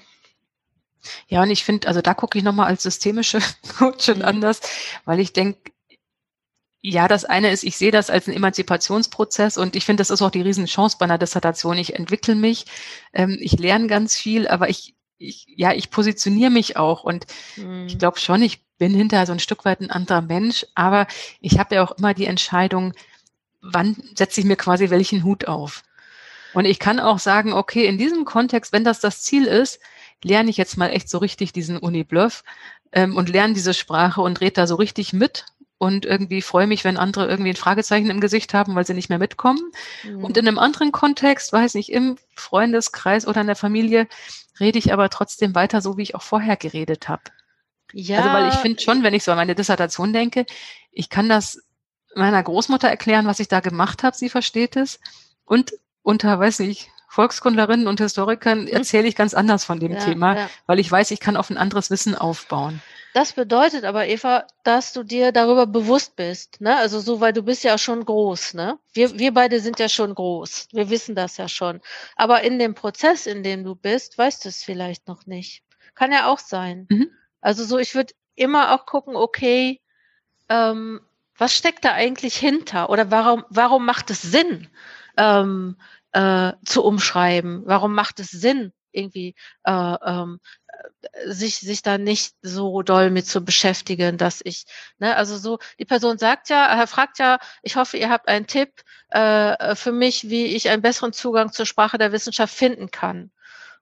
Ja, 1.27 1.43
und 1.43 1.51
ich 1.51 1.65
finde, 1.65 1.89
also 1.89 2.01
da 2.01 2.15
gucke 2.15 2.39
ich 2.39 2.45
nochmal 2.45 2.69
als 2.69 2.85
systemische 2.85 3.41
Coachin 3.79 4.19
mhm. 4.19 4.27
anders, 4.27 4.61
weil 5.07 5.19
ich 5.19 5.33
denke, 5.33 5.73
Ja, 6.89 7.09
das 7.09 7.25
eine 7.25 7.51
ist, 7.51 7.65
ich 7.65 7.77
sehe 7.77 7.91
das 7.91 8.11
als 8.11 8.29
einen 8.29 8.37
Emanzipationsprozess 8.37 9.59
und 9.59 9.75
ich 9.75 9.85
finde, 9.85 10.03
das 10.03 10.11
ist 10.11 10.23
auch 10.23 10.31
die 10.31 10.43
Riesenchance 10.43 10.97
bei 11.01 11.05
einer 11.05 11.19
Dissertation. 11.19 11.77
Ich 11.79 11.97
entwickle 11.97 12.37
mich, 12.37 12.65
ähm, 13.13 13.37
ich 13.41 13.59
lerne 13.59 13.89
ganz 13.89 14.17
viel, 14.17 14.47
aber 14.47 14.69
ich, 14.69 14.95
ich, 15.19 15.47
ja, 15.49 15.73
ich 15.73 15.91
positioniere 15.91 16.53
mich 16.53 16.77
auch 16.77 17.03
und 17.03 17.27
mhm. 17.57 17.87
ich 17.89 17.99
glaube 17.99 18.21
schon, 18.21 18.41
ich 18.41 18.65
bin 18.79 18.95
hinterher 18.95 19.27
so 19.27 19.33
ein 19.33 19.41
Stück 19.41 19.65
weit 19.65 19.81
ein 19.81 19.91
anderer 19.91 20.23
Mensch, 20.23 20.65
aber 20.77 21.09
ich 21.41 21.59
habe 21.59 21.75
ja 21.75 21.83
auch 21.83 21.91
immer 21.99 22.15
die 22.15 22.27
Entscheidung, 22.27 22.93
wann 23.61 23.97
setze 24.15 24.41
ich 24.41 24.47
mir 24.47 24.55
quasi 24.55 24.89
welchen 24.89 25.25
Hut 25.25 25.49
auf. 25.49 25.83
Und 26.55 26.67
ich 26.67 26.79
kann 26.79 27.01
auch 27.01 27.19
sagen, 27.19 27.53
okay, 27.53 27.87
in 27.87 27.99
diesem 27.99 28.25
Kontext, 28.25 28.73
wenn 28.73 28.85
das 28.85 29.01
das 29.01 29.23
Ziel 29.23 29.47
ist, 29.47 29.81
lerne 30.23 30.51
ich 30.51 30.57
jetzt 30.57 30.77
mal 30.77 30.91
echt 30.91 31.09
so 31.09 31.19
richtig 31.19 31.53
diesen 31.53 31.79
Uni-Bluff 31.79 32.45
ähm, 32.93 33.17
und 33.17 33.29
lerne 33.29 33.55
diese 33.55 33.75
Sprache 33.75 34.21
und 34.21 34.41
rede 34.41 34.53
da 34.53 34.67
so 34.69 34.77
richtig 34.77 35.13
mit 35.13 35.47
und 35.79 36.07
irgendwie 36.07 36.41
freue 36.43 36.67
mich, 36.67 36.85
wenn 36.85 36.97
andere 36.97 37.27
irgendwie 37.29 37.51
ein 37.51 37.57
Fragezeichen 37.57 38.11
im 38.11 38.21
Gesicht 38.21 38.55
haben, 38.55 38.75
weil 38.75 38.87
sie 38.87 38.95
nicht 38.95 39.11
mehr 39.11 39.19
mitkommen. 39.19 39.73
Mhm. 40.05 40.25
Und 40.25 40.37
in 40.37 40.49
einem 40.49 40.59
anderen 40.59 40.93
Kontext, 40.93 41.53
weiß 41.53 41.75
nicht, 41.75 41.93
im 41.93 42.17
Freundeskreis 42.35 43.27
oder 43.27 43.43
in 43.43 43.47
der 43.47 43.57
Familie, 43.57 44.09
rede 44.59 44.79
ich 44.79 44.93
aber 44.93 45.11
trotzdem 45.11 45.55
weiter 45.55 45.83
so, 45.83 45.97
wie 45.99 46.03
ich 46.03 46.15
auch 46.15 46.23
vorher 46.23 46.57
geredet 46.57 47.09
habe. 47.09 47.23
Ja. 47.93 48.19
Also 48.19 48.31
weil 48.31 48.49
ich 48.49 48.55
finde 48.55 48.83
schon, 48.83 49.03
wenn 49.03 49.15
ich 49.15 49.25
so 49.25 49.33
an 49.33 49.37
meine 49.37 49.55
Dissertation 49.55 50.13
denke, 50.13 50.47
ich 50.93 51.11
kann 51.11 51.29
das 51.29 51.63
meiner 52.15 52.43
Großmutter 52.43 52.89
erklären, 52.89 53.27
was 53.27 53.41
ich 53.41 53.49
da 53.49 53.61
gemacht 53.61 54.03
habe, 54.03 54.17
sie 54.17 54.31
versteht 54.31 54.77
es. 54.77 54.99
Und 55.45 55.75
unter, 56.03 56.39
weiß 56.39 56.61
nicht, 56.61 56.91
Volkskundlerinnen 57.09 57.87
und 57.87 58.01
Historikern 58.01 58.63
mhm. 58.63 58.69
erzähle 58.69 59.09
ich 59.09 59.17
ganz 59.17 59.35
anders 59.35 59.65
von 59.65 59.81
dem 59.81 59.93
ja, 59.93 60.01
Thema, 60.01 60.37
ja. 60.37 60.51
weil 60.67 60.79
ich 60.79 60.91
weiß, 60.91 61.11
ich 61.11 61.21
kann 61.21 61.37
auf 61.37 61.51
ein 61.51 61.59
anderes 61.59 61.91
Wissen 61.91 62.15
aufbauen. 62.15 62.81
Das 63.15 63.33
bedeutet 63.33 63.85
aber, 63.85 64.07
Eva, 64.07 64.47
dass 64.63 64.93
du 64.93 65.03
dir 65.03 65.33
darüber 65.33 65.67
bewusst 65.67 66.17
bist, 66.17 66.61
ne? 66.61 66.77
Also 66.77 67.01
so, 67.01 67.19
weil 67.19 67.33
du 67.33 67.43
bist 67.43 67.65
ja 67.65 67.79
schon 67.79 68.05
groß, 68.05 68.53
ne? 68.53 68.79
Wir, 68.93 69.19
wir 69.19 69.33
beide 69.33 69.61
sind 69.61 69.79
ja 69.79 69.89
schon 69.89 70.15
groß. 70.15 70.69
Wir 70.73 70.91
wissen 70.91 71.15
das 71.15 71.39
ja 71.39 71.49
schon. 71.49 71.81
Aber 72.15 72.43
in 72.43 72.59
dem 72.59 72.75
Prozess, 72.75 73.27
in 73.27 73.43
dem 73.43 73.65
du 73.65 73.75
bist, 73.75 74.19
weißt 74.19 74.45
du 74.45 74.51
es 74.51 74.63
vielleicht 74.63 75.09
noch 75.09 75.25
nicht. 75.25 75.63
Kann 75.95 76.13
ja 76.13 76.27
auch 76.27 76.39
sein. 76.39 76.87
Mhm. 76.91 77.09
Also 77.41 77.65
so, 77.65 77.79
ich 77.79 77.95
würde 77.95 78.13
immer 78.35 78.75
auch 78.75 78.85
gucken, 78.85 79.17
okay, 79.17 79.81
ähm, 80.51 81.01
was 81.39 81.55
steckt 81.55 81.87
da 81.87 81.93
eigentlich 81.93 82.37
hinter? 82.37 82.91
Oder 82.91 83.11
warum, 83.11 83.45
warum 83.49 83.87
macht 83.87 84.11
es 84.11 84.21
Sinn, 84.21 84.69
ähm, 85.17 85.77
äh, 86.17 86.53
zu 86.65 86.83
umschreiben? 86.83 87.63
Warum 87.67 87.95
macht 87.95 88.21
es 88.21 88.31
Sinn, 88.31 88.73
irgendwie 88.91 89.35
äh, 89.65 89.97
ähm, 90.05 90.41
sich 91.27 91.57
sich 91.57 91.83
da 91.83 91.99
nicht 91.99 92.35
so 92.43 92.83
doll 92.83 93.11
mit 93.11 93.27
zu 93.27 93.45
beschäftigen, 93.45 94.17
dass 94.19 94.41
ich, 94.43 94.65
ne, 94.99 95.17
also 95.17 95.37
so, 95.37 95.59
die 95.79 95.85
Person 95.85 96.19
sagt 96.19 96.49
ja, 96.49 96.67
er 96.67 96.87
fragt 96.87 97.19
ja, 97.19 97.39
ich 97.63 97.77
hoffe, 97.77 97.99
ihr 97.99 98.11
habt 98.11 98.29
einen 98.29 98.47
Tipp 98.47 98.71
äh, 99.11 99.75
für 99.75 99.93
mich, 99.93 100.31
wie 100.31 100.47
ich 100.47 100.69
einen 100.71 100.83
besseren 100.83 101.13
Zugang 101.13 101.53
zur 101.53 101.67
Sprache 101.67 101.99
der 101.99 102.13
Wissenschaft 102.13 102.55
finden 102.55 102.91
kann. 102.91 103.31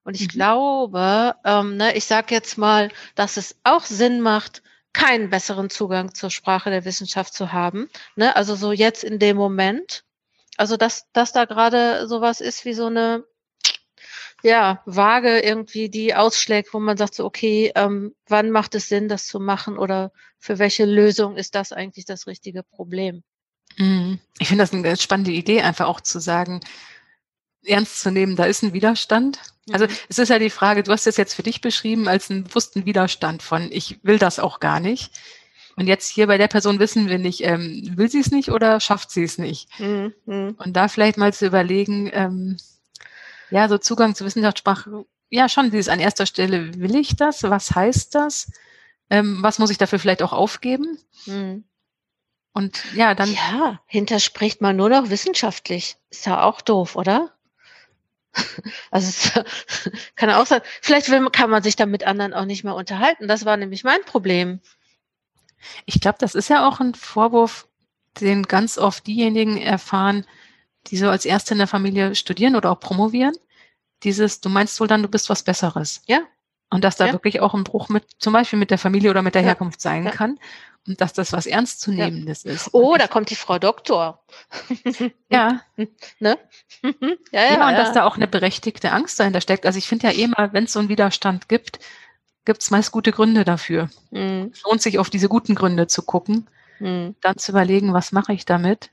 Und 0.02 0.16
ich 0.16 0.28
mhm. 0.28 0.38
glaube, 0.38 1.34
ähm, 1.44 1.76
ne, 1.76 1.96
ich 1.96 2.04
sage 2.04 2.34
jetzt 2.34 2.58
mal, 2.58 2.90
dass 3.14 3.36
es 3.36 3.56
auch 3.64 3.84
Sinn 3.84 4.20
macht, 4.20 4.62
keinen 4.92 5.30
besseren 5.30 5.70
Zugang 5.70 6.14
zur 6.14 6.30
Sprache 6.30 6.70
der 6.70 6.84
Wissenschaft 6.84 7.34
zu 7.34 7.52
haben. 7.52 7.88
Ne? 8.16 8.34
Also 8.36 8.54
so 8.54 8.72
jetzt 8.72 9.04
in 9.04 9.18
dem 9.18 9.36
Moment. 9.36 10.04
Also 10.56 10.76
dass, 10.76 11.10
dass 11.12 11.32
da 11.32 11.44
gerade 11.44 12.06
sowas 12.06 12.40
ist 12.40 12.64
wie 12.64 12.74
so 12.74 12.86
eine 12.86 13.24
ja, 14.44 14.82
vage 14.84 15.40
irgendwie 15.40 15.88
die 15.88 16.14
ausschlägt, 16.14 16.74
wo 16.74 16.78
man 16.78 16.98
sagt 16.98 17.14
so, 17.14 17.24
okay, 17.24 17.72
ähm, 17.74 18.14
wann 18.28 18.50
macht 18.50 18.74
es 18.74 18.88
Sinn, 18.88 19.08
das 19.08 19.26
zu 19.26 19.40
machen 19.40 19.78
oder 19.78 20.12
für 20.38 20.58
welche 20.58 20.84
Lösung 20.84 21.36
ist 21.36 21.54
das 21.54 21.72
eigentlich 21.72 22.04
das 22.04 22.26
richtige 22.26 22.62
Problem? 22.62 23.22
Mhm. 23.78 24.20
Ich 24.38 24.48
finde 24.48 24.62
das 24.62 24.72
eine 24.72 24.82
ganz 24.82 25.02
spannende 25.02 25.30
Idee, 25.30 25.62
einfach 25.62 25.86
auch 25.86 26.02
zu 26.02 26.20
sagen, 26.20 26.60
ernst 27.64 28.00
zu 28.00 28.10
nehmen, 28.10 28.36
da 28.36 28.44
ist 28.44 28.62
ein 28.62 28.74
Widerstand. 28.74 29.40
Also 29.72 29.86
mhm. 29.86 29.92
es 30.10 30.18
ist 30.18 30.28
ja 30.28 30.38
die 30.38 30.50
Frage, 30.50 30.82
du 30.82 30.92
hast 30.92 31.06
es 31.06 31.16
jetzt 31.16 31.32
für 31.32 31.42
dich 31.42 31.62
beschrieben 31.62 32.06
als 32.06 32.30
einen 32.30 32.44
bewussten 32.44 32.84
Widerstand 32.84 33.42
von, 33.42 33.72
ich 33.72 33.98
will 34.02 34.18
das 34.18 34.38
auch 34.38 34.60
gar 34.60 34.78
nicht. 34.78 35.10
Und 35.76 35.86
jetzt 35.88 36.08
hier 36.08 36.26
bei 36.26 36.38
der 36.38 36.48
Person 36.48 36.78
wissen 36.78 37.08
wir 37.08 37.18
nicht, 37.18 37.42
ähm, 37.42 37.92
will 37.96 38.08
sie 38.08 38.20
es 38.20 38.30
nicht 38.30 38.50
oder 38.50 38.78
schafft 38.80 39.10
sie 39.10 39.24
es 39.24 39.38
nicht? 39.38 39.68
Mhm. 39.80 40.14
Und 40.24 40.72
da 40.74 40.88
vielleicht 40.88 41.18
mal 41.18 41.32
zu 41.32 41.46
überlegen, 41.46 42.10
ähm, 42.12 42.56
ja, 43.50 43.68
so 43.68 43.78
Zugang 43.78 44.14
zu 44.14 44.24
Wissenschaftssprache, 44.24 45.04
ja, 45.30 45.48
schon 45.48 45.70
dieses 45.70 45.88
an 45.88 46.00
erster 46.00 46.26
Stelle, 46.26 46.74
will 46.78 46.94
ich 46.94 47.16
das? 47.16 47.42
Was 47.42 47.74
heißt 47.74 48.14
das? 48.14 48.52
Ähm, 49.10 49.42
was 49.42 49.58
muss 49.58 49.70
ich 49.70 49.78
dafür 49.78 49.98
vielleicht 49.98 50.22
auch 50.22 50.32
aufgeben? 50.32 50.98
Mhm. 51.26 51.64
Und 52.52 52.84
ja, 52.94 53.14
dann. 53.14 53.32
Ja, 53.32 53.80
hinterspricht 53.86 54.60
man 54.60 54.76
nur 54.76 54.88
noch 54.88 55.10
wissenschaftlich. 55.10 55.96
Ist 56.10 56.26
ja 56.26 56.44
auch 56.44 56.60
doof, 56.60 56.96
oder? 56.96 57.32
Also 58.90 59.08
es 59.08 59.32
kann 60.16 60.30
auch 60.30 60.46
sein, 60.46 60.60
vielleicht 60.80 61.10
will, 61.10 61.28
kann 61.30 61.50
man 61.50 61.62
sich 61.62 61.76
dann 61.76 61.90
mit 61.90 62.04
anderen 62.04 62.32
auch 62.32 62.44
nicht 62.44 62.64
mehr 62.64 62.74
unterhalten. 62.74 63.28
Das 63.28 63.44
war 63.44 63.56
nämlich 63.56 63.84
mein 63.84 64.02
Problem. 64.04 64.60
Ich 65.86 66.00
glaube, 66.00 66.18
das 66.20 66.34
ist 66.34 66.48
ja 66.48 66.68
auch 66.68 66.80
ein 66.80 66.94
Vorwurf, 66.94 67.68
den 68.20 68.44
ganz 68.44 68.78
oft 68.78 69.06
diejenigen 69.06 69.56
erfahren, 69.58 70.24
die 70.88 70.96
so 70.96 71.08
als 71.08 71.24
Erste 71.24 71.54
in 71.54 71.58
der 71.58 71.66
Familie 71.66 72.14
studieren 72.14 72.56
oder 72.56 72.70
auch 72.70 72.80
promovieren, 72.80 73.34
dieses, 74.02 74.40
du 74.40 74.48
meinst 74.48 74.78
wohl 74.80 74.86
dann, 74.86 75.02
du 75.02 75.08
bist 75.08 75.30
was 75.30 75.42
Besseres. 75.42 76.02
Ja. 76.06 76.20
Und 76.70 76.84
dass 76.84 76.96
da 76.96 77.06
ja. 77.06 77.12
wirklich 77.12 77.40
auch 77.40 77.54
ein 77.54 77.64
Bruch 77.64 77.88
mit, 77.88 78.04
zum 78.18 78.32
Beispiel 78.32 78.58
mit 78.58 78.70
der 78.70 78.78
Familie 78.78 79.10
oder 79.10 79.22
mit 79.22 79.34
der 79.34 79.42
ja. 79.42 79.48
Herkunft 79.48 79.80
sein 79.80 80.04
ja. 80.04 80.10
kann. 80.10 80.38
Und 80.86 81.00
dass 81.00 81.14
das 81.14 81.32
was 81.32 81.46
Ernstzunehmendes 81.46 82.44
ist. 82.44 82.70
Oh, 82.72 82.96
da 82.98 83.06
kommt 83.06 83.30
die 83.30 83.36
Frau 83.36 83.58
Doktor. 83.58 84.22
ja. 85.30 85.60
ne? 86.18 86.38
ja, 87.32 87.52
ja, 87.52 87.68
und 87.68 87.74
dass 87.74 87.92
da 87.92 88.04
auch 88.04 88.16
eine 88.16 88.28
berechtigte 88.28 88.92
Angst 88.92 89.18
dahinter 89.18 89.40
steckt. 89.40 89.64
Also 89.64 89.78
ich 89.78 89.88
finde 89.88 90.08
ja 90.08 90.12
eh 90.12 90.26
mal, 90.26 90.52
wenn 90.52 90.64
es 90.64 90.72
so 90.74 90.80
einen 90.80 90.90
Widerstand 90.90 91.48
gibt, 91.48 91.78
gibt 92.44 92.62
es 92.62 92.70
meist 92.70 92.92
gute 92.92 93.12
Gründe 93.12 93.44
dafür. 93.44 93.88
Mhm. 94.10 94.50
Es 94.52 94.62
lohnt 94.62 94.82
sich 94.82 94.98
auf 94.98 95.10
diese 95.10 95.28
guten 95.28 95.54
Gründe 95.54 95.86
zu 95.86 96.02
gucken, 96.02 96.46
mhm. 96.78 97.14
dann 97.20 97.38
zu 97.38 97.52
überlegen, 97.52 97.92
was 97.92 98.12
mache 98.12 98.32
ich 98.32 98.44
damit 98.44 98.90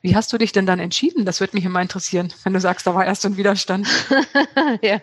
wie 0.00 0.16
hast 0.16 0.32
du 0.32 0.38
dich 0.38 0.52
denn 0.52 0.66
dann 0.66 0.80
entschieden? 0.80 1.26
Das 1.26 1.40
würde 1.40 1.54
mich 1.54 1.64
immer 1.64 1.82
interessieren, 1.82 2.32
wenn 2.42 2.54
du 2.54 2.60
sagst, 2.60 2.86
da 2.86 2.94
war 2.94 3.04
erst 3.04 3.26
ein 3.26 3.36
Widerstand. 3.36 3.86
ja, 4.82 4.98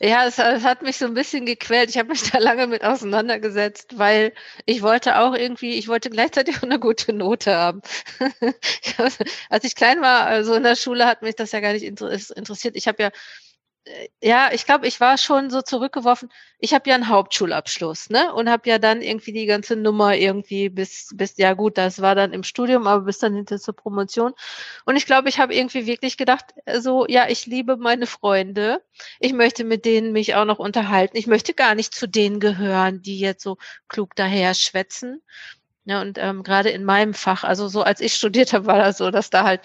ja 0.00 0.26
es, 0.26 0.38
es, 0.38 0.64
hat 0.64 0.82
mich 0.82 0.96
so 0.96 1.04
ein 1.04 1.14
bisschen 1.14 1.44
gequält. 1.44 1.90
Ich 1.90 1.98
habe 1.98 2.08
mich 2.08 2.30
da 2.30 2.38
lange 2.38 2.66
mit 2.66 2.82
auseinandergesetzt, 2.82 3.98
weil 3.98 4.32
ich 4.64 4.82
wollte 4.82 5.18
auch 5.18 5.34
irgendwie, 5.34 5.74
ich 5.74 5.88
wollte 5.88 6.08
gleichzeitig 6.08 6.56
auch 6.58 6.62
eine 6.62 6.78
gute 6.78 7.12
Note 7.12 7.54
haben. 7.54 7.82
Als 9.50 9.64
ich 9.64 9.74
klein 9.74 10.00
war, 10.00 10.26
also 10.26 10.54
in 10.54 10.62
der 10.62 10.76
Schule, 10.76 11.06
hat 11.06 11.22
mich 11.22 11.36
das 11.36 11.52
ja 11.52 11.60
gar 11.60 11.74
nicht 11.74 11.84
interessiert. 11.84 12.74
Ich 12.74 12.88
habe 12.88 13.02
ja 13.02 13.10
ja, 14.22 14.50
ich 14.52 14.64
glaube, 14.64 14.86
ich 14.86 15.00
war 15.00 15.18
schon 15.18 15.50
so 15.50 15.60
zurückgeworfen. 15.60 16.30
Ich 16.58 16.72
habe 16.72 16.88
ja 16.88 16.94
einen 16.94 17.08
Hauptschulabschluss, 17.08 18.10
ne? 18.10 18.32
Und 18.32 18.48
habe 18.48 18.68
ja 18.68 18.78
dann 18.78 19.02
irgendwie 19.02 19.32
die 19.32 19.46
ganze 19.46 19.74
Nummer 19.74 20.16
irgendwie 20.16 20.68
bis 20.68 21.10
bis 21.14 21.36
ja 21.36 21.54
gut, 21.54 21.78
das 21.78 22.00
war 22.00 22.14
dann 22.14 22.32
im 22.32 22.44
Studium, 22.44 22.86
aber 22.86 23.04
bis 23.04 23.18
dann 23.18 23.34
hinter 23.34 23.58
zur 23.58 23.74
Promotion. 23.74 24.32
Und 24.84 24.96
ich 24.96 25.06
glaube, 25.06 25.28
ich 25.28 25.38
habe 25.40 25.54
irgendwie 25.54 25.86
wirklich 25.86 26.16
gedacht, 26.16 26.46
äh, 26.64 26.80
so 26.80 27.06
ja, 27.08 27.28
ich 27.28 27.46
liebe 27.46 27.76
meine 27.76 28.06
Freunde. 28.06 28.82
Ich 29.18 29.32
möchte 29.32 29.64
mit 29.64 29.84
denen 29.84 30.12
mich 30.12 30.34
auch 30.36 30.44
noch 30.44 30.58
unterhalten. 30.60 31.16
Ich 31.16 31.26
möchte 31.26 31.52
gar 31.54 31.74
nicht 31.74 31.94
zu 31.94 32.06
denen 32.08 32.38
gehören, 32.40 33.02
die 33.02 33.18
jetzt 33.18 33.42
so 33.42 33.58
klug 33.88 34.14
daher 34.14 34.54
schwätzen. 34.54 35.22
Ja, 35.84 36.00
und 36.00 36.18
ähm, 36.18 36.44
gerade 36.44 36.70
in 36.70 36.84
meinem 36.84 37.12
Fach, 37.14 37.42
also 37.44 37.66
so 37.68 37.82
als 37.82 38.00
ich 38.00 38.14
studiert 38.14 38.52
habe, 38.52 38.66
war 38.66 38.78
das 38.78 38.98
so, 38.98 39.10
dass 39.10 39.30
da 39.30 39.44
halt 39.44 39.62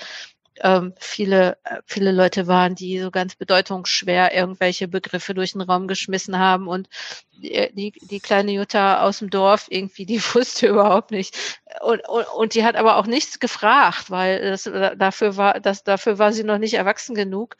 ähm, 0.61 0.93
viele, 0.99 1.57
äh, 1.63 1.81
viele 1.85 2.11
Leute 2.11 2.47
waren, 2.47 2.75
die 2.75 2.99
so 2.99 3.11
ganz 3.11 3.35
bedeutungsschwer 3.35 4.33
irgendwelche 4.33 4.87
Begriffe 4.87 5.33
durch 5.33 5.53
den 5.53 5.61
Raum 5.61 5.87
geschmissen 5.87 6.37
haben 6.37 6.67
und 6.67 6.89
die, 7.31 7.93
die, 8.01 8.19
kleine 8.19 8.51
Jutta 8.51 9.03
aus 9.03 9.19
dem 9.19 9.29
Dorf 9.29 9.67
irgendwie, 9.69 10.05
die 10.05 10.19
wusste 10.33 10.67
überhaupt 10.67 11.11
nicht. 11.11 11.37
Und, 11.81 12.07
und, 12.07 12.25
und 12.35 12.53
die 12.55 12.63
hat 12.63 12.75
aber 12.75 12.97
auch 12.97 13.05
nichts 13.05 13.39
gefragt, 13.39 14.09
weil 14.09 14.41
das, 14.41 14.63
dafür 14.63 15.37
war, 15.37 15.59
das, 15.59 15.83
dafür 15.83 16.19
war 16.19 16.33
sie 16.33 16.43
noch 16.43 16.57
nicht 16.57 16.73
erwachsen 16.73 17.15
genug. 17.15 17.57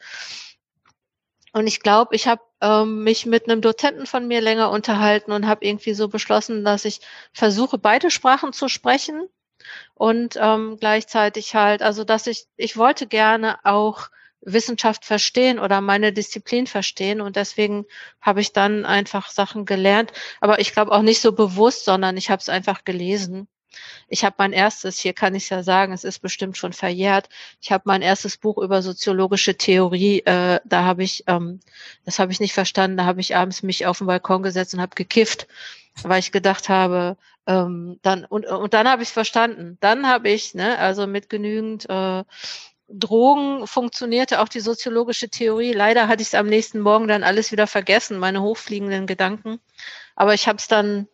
Und 1.52 1.66
ich 1.66 1.80
glaube, 1.80 2.14
ich 2.14 2.28
habe 2.28 2.42
ähm, 2.60 3.04
mich 3.04 3.24
mit 3.24 3.48
einem 3.48 3.60
Dozenten 3.60 4.06
von 4.06 4.28
mir 4.28 4.40
länger 4.40 4.70
unterhalten 4.70 5.32
und 5.32 5.46
habe 5.46 5.64
irgendwie 5.64 5.94
so 5.94 6.08
beschlossen, 6.08 6.64
dass 6.64 6.84
ich 6.84 7.00
versuche, 7.32 7.78
beide 7.78 8.10
Sprachen 8.10 8.52
zu 8.52 8.68
sprechen 8.68 9.28
und 9.94 10.36
ähm, 10.40 10.76
gleichzeitig 10.78 11.54
halt, 11.54 11.82
also 11.82 12.04
dass 12.04 12.26
ich, 12.26 12.46
ich 12.56 12.76
wollte 12.76 13.06
gerne 13.06 13.58
auch 13.64 14.08
Wissenschaft 14.40 15.04
verstehen 15.04 15.58
oder 15.58 15.80
meine 15.80 16.12
Disziplin 16.12 16.66
verstehen 16.66 17.20
und 17.20 17.36
deswegen 17.36 17.86
habe 18.20 18.40
ich 18.40 18.52
dann 18.52 18.84
einfach 18.84 19.30
Sachen 19.30 19.64
gelernt, 19.64 20.12
aber 20.40 20.60
ich 20.60 20.72
glaube 20.72 20.92
auch 20.92 21.02
nicht 21.02 21.20
so 21.20 21.32
bewusst, 21.32 21.84
sondern 21.84 22.16
ich 22.16 22.30
habe 22.30 22.40
es 22.40 22.48
einfach 22.48 22.84
gelesen 22.84 23.48
Ich 24.08 24.24
habe 24.24 24.36
mein 24.38 24.52
erstes, 24.52 24.98
hier 24.98 25.12
kann 25.12 25.34
ich 25.34 25.50
ja 25.50 25.62
sagen, 25.62 25.92
es 25.92 26.04
ist 26.04 26.20
bestimmt 26.20 26.56
schon 26.56 26.72
verjährt. 26.72 27.28
Ich 27.60 27.72
habe 27.72 27.84
mein 27.86 28.02
erstes 28.02 28.36
Buch 28.36 28.58
über 28.58 28.82
soziologische 28.82 29.56
Theorie, 29.56 30.20
äh, 30.20 30.60
da 30.64 30.84
habe 30.84 31.02
ich, 31.02 31.24
ähm, 31.26 31.60
das 32.04 32.18
habe 32.18 32.32
ich 32.32 32.40
nicht 32.40 32.54
verstanden, 32.54 32.96
da 32.96 33.04
habe 33.04 33.20
ich 33.20 33.36
abends 33.36 33.62
mich 33.62 33.86
auf 33.86 33.98
den 33.98 34.06
Balkon 34.06 34.42
gesetzt 34.42 34.74
und 34.74 34.80
habe 34.80 34.94
gekifft, 34.94 35.46
weil 36.02 36.20
ich 36.20 36.32
gedacht 36.32 36.68
habe, 36.68 37.16
ähm, 37.46 37.98
dann 38.02 38.24
und, 38.26 38.46
und 38.46 38.74
dann 38.74 38.88
habe 38.88 39.02
ich 39.02 39.08
verstanden. 39.08 39.78
Dann 39.80 40.06
habe 40.06 40.28
ich, 40.28 40.54
ne, 40.54 40.78
also 40.78 41.06
mit 41.06 41.28
genügend 41.28 41.88
äh, 41.88 42.24
Drogen 42.88 43.66
funktionierte 43.66 44.40
auch 44.40 44.48
die 44.48 44.60
soziologische 44.60 45.28
Theorie. 45.28 45.72
Leider 45.72 46.08
hatte 46.08 46.22
ich 46.22 46.28
es 46.28 46.34
am 46.34 46.46
nächsten 46.46 46.80
Morgen 46.80 47.08
dann 47.08 47.22
alles 47.22 47.52
wieder 47.52 47.66
vergessen, 47.66 48.18
meine 48.18 48.42
hochfliegenden 48.42 49.06
Gedanken. 49.06 49.60
Aber 50.16 50.34
ich 50.34 50.48
habe 50.48 50.58
es 50.58 50.68
dann 50.68 51.08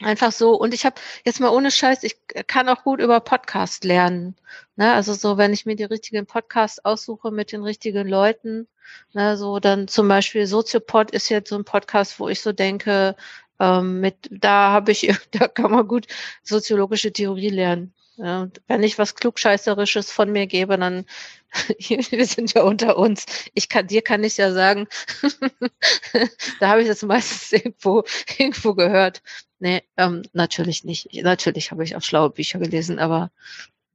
einfach 0.00 0.32
so 0.32 0.54
und 0.54 0.74
ich 0.74 0.84
habe 0.84 1.00
jetzt 1.24 1.40
mal 1.40 1.50
ohne 1.50 1.70
Scheiß, 1.70 2.02
ich 2.04 2.16
kann 2.46 2.68
auch 2.68 2.84
gut 2.84 3.00
über 3.00 3.20
Podcast 3.20 3.84
lernen. 3.84 4.36
Ne? 4.76 4.92
Also 4.92 5.14
so, 5.14 5.38
wenn 5.38 5.52
ich 5.52 5.66
mir 5.66 5.76
die 5.76 5.84
richtigen 5.84 6.26
Podcasts 6.26 6.84
aussuche 6.84 7.30
mit 7.30 7.52
den 7.52 7.62
richtigen 7.62 8.08
Leuten, 8.08 8.68
ne? 9.12 9.36
so 9.36 9.58
dann 9.58 9.88
zum 9.88 10.08
Beispiel 10.08 10.46
Soziopod 10.46 11.10
ist 11.10 11.28
jetzt 11.28 11.50
so 11.50 11.56
ein 11.56 11.64
Podcast, 11.64 12.20
wo 12.20 12.28
ich 12.28 12.40
so 12.40 12.52
denke, 12.52 13.16
ähm, 13.60 14.00
mit 14.00 14.16
da 14.30 14.70
habe 14.70 14.92
ich, 14.92 15.12
da 15.32 15.48
kann 15.48 15.70
man 15.70 15.88
gut 15.88 16.06
soziologische 16.42 17.12
Theorie 17.12 17.50
lernen. 17.50 17.92
Ja, 18.18 18.42
und 18.42 18.60
wenn 18.66 18.82
ich 18.82 18.98
was 18.98 19.14
Klugscheißerisches 19.14 20.10
von 20.10 20.32
mir 20.32 20.48
gebe, 20.48 20.76
dann, 20.76 21.06
wir 21.78 22.26
sind 22.26 22.52
ja 22.52 22.62
unter 22.62 22.98
uns. 22.98 23.26
Ich 23.54 23.68
kann, 23.68 23.86
dir 23.86 24.02
kann 24.02 24.24
ich 24.24 24.36
ja 24.36 24.52
sagen, 24.52 24.88
da 26.60 26.68
habe 26.68 26.82
ich 26.82 26.88
das 26.88 27.02
meistens 27.02 27.52
irgendwo, 27.52 28.02
irgendwo 28.36 28.74
gehört. 28.74 29.22
Nee, 29.60 29.82
ähm, 29.96 30.22
natürlich 30.32 30.84
nicht. 30.84 31.08
Natürlich 31.12 31.70
habe 31.70 31.84
ich 31.84 31.96
auch 31.96 32.02
schlaue 32.02 32.30
Bücher 32.30 32.58
gelesen, 32.58 32.98
aber. 32.98 33.30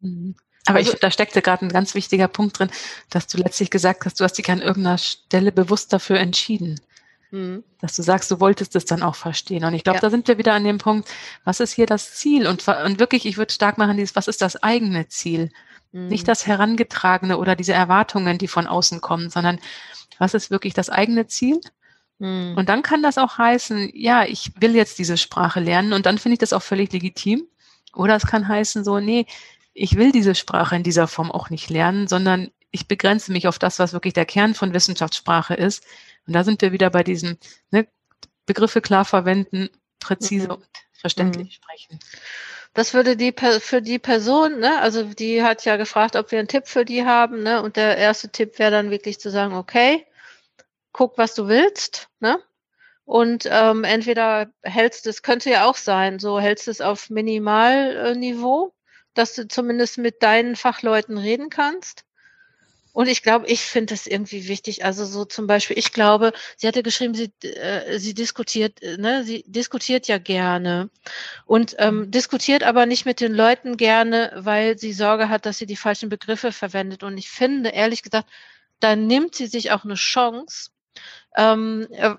Mh. 0.02 0.34
Aber 0.66 0.78
also, 0.78 0.94
ich, 0.94 1.00
da 1.00 1.12
steckte 1.12 1.42
gerade 1.42 1.66
ein 1.66 1.72
ganz 1.72 1.94
wichtiger 1.94 2.30
Punkt 2.30 2.60
drin, 2.60 2.70
dass 3.10 3.28
du 3.28 3.38
letztlich 3.38 3.70
gesagt 3.70 4.06
hast, 4.06 4.20
du 4.20 4.24
hast 4.24 4.38
dich 4.38 4.50
an 4.50 4.62
irgendeiner 4.62 4.98
Stelle 4.98 5.52
bewusst 5.52 5.92
dafür 5.92 6.20
entschieden. 6.20 6.80
Mhm. 7.32 7.64
Dass 7.82 7.96
du 7.96 8.02
sagst, 8.02 8.32
du 8.32 8.40
wolltest 8.40 8.76
es 8.76 8.86
dann 8.86 9.04
auch 9.04 9.16
verstehen. 9.16 9.66
Und 9.66 9.74
ich 9.74 9.84
glaube, 9.84 9.98
ja. 9.98 10.02
da 10.02 10.10
sind 10.10 10.28
wir 10.28 10.38
wieder 10.38 10.54
an 10.54 10.64
dem 10.64 10.78
Punkt, 10.78 11.10
was 11.44 11.60
ist 11.60 11.74
hier 11.74 11.86
das 11.86 12.16
Ziel? 12.16 12.48
Und, 12.48 12.66
und 12.68 13.00
wirklich, 13.00 13.26
ich 13.26 13.38
würde 13.38 13.52
stark 13.52 13.78
machen, 13.78 13.98
dieses, 13.98 14.16
was 14.16 14.28
ist 14.30 14.42
das 14.42 14.62
eigene 14.62 15.10
Ziel? 15.10 15.52
Mhm. 15.92 16.08
Nicht 16.08 16.28
das 16.28 16.48
Herangetragene 16.48 17.38
oder 17.38 17.56
diese 17.56 17.74
Erwartungen, 17.74 18.38
die 18.38 18.48
von 18.48 18.68
außen 18.68 19.02
kommen, 19.02 19.30
sondern 19.30 19.60
was 20.18 20.34
ist 20.34 20.52
wirklich 20.52 20.74
das 20.74 20.90
eigene 20.90 21.28
Ziel? 21.28 21.60
Mhm. 22.20 22.56
Und 22.58 22.70
dann 22.70 22.84
kann 22.84 23.04
das 23.04 23.18
auch 23.18 23.38
heißen, 23.38 23.92
ja, 23.94 24.26
ich 24.26 24.52
will 24.60 24.76
jetzt 24.76 25.00
diese 25.00 25.18
Sprache 25.18 25.60
lernen 25.60 25.94
und 25.94 26.06
dann 26.06 26.18
finde 26.18 26.34
ich 26.34 26.40
das 26.40 26.54
auch 26.54 26.62
völlig 26.62 26.92
legitim. 26.92 27.48
Oder 27.96 28.16
es 28.16 28.26
kann 28.26 28.48
heißen 28.48 28.84
so, 28.84 29.00
nee, 29.00 29.26
ich 29.74 29.98
will 29.98 30.12
diese 30.12 30.36
Sprache 30.36 30.76
in 30.76 30.84
dieser 30.84 31.08
Form 31.08 31.32
auch 31.32 31.50
nicht 31.50 31.70
lernen, 31.70 32.08
sondern 32.08 32.52
ich 32.72 32.88
begrenze 32.88 33.32
mich 33.32 33.48
auf 33.48 33.60
das, 33.60 33.80
was 33.80 33.94
wirklich 33.94 34.14
der 34.14 34.26
Kern 34.26 34.56
von 34.56 34.74
Wissenschaftssprache 34.74 35.54
ist 35.54 35.84
und 36.28 36.34
da 36.34 36.44
sind 36.44 36.62
wir 36.62 36.72
wieder 36.72 36.90
bei 36.90 37.04
diesen 37.04 37.38
ne, 37.72 37.88
Begriffe 38.46 38.82
klar 38.82 39.06
verwenden, 39.06 39.70
präzise 40.00 40.48
mhm. 40.48 40.54
und 40.54 40.68
verständlich 40.94 41.48
mhm. 41.48 41.52
sprechen. 41.52 42.00
Das 42.74 42.94
würde 42.96 43.16
die 43.16 43.34
für 43.60 43.82
die 43.82 44.00
Person, 44.00 44.60
ne, 44.60 44.80
also 44.82 45.04
die 45.04 45.44
hat 45.44 45.64
ja 45.66 45.78
gefragt, 45.78 46.16
ob 46.16 46.32
wir 46.32 46.40
einen 46.40 46.48
Tipp 46.48 46.68
für 46.68 46.86
die 46.86 47.06
haben, 47.06 47.44
ne, 47.44 47.62
und 47.62 47.76
der 47.76 47.98
erste 47.98 48.30
Tipp 48.30 48.58
wäre 48.58 48.72
dann 48.72 48.90
wirklich 48.90 49.20
zu 49.20 49.30
sagen, 49.30 49.54
okay, 49.54 50.06
guck, 50.94 51.18
was 51.18 51.36
du 51.36 51.48
willst, 51.48 52.08
ne, 52.20 52.40
und 53.06 53.48
ähm, 53.50 53.84
entweder 53.84 54.52
hältst 54.62 55.08
es, 55.08 55.22
könnte 55.24 55.50
ja 55.50 55.66
auch 55.66 55.76
sein, 55.76 56.20
so 56.20 56.40
hältst 56.40 56.68
es 56.68 56.80
auf 56.80 57.10
Minimalniveau, 57.10 58.74
dass 59.14 59.36
du 59.36 59.48
zumindest 59.48 59.98
mit 59.98 60.24
deinen 60.24 60.56
Fachleuten 60.56 61.18
reden 61.18 61.50
kannst. 61.50 62.06
Und 62.94 63.08
ich 63.08 63.24
glaube, 63.24 63.48
ich 63.48 63.62
finde 63.62 63.96
es 63.96 64.06
irgendwie 64.06 64.48
wichtig. 64.48 64.86
Also 64.86 65.04
so 65.06 65.26
zum 65.26 65.48
Beispiel, 65.48 65.78
ich 65.80 65.94
glaube, 65.94 66.32
sie 66.58 66.68
hatte 66.68 66.84
geschrieben, 66.84 67.16
sie, 67.16 67.34
äh, 67.44 67.98
sie 67.98 68.14
diskutiert, 68.14 68.82
äh, 68.84 68.98
ne, 68.98 69.24
sie 69.24 69.44
diskutiert 69.48 70.08
ja 70.08 70.20
gerne 70.20 70.92
und 71.46 71.76
ähm, 71.80 72.12
diskutiert 72.12 72.62
aber 72.64 72.86
nicht 72.86 73.06
mit 73.06 73.20
den 73.20 73.34
Leuten 73.34 73.78
gerne, 73.78 74.32
weil 74.36 74.78
sie 74.78 74.94
Sorge 74.94 75.28
hat, 75.30 75.48
dass 75.48 75.58
sie 75.58 75.66
die 75.66 75.76
falschen 75.76 76.10
Begriffe 76.10 76.52
verwendet. 76.52 77.02
Und 77.02 77.18
ich 77.18 77.30
finde, 77.32 77.72
ehrlich 77.72 78.04
gesagt, 78.04 78.30
da 78.80 78.96
nimmt 78.96 79.34
sie 79.34 79.48
sich 79.48 79.72
auch 79.72 79.86
eine 79.86 79.96
Chance, 79.96 80.70
ähm, 81.36 81.88
äh, 81.92 82.16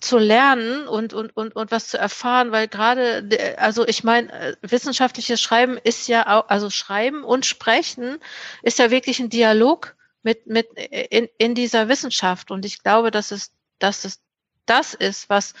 zu 0.00 0.18
lernen 0.18 0.88
und, 0.88 1.12
und, 1.12 1.36
und, 1.36 1.54
und 1.54 1.70
was 1.70 1.88
zu 1.88 1.98
erfahren, 1.98 2.50
weil 2.50 2.68
gerade, 2.68 3.56
also 3.58 3.86
ich 3.86 4.04
meine, 4.04 4.32
äh, 4.32 4.56
wissenschaftliches 4.62 5.40
Schreiben 5.40 5.76
ist 5.76 6.08
ja 6.08 6.26
auch, 6.26 6.48
also 6.48 6.70
Schreiben 6.70 7.24
und 7.24 7.46
Sprechen 7.46 8.18
ist 8.62 8.78
ja 8.78 8.90
wirklich 8.90 9.20
ein 9.20 9.28
Dialog 9.28 9.94
mit, 10.22 10.46
mit 10.46 10.68
in, 11.10 11.28
in 11.38 11.54
dieser 11.54 11.88
Wissenschaft. 11.88 12.50
Und 12.50 12.64
ich 12.64 12.82
glaube, 12.82 13.10
dass 13.10 13.32
es, 13.32 13.52
dass 13.78 14.04
es 14.04 14.20
das 14.66 14.94
ist, 14.94 15.28
was, 15.28 15.54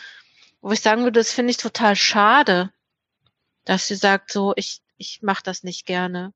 wo 0.60 0.72
ich 0.72 0.80
sagen 0.80 1.02
würde, 1.02 1.20
das 1.20 1.32
finde 1.32 1.50
ich 1.50 1.56
total 1.56 1.96
schade, 1.96 2.72
dass 3.64 3.88
sie 3.88 3.96
sagt, 3.96 4.32
so, 4.32 4.52
ich, 4.56 4.80
ich 4.96 5.22
mache 5.22 5.42
das 5.44 5.62
nicht 5.62 5.86
gerne. 5.86 6.32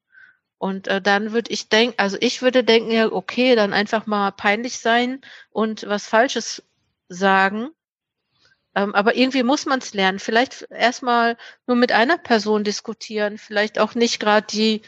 Und 0.59 0.89
äh, 0.89 1.03
dann 1.03 1.33
würde 1.33 1.51
ich 1.51 1.69
denken, 1.69 1.95
also 1.99 2.17
ich 2.21 2.43
würde 2.43 2.65
denken, 2.65 2.91
ja, 2.91 3.13
okay, 3.13 3.55
dann 3.57 3.73
einfach 3.73 4.07
mal 4.07 4.33
peinlich 4.33 4.79
sein 4.79 5.21
und 5.51 5.87
was 5.87 6.07
Falsches 6.07 6.63
sagen 7.09 7.71
ähm, 8.77 8.95
aber 8.95 9.17
irgendwie 9.17 9.43
muss 9.43 9.65
man 9.65 9.79
es 9.81 9.95
lernen. 9.95 10.19
Vielleicht 10.19 10.69
erstmal 10.71 11.39
nur 11.67 11.77
mit 11.77 11.93
einer 11.93 12.19
Person 12.19 12.63
diskutieren, 12.63 13.39
vielleicht 13.39 13.79
auch 13.79 13.95
nicht 13.95 14.21
gerade 14.21 14.47
die, 14.47 14.83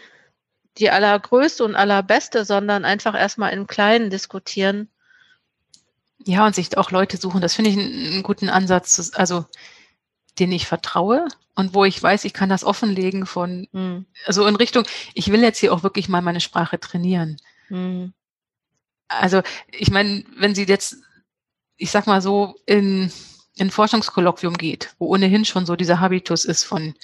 die 0.76 0.90
allergrößte 0.90 1.64
und 1.64 1.74
allerbeste, 1.74 2.44
sondern 2.44 2.84
einfach 2.84 3.18
erstmal 3.18 3.54
im 3.54 3.66
Kleinen 3.66 4.10
diskutieren. 4.10 4.90
Ja, 6.24 6.44
und 6.44 6.54
sich 6.54 6.76
auch 6.76 6.90
Leute 6.90 7.16
suchen, 7.16 7.40
das 7.40 7.54
finde 7.54 7.70
ich 7.70 7.78
einen, 7.78 8.12
einen 8.12 8.22
guten 8.22 8.50
Ansatz, 8.50 9.10
also 9.14 9.46
den 10.38 10.52
ich 10.52 10.66
vertraue 10.66 11.26
und 11.54 11.74
wo 11.74 11.84
ich 11.84 12.02
weiß, 12.02 12.24
ich 12.24 12.32
kann 12.32 12.48
das 12.48 12.64
offenlegen 12.64 13.26
von, 13.26 13.68
hm. 13.72 14.06
also 14.26 14.46
in 14.46 14.56
Richtung, 14.56 14.84
ich 15.14 15.30
will 15.32 15.42
jetzt 15.42 15.58
hier 15.58 15.72
auch 15.72 15.82
wirklich 15.82 16.08
mal 16.08 16.22
meine 16.22 16.40
Sprache 16.40 16.78
trainieren. 16.78 17.36
Hm. 17.68 18.12
Also 19.08 19.42
ich 19.72 19.90
meine, 19.90 20.24
wenn 20.36 20.54
Sie 20.54 20.64
jetzt, 20.64 20.98
ich 21.76 21.90
sag 21.90 22.06
mal 22.06 22.20
so, 22.20 22.56
in 22.66 23.10
in 23.58 23.70
Forschungskolloquium 23.70 24.56
geht, 24.56 24.94
wo 24.98 25.06
ohnehin 25.06 25.44
schon 25.44 25.66
so 25.66 25.76
dieser 25.76 26.00
Habitus 26.00 26.44
ist 26.44 26.64
von, 26.64 26.94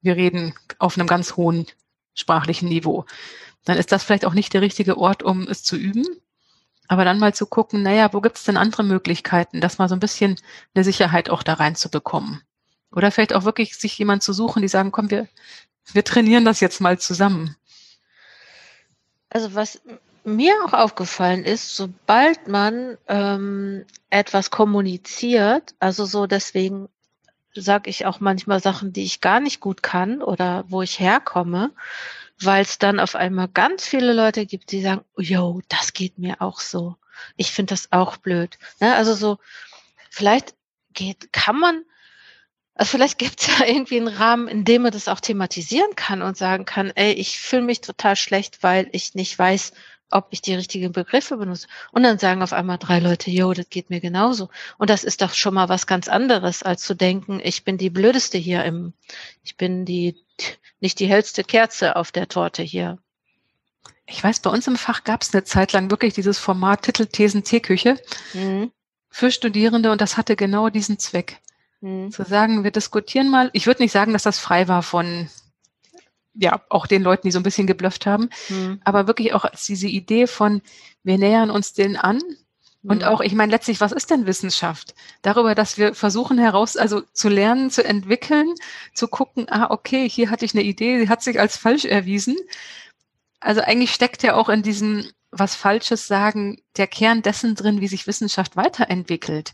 wir 0.00 0.16
reden 0.16 0.54
auf 0.78 0.96
einem 0.96 1.06
ganz 1.06 1.36
hohen 1.36 1.66
sprachlichen 2.14 2.68
Niveau, 2.68 3.04
dann 3.64 3.76
ist 3.76 3.92
das 3.92 4.02
vielleicht 4.02 4.24
auch 4.24 4.34
nicht 4.34 4.54
der 4.54 4.62
richtige 4.62 4.96
Ort, 4.96 5.22
um 5.22 5.46
es 5.46 5.62
zu 5.62 5.76
üben. 5.76 6.06
Aber 6.88 7.04
dann 7.04 7.18
mal 7.18 7.34
zu 7.34 7.46
gucken, 7.46 7.82
naja, 7.82 8.12
wo 8.12 8.20
gibt 8.20 8.36
es 8.36 8.44
denn 8.44 8.56
andere 8.56 8.82
Möglichkeiten, 8.82 9.60
das 9.60 9.78
mal 9.78 9.88
so 9.88 9.94
ein 9.94 10.00
bisschen 10.00 10.36
eine 10.74 10.82
Sicherheit 10.82 11.30
auch 11.30 11.42
da 11.42 11.54
reinzubekommen. 11.54 12.42
Oder 12.92 13.10
vielleicht 13.10 13.34
auch 13.34 13.44
wirklich 13.44 13.76
sich 13.76 13.96
jemand 13.98 14.22
zu 14.22 14.32
suchen, 14.32 14.62
die 14.62 14.68
sagen, 14.68 14.92
komm, 14.92 15.10
wir, 15.10 15.28
wir 15.92 16.04
trainieren 16.04 16.44
das 16.44 16.60
jetzt 16.60 16.80
mal 16.80 16.98
zusammen. 16.98 17.56
Also 19.28 19.54
was 19.54 19.80
mir 20.24 20.54
auch 20.64 20.72
aufgefallen 20.72 21.44
ist, 21.44 21.76
sobald 21.76 22.48
man 22.48 22.98
ähm, 23.08 23.84
etwas 24.10 24.50
kommuniziert, 24.50 25.74
also 25.78 26.04
so 26.04 26.26
deswegen 26.26 26.88
sage 27.54 27.90
ich 27.90 28.06
auch 28.06 28.20
manchmal 28.20 28.60
Sachen, 28.60 28.92
die 28.92 29.04
ich 29.04 29.20
gar 29.20 29.40
nicht 29.40 29.60
gut 29.60 29.82
kann 29.82 30.22
oder 30.22 30.64
wo 30.68 30.82
ich 30.82 31.00
herkomme, 31.00 31.72
weil 32.40 32.62
es 32.62 32.78
dann 32.78 33.00
auf 33.00 33.14
einmal 33.16 33.48
ganz 33.48 33.86
viele 33.86 34.12
Leute 34.12 34.46
gibt, 34.46 34.72
die 34.72 34.82
sagen, 34.82 35.02
yo, 35.16 35.60
das 35.68 35.92
geht 35.92 36.18
mir 36.18 36.40
auch 36.40 36.60
so. 36.60 36.96
Ich 37.36 37.50
finde 37.52 37.74
das 37.74 37.92
auch 37.92 38.16
blöd. 38.16 38.58
Ne? 38.80 38.94
Also 38.94 39.14
so, 39.14 39.38
vielleicht 40.10 40.54
geht, 40.92 41.32
kann 41.32 41.58
man, 41.58 41.84
also 42.80 42.92
vielleicht 42.92 43.18
gibt 43.18 43.42
es 43.42 43.46
ja 43.46 43.66
irgendwie 43.66 43.98
einen 43.98 44.08
Rahmen, 44.08 44.48
in 44.48 44.64
dem 44.64 44.82
man 44.82 44.90
das 44.90 45.06
auch 45.06 45.20
thematisieren 45.20 45.94
kann 45.96 46.22
und 46.22 46.38
sagen 46.38 46.64
kann, 46.64 46.90
ey, 46.94 47.12
ich 47.12 47.38
fühle 47.38 47.60
mich 47.60 47.82
total 47.82 48.16
schlecht, 48.16 48.62
weil 48.62 48.88
ich 48.92 49.14
nicht 49.14 49.38
weiß, 49.38 49.72
ob 50.10 50.28
ich 50.30 50.40
die 50.40 50.54
richtigen 50.54 50.90
Begriffe 50.90 51.36
benutze. 51.36 51.68
Und 51.92 52.04
dann 52.04 52.18
sagen 52.18 52.42
auf 52.42 52.54
einmal 52.54 52.78
drei 52.78 52.98
Leute, 52.98 53.30
jo, 53.30 53.52
das 53.52 53.68
geht 53.68 53.90
mir 53.90 54.00
genauso. 54.00 54.48
Und 54.78 54.88
das 54.88 55.04
ist 55.04 55.20
doch 55.20 55.34
schon 55.34 55.52
mal 55.52 55.68
was 55.68 55.86
ganz 55.86 56.08
anderes, 56.08 56.62
als 56.62 56.82
zu 56.82 56.94
denken, 56.94 57.38
ich 57.44 57.64
bin 57.64 57.76
die 57.76 57.90
blödeste 57.90 58.38
hier 58.38 58.64
im, 58.64 58.94
ich 59.44 59.58
bin 59.58 59.84
die, 59.84 60.16
nicht 60.80 61.00
die 61.00 61.06
hellste 61.06 61.44
Kerze 61.44 61.96
auf 61.96 62.12
der 62.12 62.28
Torte 62.28 62.62
hier. 62.62 62.98
Ich 64.06 64.24
weiß, 64.24 64.40
bei 64.40 64.48
uns 64.48 64.66
im 64.66 64.76
Fach 64.76 65.04
gab 65.04 65.20
es 65.20 65.34
eine 65.34 65.44
Zeit 65.44 65.74
lang 65.74 65.90
wirklich 65.90 66.14
dieses 66.14 66.38
Format 66.38 66.80
Titel, 66.80 67.04
Thesen, 67.04 67.44
Teeküche 67.44 67.98
mhm. 68.32 68.72
für 69.10 69.30
Studierende 69.30 69.92
und 69.92 70.00
das 70.00 70.16
hatte 70.16 70.34
genau 70.34 70.70
diesen 70.70 70.98
Zweck. 70.98 71.42
Mhm. 71.80 72.10
Zu 72.10 72.24
sagen, 72.24 72.64
wir 72.64 72.70
diskutieren 72.70 73.30
mal. 73.30 73.50
Ich 73.52 73.66
würde 73.66 73.82
nicht 73.82 73.92
sagen, 73.92 74.12
dass 74.12 74.22
das 74.22 74.38
frei 74.38 74.68
war 74.68 74.82
von 74.82 75.28
ja, 76.34 76.60
auch 76.68 76.86
den 76.86 77.02
Leuten, 77.02 77.26
die 77.26 77.32
so 77.32 77.40
ein 77.40 77.44
bisschen 77.44 77.66
geblufft 77.66 78.06
haben, 78.06 78.30
mhm. 78.48 78.80
aber 78.84 79.06
wirklich 79.06 79.34
auch 79.34 79.44
als 79.44 79.66
diese 79.66 79.88
Idee 79.88 80.26
von, 80.26 80.62
wir 81.02 81.18
nähern 81.18 81.50
uns 81.50 81.72
denen 81.72 81.96
an 81.96 82.20
Und 82.82 83.04
auch, 83.04 83.20
ich 83.20 83.34
meine, 83.34 83.52
letztlich, 83.52 83.80
was 83.80 83.92
ist 83.92 84.10
denn 84.10 84.26
Wissenschaft? 84.26 84.94
Darüber, 85.20 85.54
dass 85.54 85.76
wir 85.76 85.94
versuchen 85.94 86.38
heraus, 86.38 86.78
also 86.78 87.02
zu 87.12 87.28
lernen, 87.28 87.70
zu 87.70 87.84
entwickeln, 87.84 88.54
zu 88.94 89.06
gucken, 89.06 89.46
ah, 89.50 89.70
okay, 89.70 90.08
hier 90.08 90.30
hatte 90.30 90.46
ich 90.46 90.54
eine 90.54 90.62
Idee, 90.62 90.98
die 90.98 91.08
hat 91.10 91.22
sich 91.22 91.38
als 91.38 91.58
falsch 91.58 91.84
erwiesen. 91.84 92.36
Also 93.38 93.60
eigentlich 93.60 93.92
steckt 93.92 94.22
ja 94.22 94.34
auch 94.34 94.48
in 94.48 94.62
diesem 94.62 95.04
was 95.30 95.54
Falsches 95.54 96.06
sagen 96.06 96.60
der 96.76 96.86
Kern 96.86 97.22
dessen 97.22 97.54
drin, 97.54 97.80
wie 97.80 97.88
sich 97.88 98.06
Wissenschaft 98.06 98.56
weiterentwickelt. 98.56 99.52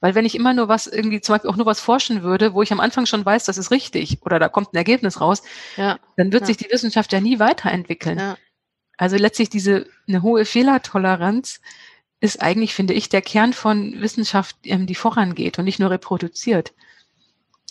Weil 0.00 0.14
wenn 0.14 0.24
ich 0.24 0.34
immer 0.34 0.54
nur 0.54 0.68
was 0.68 0.86
irgendwie 0.86 1.20
zum 1.20 1.34
Beispiel 1.34 1.50
auch 1.50 1.56
nur 1.56 1.66
was 1.66 1.80
forschen 1.80 2.22
würde, 2.22 2.54
wo 2.54 2.62
ich 2.62 2.72
am 2.72 2.80
Anfang 2.80 3.06
schon 3.06 3.24
weiß, 3.24 3.44
das 3.44 3.58
ist 3.58 3.70
richtig 3.70 4.18
oder 4.22 4.38
da 4.38 4.48
kommt 4.48 4.72
ein 4.72 4.76
Ergebnis 4.76 5.20
raus, 5.20 5.42
ja, 5.76 5.98
dann 6.16 6.32
wird 6.32 6.42
ja. 6.42 6.46
sich 6.46 6.56
die 6.56 6.70
Wissenschaft 6.70 7.12
ja 7.12 7.20
nie 7.20 7.38
weiterentwickeln. 7.38 8.18
Ja. 8.18 8.36
Also 8.96 9.16
letztlich 9.16 9.48
diese 9.48 9.86
eine 10.06 10.22
hohe 10.22 10.44
Fehlertoleranz 10.44 11.60
ist 12.20 12.42
eigentlich, 12.42 12.74
finde 12.74 12.94
ich, 12.94 13.08
der 13.08 13.22
Kern 13.22 13.52
von 13.52 14.00
Wissenschaft, 14.00 14.56
ähm, 14.64 14.86
die 14.86 14.94
vorangeht 14.94 15.58
und 15.58 15.64
nicht 15.64 15.78
nur 15.78 15.90
reproduziert. 15.90 16.74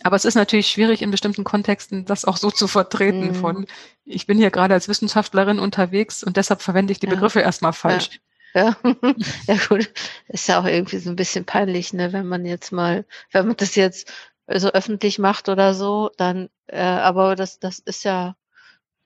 Aber 0.03 0.15
es 0.15 0.25
ist 0.25 0.36
natürlich 0.36 0.67
schwierig 0.67 1.01
in 1.01 1.11
bestimmten 1.11 1.43
Kontexten, 1.43 2.05
das 2.05 2.23
auch 2.23 2.38
so 2.38 2.51
zu 2.51 2.67
vertreten 2.67 3.30
mhm. 3.30 3.36
von, 3.36 3.65
ich 4.05 4.28
bin 4.28 4.38
hier 4.38 4.51
gerade 4.51 4.73
als 4.73 4.88
Wissenschaftlerin 4.88 5.59
unterwegs 5.59 6.23
und 6.23 6.38
deshalb 6.38 6.61
verwende 6.61 6.91
ich 6.91 6.99
die 6.99 7.07
Begriffe 7.07 7.39
erstmal 7.39 7.73
falsch. 7.73 8.21
Ja. 8.53 8.75
ja, 9.47 9.57
gut. 9.67 9.89
Ist 10.27 10.47
ja 10.47 10.59
auch 10.59 10.65
irgendwie 10.65 10.99
so 10.99 11.09
ein 11.09 11.15
bisschen 11.15 11.45
peinlich, 11.45 11.93
ne, 11.93 12.13
wenn 12.13 12.27
man 12.27 12.45
jetzt 12.45 12.71
mal, 12.71 13.05
wenn 13.31 13.47
man 13.47 13.57
das 13.57 13.75
jetzt 13.75 14.11
so 14.47 14.69
öffentlich 14.69 15.19
macht 15.19 15.49
oder 15.49 15.73
so, 15.73 16.09
dann, 16.17 16.49
äh, 16.67 16.79
aber 16.79 17.35
das, 17.35 17.59
das 17.59 17.79
ist 17.79 18.03
ja, 18.03 18.35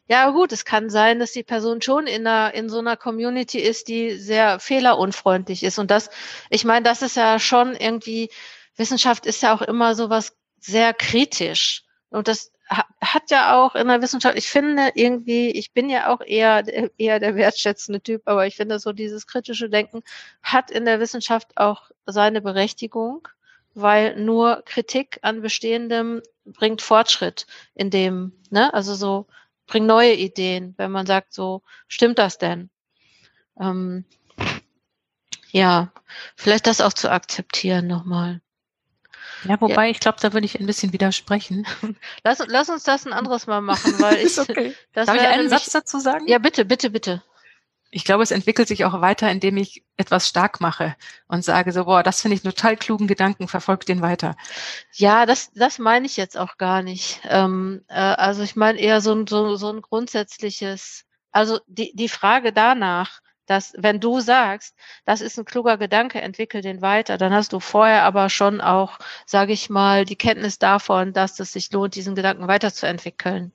ja 0.07 0.29
gut, 0.31 0.51
es 0.51 0.65
kann 0.65 0.89
sein, 0.89 1.19
dass 1.19 1.31
die 1.31 1.43
Person 1.43 1.81
schon 1.81 2.07
in 2.07 2.27
einer, 2.27 2.53
in 2.53 2.69
so 2.69 2.79
einer 2.79 2.97
Community 2.97 3.59
ist, 3.59 3.87
die 3.87 4.17
sehr 4.17 4.59
fehlerunfreundlich 4.59 5.63
ist. 5.63 5.79
Und 5.79 5.91
das, 5.91 6.09
ich 6.49 6.65
meine, 6.65 6.83
das 6.83 7.01
ist 7.01 7.15
ja 7.15 7.39
schon 7.39 7.75
irgendwie, 7.75 8.29
Wissenschaft 8.75 9.25
ist 9.25 9.41
ja 9.43 9.53
auch 9.55 9.61
immer 9.61 9.95
so 9.95 10.09
was 10.09 10.35
sehr 10.59 10.93
kritisch. 10.93 11.83
Und 12.09 12.27
das 12.27 12.50
hat 12.71 13.31
ja 13.31 13.57
auch 13.57 13.75
in 13.75 13.87
der 13.87 14.01
Wissenschaft, 14.01 14.37
ich 14.37 14.47
finde 14.47 14.91
irgendwie, 14.95 15.49
ich 15.51 15.73
bin 15.73 15.89
ja 15.89 16.07
auch 16.07 16.21
eher, 16.21 16.63
eher 16.97 17.19
der 17.19 17.35
wertschätzende 17.35 18.01
Typ, 18.01 18.21
aber 18.25 18.47
ich 18.47 18.55
finde 18.55 18.79
so 18.79 18.93
dieses 18.93 19.27
kritische 19.27 19.69
Denken 19.69 20.03
hat 20.41 20.71
in 20.71 20.85
der 20.85 20.99
Wissenschaft 20.99 21.57
auch 21.57 21.91
seine 22.05 22.41
Berechtigung, 22.41 23.27
weil 23.73 24.15
nur 24.15 24.63
Kritik 24.65 25.19
an 25.21 25.41
Bestehendem 25.41 26.21
bringt 26.45 26.81
Fortschritt 26.81 27.45
in 27.75 27.89
dem, 27.89 28.31
ne, 28.49 28.73
also 28.73 28.95
so 28.95 29.27
bringt 29.67 29.87
neue 29.87 30.13
Ideen, 30.13 30.73
wenn 30.77 30.91
man 30.91 31.05
sagt, 31.05 31.33
so 31.33 31.63
stimmt 31.87 32.19
das 32.19 32.37
denn? 32.37 32.69
Ähm, 33.59 34.05
ja, 35.51 35.91
vielleicht 36.37 36.67
das 36.67 36.79
auch 36.79 36.93
zu 36.93 37.11
akzeptieren 37.11 37.87
nochmal. 37.87 38.41
Ja, 39.45 39.59
wobei 39.59 39.85
ja. 39.85 39.91
ich 39.91 39.99
glaube, 39.99 40.17
da 40.21 40.33
würde 40.33 40.45
ich 40.45 40.59
ein 40.59 40.65
bisschen 40.65 40.93
widersprechen. 40.93 41.65
Lass, 42.23 42.43
lass 42.47 42.69
uns 42.69 42.83
das 42.83 43.05
ein 43.05 43.13
anderes 43.13 43.47
Mal 43.47 43.61
machen, 43.61 43.99
weil 43.99 44.17
ich. 44.25 44.37
okay. 44.37 44.75
das 44.93 45.07
Darf 45.07 45.15
ich 45.15 45.21
einen 45.21 45.49
Satz 45.49 45.71
dazu 45.71 45.99
sagen? 45.99 46.27
Ja, 46.27 46.37
bitte, 46.37 46.65
bitte, 46.65 46.89
bitte. 46.89 47.23
Ich 47.93 48.05
glaube, 48.05 48.23
es 48.23 48.31
entwickelt 48.31 48.69
sich 48.69 48.85
auch 48.85 49.01
weiter, 49.01 49.29
indem 49.29 49.57
ich 49.57 49.83
etwas 49.97 50.29
stark 50.29 50.61
mache 50.61 50.95
und 51.27 51.43
sage 51.43 51.73
so, 51.73 51.83
boah, 51.85 52.03
das 52.03 52.21
finde 52.21 52.37
ich 52.37 52.45
einen 52.45 52.53
total 52.53 52.77
klugen 52.77 53.05
Gedanken, 53.05 53.49
verfolgt 53.49 53.89
den 53.89 54.01
weiter. 54.01 54.37
Ja, 54.93 55.25
das, 55.25 55.51
das 55.53 55.77
meine 55.77 56.05
ich 56.05 56.15
jetzt 56.15 56.37
auch 56.37 56.57
gar 56.57 56.83
nicht. 56.83 57.19
Ähm, 57.25 57.83
äh, 57.89 57.95
also 57.95 58.43
ich 58.43 58.55
meine 58.55 58.79
eher 58.79 59.01
so 59.01 59.13
ein, 59.13 59.27
so, 59.27 59.57
so 59.57 59.69
ein 59.69 59.81
grundsätzliches, 59.81 61.03
also 61.33 61.59
die, 61.67 61.91
die 61.93 62.07
Frage 62.07 62.53
danach, 62.53 63.19
dass 63.51 63.73
wenn 63.77 63.99
du 63.99 64.21
sagst, 64.21 64.75
das 65.05 65.21
ist 65.21 65.37
ein 65.37 65.45
kluger 65.45 65.77
Gedanke, 65.77 66.21
entwickel 66.21 66.61
den 66.61 66.81
weiter, 66.81 67.17
dann 67.17 67.33
hast 67.33 67.53
du 67.53 67.59
vorher 67.59 68.03
aber 68.03 68.29
schon 68.29 68.61
auch, 68.61 68.97
sage 69.25 69.51
ich 69.51 69.69
mal, 69.69 70.05
die 70.05 70.15
Kenntnis 70.15 70.57
davon, 70.57 71.13
dass 71.13 71.39
es 71.39 71.51
sich 71.53 71.71
lohnt, 71.71 71.95
diesen 71.95 72.15
Gedanken 72.15 72.47
weiterzuentwickeln. 72.47 73.51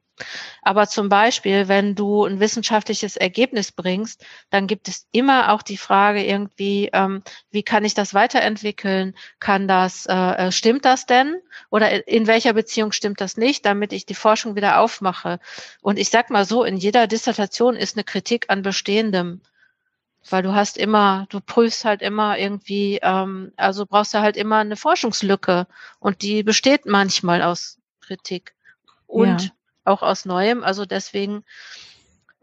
Aber 0.62 0.86
zum 0.86 1.08
Beispiel, 1.08 1.68
wenn 1.68 1.94
du 1.94 2.24
ein 2.24 2.40
wissenschaftliches 2.40 3.16
Ergebnis 3.16 3.72
bringst, 3.72 4.24
dann 4.50 4.66
gibt 4.66 4.88
es 4.88 5.06
immer 5.12 5.52
auch 5.52 5.62
die 5.62 5.76
Frage 5.76 6.24
irgendwie, 6.24 6.90
ähm, 6.92 7.22
wie 7.50 7.62
kann 7.62 7.84
ich 7.84 7.94
das 7.94 8.14
weiterentwickeln? 8.14 9.14
Kann 9.40 9.68
das, 9.68 10.06
äh, 10.06 10.14
äh 10.14 10.52
stimmt 10.52 10.84
das 10.84 11.06
denn? 11.06 11.36
Oder 11.70 12.08
in 12.08 12.26
welcher 12.26 12.54
Beziehung 12.54 12.92
stimmt 12.92 13.20
das 13.20 13.36
nicht, 13.36 13.66
damit 13.66 13.92
ich 13.92 14.06
die 14.06 14.14
Forschung 14.14 14.56
wieder 14.56 14.80
aufmache? 14.80 15.38
Und 15.82 15.98
ich 15.98 16.10
sag 16.10 16.30
mal 16.30 16.44
so, 16.44 16.64
in 16.64 16.76
jeder 16.76 17.06
Dissertation 17.06 17.76
ist 17.76 17.96
eine 17.96 18.04
Kritik 18.04 18.46
an 18.48 18.62
Bestehendem 18.62 19.40
weil 20.32 20.42
du 20.42 20.54
hast 20.54 20.76
immer, 20.76 21.26
du 21.30 21.40
prüfst 21.40 21.84
halt 21.84 22.02
immer 22.02 22.38
irgendwie, 22.38 22.98
ähm, 23.02 23.52
also 23.56 23.86
brauchst 23.86 24.14
du 24.14 24.20
halt 24.20 24.36
immer 24.36 24.58
eine 24.58 24.76
Forschungslücke 24.76 25.66
und 25.98 26.22
die 26.22 26.42
besteht 26.42 26.86
manchmal 26.86 27.42
aus 27.42 27.78
Kritik 28.00 28.54
und 29.06 29.42
ja. 29.42 29.50
auch 29.84 30.02
aus 30.02 30.24
Neuem. 30.24 30.62
Also 30.64 30.84
deswegen, 30.84 31.44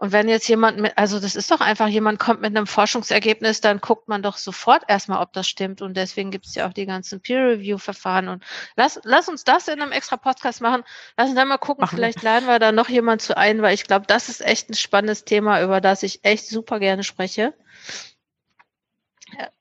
und 0.03 0.11
wenn 0.11 0.27
jetzt 0.27 0.49
jemand 0.49 0.79
mit, 0.79 0.97
also 0.97 1.17
das 1.17 1.33
ist 1.33 1.49
doch 1.49 1.61
einfach, 1.61 1.87
jemand 1.87 2.19
kommt 2.19 2.41
mit 2.41 2.53
einem 2.53 2.67
Forschungsergebnis, 2.67 3.61
dann 3.61 3.79
guckt 3.79 4.09
man 4.09 4.21
doch 4.21 4.35
sofort 4.35 4.83
erstmal, 4.89 5.21
ob 5.21 5.31
das 5.31 5.47
stimmt. 5.47 5.81
Und 5.81 5.95
deswegen 5.95 6.29
gibt 6.29 6.45
es 6.45 6.55
ja 6.55 6.67
auch 6.67 6.73
die 6.73 6.85
ganzen 6.85 7.21
Peer-Review-Verfahren. 7.21 8.27
Und 8.27 8.43
lass, 8.75 8.99
lass 9.05 9.29
uns 9.29 9.45
das 9.45 9.69
in 9.69 9.81
einem 9.81 9.93
extra 9.93 10.17
Podcast 10.17 10.59
machen. 10.59 10.83
Lass 11.15 11.27
uns 11.27 11.37
dann 11.37 11.47
mal 11.47 11.57
gucken, 11.57 11.83
Machen 11.83 11.95
vielleicht 11.95 12.21
laden 12.21 12.49
wir 12.49 12.59
da 12.59 12.73
noch 12.73 12.89
jemand 12.89 13.21
zu 13.21 13.37
ein, 13.37 13.61
weil 13.61 13.75
ich 13.75 13.85
glaube, 13.85 14.05
das 14.05 14.27
ist 14.27 14.41
echt 14.41 14.69
ein 14.69 14.73
spannendes 14.73 15.23
Thema, 15.23 15.63
über 15.63 15.79
das 15.79 16.03
ich 16.03 16.25
echt 16.25 16.49
super 16.49 16.81
gerne 16.81 17.05
spreche. 17.05 17.53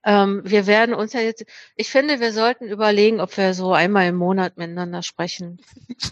Ähm, 0.05 0.43
wir 0.45 0.67
werden 0.67 0.95
uns 0.95 1.13
ja 1.13 1.21
jetzt, 1.21 1.45
ich 1.77 1.91
finde, 1.91 2.21
wir 2.21 2.33
sollten 2.33 2.67
überlegen, 2.67 3.21
ob 3.21 3.37
wir 3.37 3.55
so 3.55 3.73
einmal 3.73 4.09
im 4.09 4.17
Monat 4.17 4.57
miteinander 4.57 5.03
sprechen. 5.03 5.61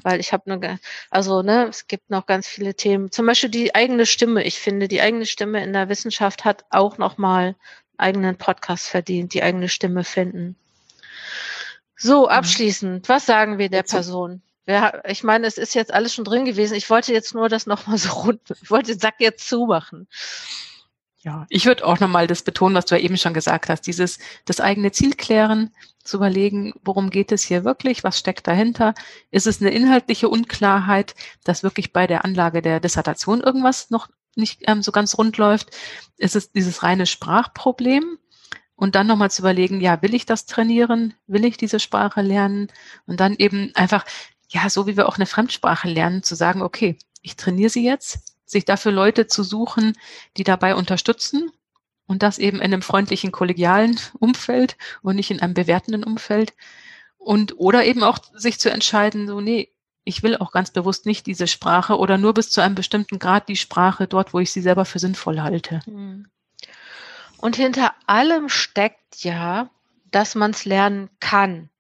Weil 0.02 0.20
ich 0.20 0.32
habe 0.32 0.48
nur, 0.48 0.78
also 1.10 1.42
ne, 1.42 1.68
es 1.68 1.86
gibt 1.86 2.10
noch 2.10 2.26
ganz 2.26 2.46
viele 2.46 2.74
Themen. 2.74 3.10
Zum 3.10 3.26
Beispiel 3.26 3.50
die 3.50 3.74
eigene 3.74 4.06
Stimme. 4.06 4.44
Ich 4.44 4.58
finde, 4.58 4.88
die 4.88 5.00
eigene 5.00 5.26
Stimme 5.26 5.62
in 5.62 5.72
der 5.72 5.88
Wissenschaft 5.88 6.44
hat 6.44 6.64
auch 6.70 6.98
nochmal 6.98 7.56
eigenen 7.96 8.36
Podcast 8.36 8.88
verdient, 8.88 9.34
die 9.34 9.42
eigene 9.42 9.68
Stimme 9.68 10.04
finden. 10.04 10.56
So, 11.96 12.22
mhm. 12.22 12.28
abschließend, 12.28 13.08
was 13.08 13.26
sagen 13.26 13.58
wir 13.58 13.68
der 13.68 13.82
Person? 13.82 14.42
ich 15.08 15.24
meine, 15.24 15.48
es 15.48 15.58
ist 15.58 15.74
jetzt 15.74 15.92
alles 15.92 16.14
schon 16.14 16.24
drin 16.24 16.44
gewesen. 16.44 16.74
Ich 16.74 16.88
wollte 16.90 17.12
jetzt 17.12 17.34
nur 17.34 17.48
das 17.48 17.66
nochmal 17.66 17.98
so 17.98 18.10
rund, 18.10 18.40
ich 18.62 18.70
wollte 18.70 18.92
den 18.92 19.00
Sack 19.00 19.16
jetzt 19.18 19.48
zumachen. 19.48 20.06
Ja, 21.22 21.46
ich 21.50 21.66
würde 21.66 21.86
auch 21.86 22.00
nochmal 22.00 22.26
das 22.26 22.42
betonen, 22.42 22.74
was 22.74 22.86
du 22.86 22.94
ja 22.94 23.02
eben 23.02 23.18
schon 23.18 23.34
gesagt 23.34 23.68
hast, 23.68 23.82
dieses 23.82 24.18
das 24.46 24.58
eigene 24.58 24.90
Ziel 24.90 25.14
klären, 25.14 25.70
zu 26.02 26.16
überlegen, 26.16 26.72
worum 26.82 27.10
geht 27.10 27.30
es 27.30 27.42
hier 27.42 27.62
wirklich, 27.64 28.02
was 28.04 28.18
steckt 28.18 28.46
dahinter? 28.46 28.94
Ist 29.30 29.46
es 29.46 29.60
eine 29.60 29.70
inhaltliche 29.70 30.30
Unklarheit, 30.30 31.14
dass 31.44 31.62
wirklich 31.62 31.92
bei 31.92 32.06
der 32.06 32.24
Anlage 32.24 32.62
der 32.62 32.80
Dissertation 32.80 33.42
irgendwas 33.42 33.90
noch 33.90 34.08
nicht 34.34 34.62
ähm, 34.66 34.82
so 34.82 34.92
ganz 34.92 35.18
rund 35.18 35.36
läuft? 35.36 35.76
Ist 36.16 36.36
es 36.36 36.52
dieses 36.52 36.82
reine 36.82 37.04
Sprachproblem? 37.06 38.18
Und 38.74 38.94
dann 38.94 39.06
nochmal 39.06 39.30
zu 39.30 39.42
überlegen, 39.42 39.82
ja, 39.82 40.00
will 40.00 40.14
ich 40.14 40.24
das 40.24 40.46
trainieren? 40.46 41.12
Will 41.26 41.44
ich 41.44 41.58
diese 41.58 41.80
Sprache 41.80 42.22
lernen? 42.22 42.68
Und 43.06 43.20
dann 43.20 43.34
eben 43.34 43.72
einfach, 43.74 44.06
ja, 44.48 44.70
so 44.70 44.86
wie 44.86 44.96
wir 44.96 45.06
auch 45.06 45.16
eine 45.16 45.26
Fremdsprache 45.26 45.86
lernen, 45.86 46.22
zu 46.22 46.34
sagen, 46.34 46.62
okay, 46.62 46.96
ich 47.20 47.36
trainiere 47.36 47.68
sie 47.68 47.84
jetzt, 47.84 48.29
sich 48.50 48.64
dafür 48.64 48.92
Leute 48.92 49.26
zu 49.26 49.42
suchen, 49.42 49.96
die 50.36 50.44
dabei 50.44 50.74
unterstützen 50.74 51.50
und 52.06 52.22
das 52.22 52.38
eben 52.38 52.58
in 52.58 52.64
einem 52.64 52.82
freundlichen, 52.82 53.32
kollegialen 53.32 53.98
Umfeld 54.18 54.76
und 55.02 55.16
nicht 55.16 55.30
in 55.30 55.40
einem 55.40 55.54
bewertenden 55.54 56.04
Umfeld. 56.04 56.54
Und 57.18 57.58
oder 57.58 57.84
eben 57.84 58.02
auch 58.02 58.18
sich 58.34 58.58
zu 58.58 58.70
entscheiden, 58.70 59.26
so, 59.26 59.40
nee, 59.40 59.68
ich 60.04 60.22
will 60.22 60.36
auch 60.36 60.50
ganz 60.50 60.70
bewusst 60.70 61.06
nicht 61.06 61.26
diese 61.26 61.46
Sprache 61.46 61.98
oder 61.98 62.18
nur 62.18 62.34
bis 62.34 62.50
zu 62.50 62.60
einem 62.60 62.74
bestimmten 62.74 63.18
Grad 63.18 63.48
die 63.48 63.56
Sprache 63.56 64.08
dort, 64.08 64.34
wo 64.34 64.40
ich 64.40 64.50
sie 64.50 64.62
selber 64.62 64.84
für 64.84 64.98
sinnvoll 64.98 65.40
halte. 65.40 65.80
Hm. 65.84 66.26
Und 67.36 67.56
hinter 67.56 67.94
allem 68.06 68.48
steckt 68.48 69.22
ja, 69.22 69.70
dass 70.10 70.34
man 70.34 70.50
es 70.50 70.64
lernen 70.64 71.10
kann. 71.20 71.70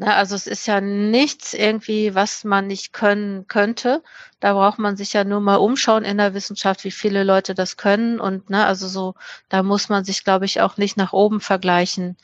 Ne, 0.00 0.14
also 0.14 0.36
es 0.36 0.46
ist 0.46 0.66
ja 0.66 0.80
nichts 0.80 1.54
irgendwie, 1.54 2.14
was 2.14 2.44
man 2.44 2.68
nicht 2.68 2.92
können 2.92 3.48
könnte. 3.48 4.02
Da 4.38 4.52
braucht 4.52 4.78
man 4.78 4.96
sich 4.96 5.12
ja 5.12 5.24
nur 5.24 5.40
mal 5.40 5.56
umschauen 5.56 6.04
in 6.04 6.18
der 6.18 6.34
Wissenschaft, 6.34 6.84
wie 6.84 6.92
viele 6.92 7.24
Leute 7.24 7.54
das 7.54 7.76
können. 7.76 8.20
Und 8.20 8.48
ne, 8.48 8.64
also 8.64 8.86
so, 8.86 9.14
da 9.48 9.62
muss 9.64 9.88
man 9.88 10.04
sich, 10.04 10.22
glaube 10.24 10.44
ich, 10.44 10.60
auch 10.60 10.76
nicht 10.76 10.96
nach 10.96 11.12
oben 11.12 11.40
vergleichen. 11.40 12.16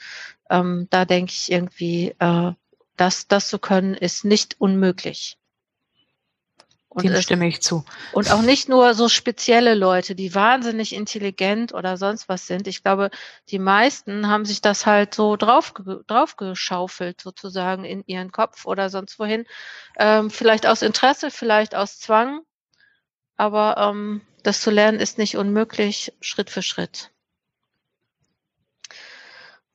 Ähm, 0.50 0.86
da 0.90 1.04
denke 1.04 1.32
ich 1.32 1.50
irgendwie, 1.50 2.14
äh, 2.20 2.52
das, 2.96 3.26
das 3.28 3.48
zu 3.48 3.58
können, 3.58 3.94
ist 3.94 4.24
nicht 4.24 4.60
unmöglich. 4.60 5.36
Und 6.94 7.02
Dem 7.02 7.20
stimme 7.20 7.48
ich 7.48 7.60
zu. 7.60 7.84
Und 8.12 8.30
auch 8.30 8.42
nicht 8.42 8.68
nur 8.68 8.94
so 8.94 9.08
spezielle 9.08 9.74
Leute, 9.74 10.14
die 10.14 10.32
wahnsinnig 10.32 10.94
intelligent 10.94 11.74
oder 11.74 11.96
sonst 11.96 12.28
was 12.28 12.46
sind. 12.46 12.68
Ich 12.68 12.84
glaube, 12.84 13.10
die 13.48 13.58
meisten 13.58 14.28
haben 14.28 14.44
sich 14.44 14.60
das 14.60 14.86
halt 14.86 15.12
so 15.12 15.34
drauf, 15.34 15.74
draufgeschaufelt 16.06 17.20
sozusagen 17.20 17.84
in 17.84 18.04
ihren 18.06 18.30
Kopf 18.30 18.64
oder 18.64 18.90
sonst 18.90 19.18
wohin. 19.18 19.44
Ähm, 19.98 20.30
vielleicht 20.30 20.66
aus 20.66 20.82
Interesse, 20.82 21.32
vielleicht 21.32 21.74
aus 21.74 21.98
Zwang. 21.98 22.42
Aber 23.36 23.76
ähm, 23.76 24.20
das 24.44 24.60
zu 24.60 24.70
lernen 24.70 25.00
ist 25.00 25.18
nicht 25.18 25.36
unmöglich, 25.36 26.12
Schritt 26.20 26.48
für 26.48 26.62
Schritt. 26.62 27.10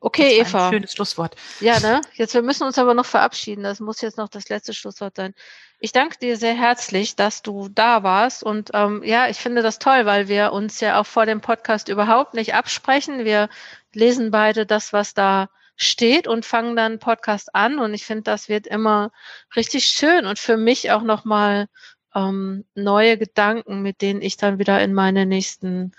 Okay, 0.10 0.40
Eva. 0.40 0.68
Ein 0.68 0.74
schönes 0.74 0.94
Schlusswort. 0.94 1.36
Ja, 1.60 1.80
ne? 1.80 2.02
Jetzt, 2.14 2.34
wir 2.34 2.42
müssen 2.42 2.64
uns 2.64 2.80
aber 2.80 2.96
noch 2.96 3.06
verabschieden. 3.06 3.64
Das 3.64 3.80
muss 3.80 4.02
jetzt 4.02 4.18
noch 4.18 4.28
das 4.28 4.50
letzte 4.50 4.74
Schlusswort 4.74 5.16
sein. 5.16 5.36
Ich 5.80 5.92
danke 5.92 6.18
dir 6.18 6.36
sehr 6.36 6.56
herzlich, 6.56 7.16
dass 7.16 7.44
du 7.44 7.70
da 7.70 8.02
warst. 8.02 8.42
Und 8.42 8.72
ähm, 8.74 9.04
ja, 9.04 9.30
ich 9.30 9.38
finde 9.38 9.62
das 9.62 9.78
toll, 9.78 10.08
weil 10.08 10.28
wir 10.28 10.52
uns 10.52 10.80
ja 10.80 11.00
auch 11.00 11.06
vor 11.06 11.28
dem 11.28 11.42
Podcast 11.42 11.90
überhaupt 11.90 12.34
nicht 12.34 12.56
absprechen. 12.56 13.24
Wir 13.24 13.50
lesen 13.94 14.32
beide 14.32 14.66
das, 14.66 14.94
was 14.94 15.14
da 15.14 15.50
steht 15.76 16.28
und 16.28 16.44
fangen 16.44 16.76
dann 16.76 16.98
Podcast 16.98 17.54
an. 17.54 17.78
Und 17.78 17.94
ich 17.94 18.04
finde, 18.04 18.24
das 18.24 18.50
wird 18.50 18.66
immer 18.66 19.12
richtig 19.56 19.86
schön 19.86 20.26
und 20.26 20.40
für 20.40 20.58
mich 20.58 20.90
auch 20.90 21.04
nochmal 21.04 21.68
ähm, 22.16 22.66
neue 22.74 23.20
Gedanken, 23.20 23.84
mit 23.84 24.02
denen 24.02 24.24
ich 24.24 24.38
dann 24.38 24.58
wieder 24.58 24.82
in 24.82 24.96
meine 24.96 25.28
nächsten 25.28 25.92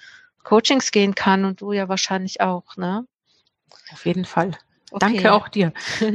Coachings 0.42 0.90
gehen 0.90 1.14
kann 1.14 1.44
und 1.44 1.60
du 1.60 1.72
ja 1.72 1.88
wahrscheinlich 1.88 2.40
auch, 2.40 2.76
ne? 2.76 3.06
Auf 3.92 4.06
jeden 4.06 4.24
Fall. 4.24 4.52
Okay. 4.90 4.98
Danke 4.98 5.32
auch 5.32 5.48
dir. 5.48 5.72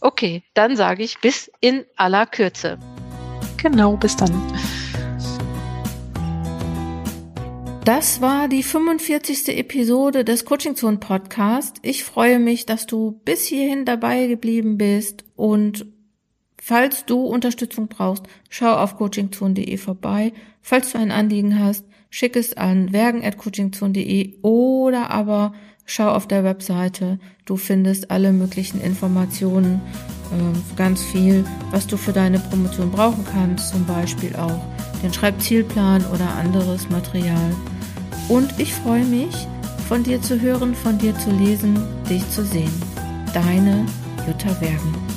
okay, 0.00 0.42
dann 0.54 0.76
sage 0.76 1.02
ich 1.02 1.18
bis 1.18 1.50
in 1.60 1.84
aller 1.96 2.26
Kürze. 2.26 2.78
Genau, 3.58 3.96
bis 3.96 4.16
dann. 4.16 4.32
Das 7.84 8.20
war 8.20 8.48
die 8.48 8.62
45. 8.62 9.48
Episode 9.56 10.22
des 10.22 10.44
Coaching 10.44 10.76
Zone 10.76 10.98
Podcast. 10.98 11.78
Ich 11.82 12.04
freue 12.04 12.38
mich, 12.38 12.66
dass 12.66 12.86
du 12.86 13.20
bis 13.24 13.46
hierhin 13.46 13.86
dabei 13.86 14.26
geblieben 14.26 14.76
bist 14.76 15.24
und 15.36 15.86
falls 16.60 17.06
du 17.06 17.22
Unterstützung 17.24 17.88
brauchst, 17.88 18.24
schau 18.50 18.74
auf 18.74 18.98
coachingzone.de 18.98 19.76
vorbei. 19.78 20.34
Falls 20.60 20.92
du 20.92 20.98
ein 20.98 21.10
Anliegen 21.10 21.58
hast, 21.58 21.86
schick 22.10 22.36
es 22.36 22.56
an 22.56 22.92
wergen@coachingzone.de 22.92 24.38
oder 24.42 25.10
aber 25.10 25.54
schau 25.88 26.10
auf 26.10 26.28
der 26.28 26.44
Webseite. 26.44 27.18
Du 27.46 27.56
findest 27.56 28.12
alle 28.12 28.32
möglichen 28.32 28.80
Informationen, 28.80 29.80
äh, 30.30 30.76
ganz 30.76 31.02
viel, 31.02 31.44
was 31.72 31.86
du 31.88 31.96
für 31.96 32.12
deine 32.12 32.38
Promotion 32.38 32.92
brauchen 32.92 33.24
kannst, 33.32 33.70
zum 33.70 33.84
Beispiel 33.86 34.36
auch 34.36 34.60
den 35.02 35.12
Schreibzielplan 35.12 36.04
oder 36.12 36.28
anderes 36.36 36.88
Material. 36.90 37.56
Und 38.28 38.58
ich 38.58 38.74
freue 38.74 39.04
mich, 39.04 39.48
von 39.88 40.04
dir 40.04 40.20
zu 40.20 40.40
hören, 40.40 40.74
von 40.74 40.98
dir 40.98 41.16
zu 41.18 41.30
lesen, 41.30 41.78
dich 42.08 42.28
zu 42.30 42.44
sehen. 42.44 42.72
Deine 43.32 43.86
Jutta 44.26 44.60
Wergen. 44.60 45.07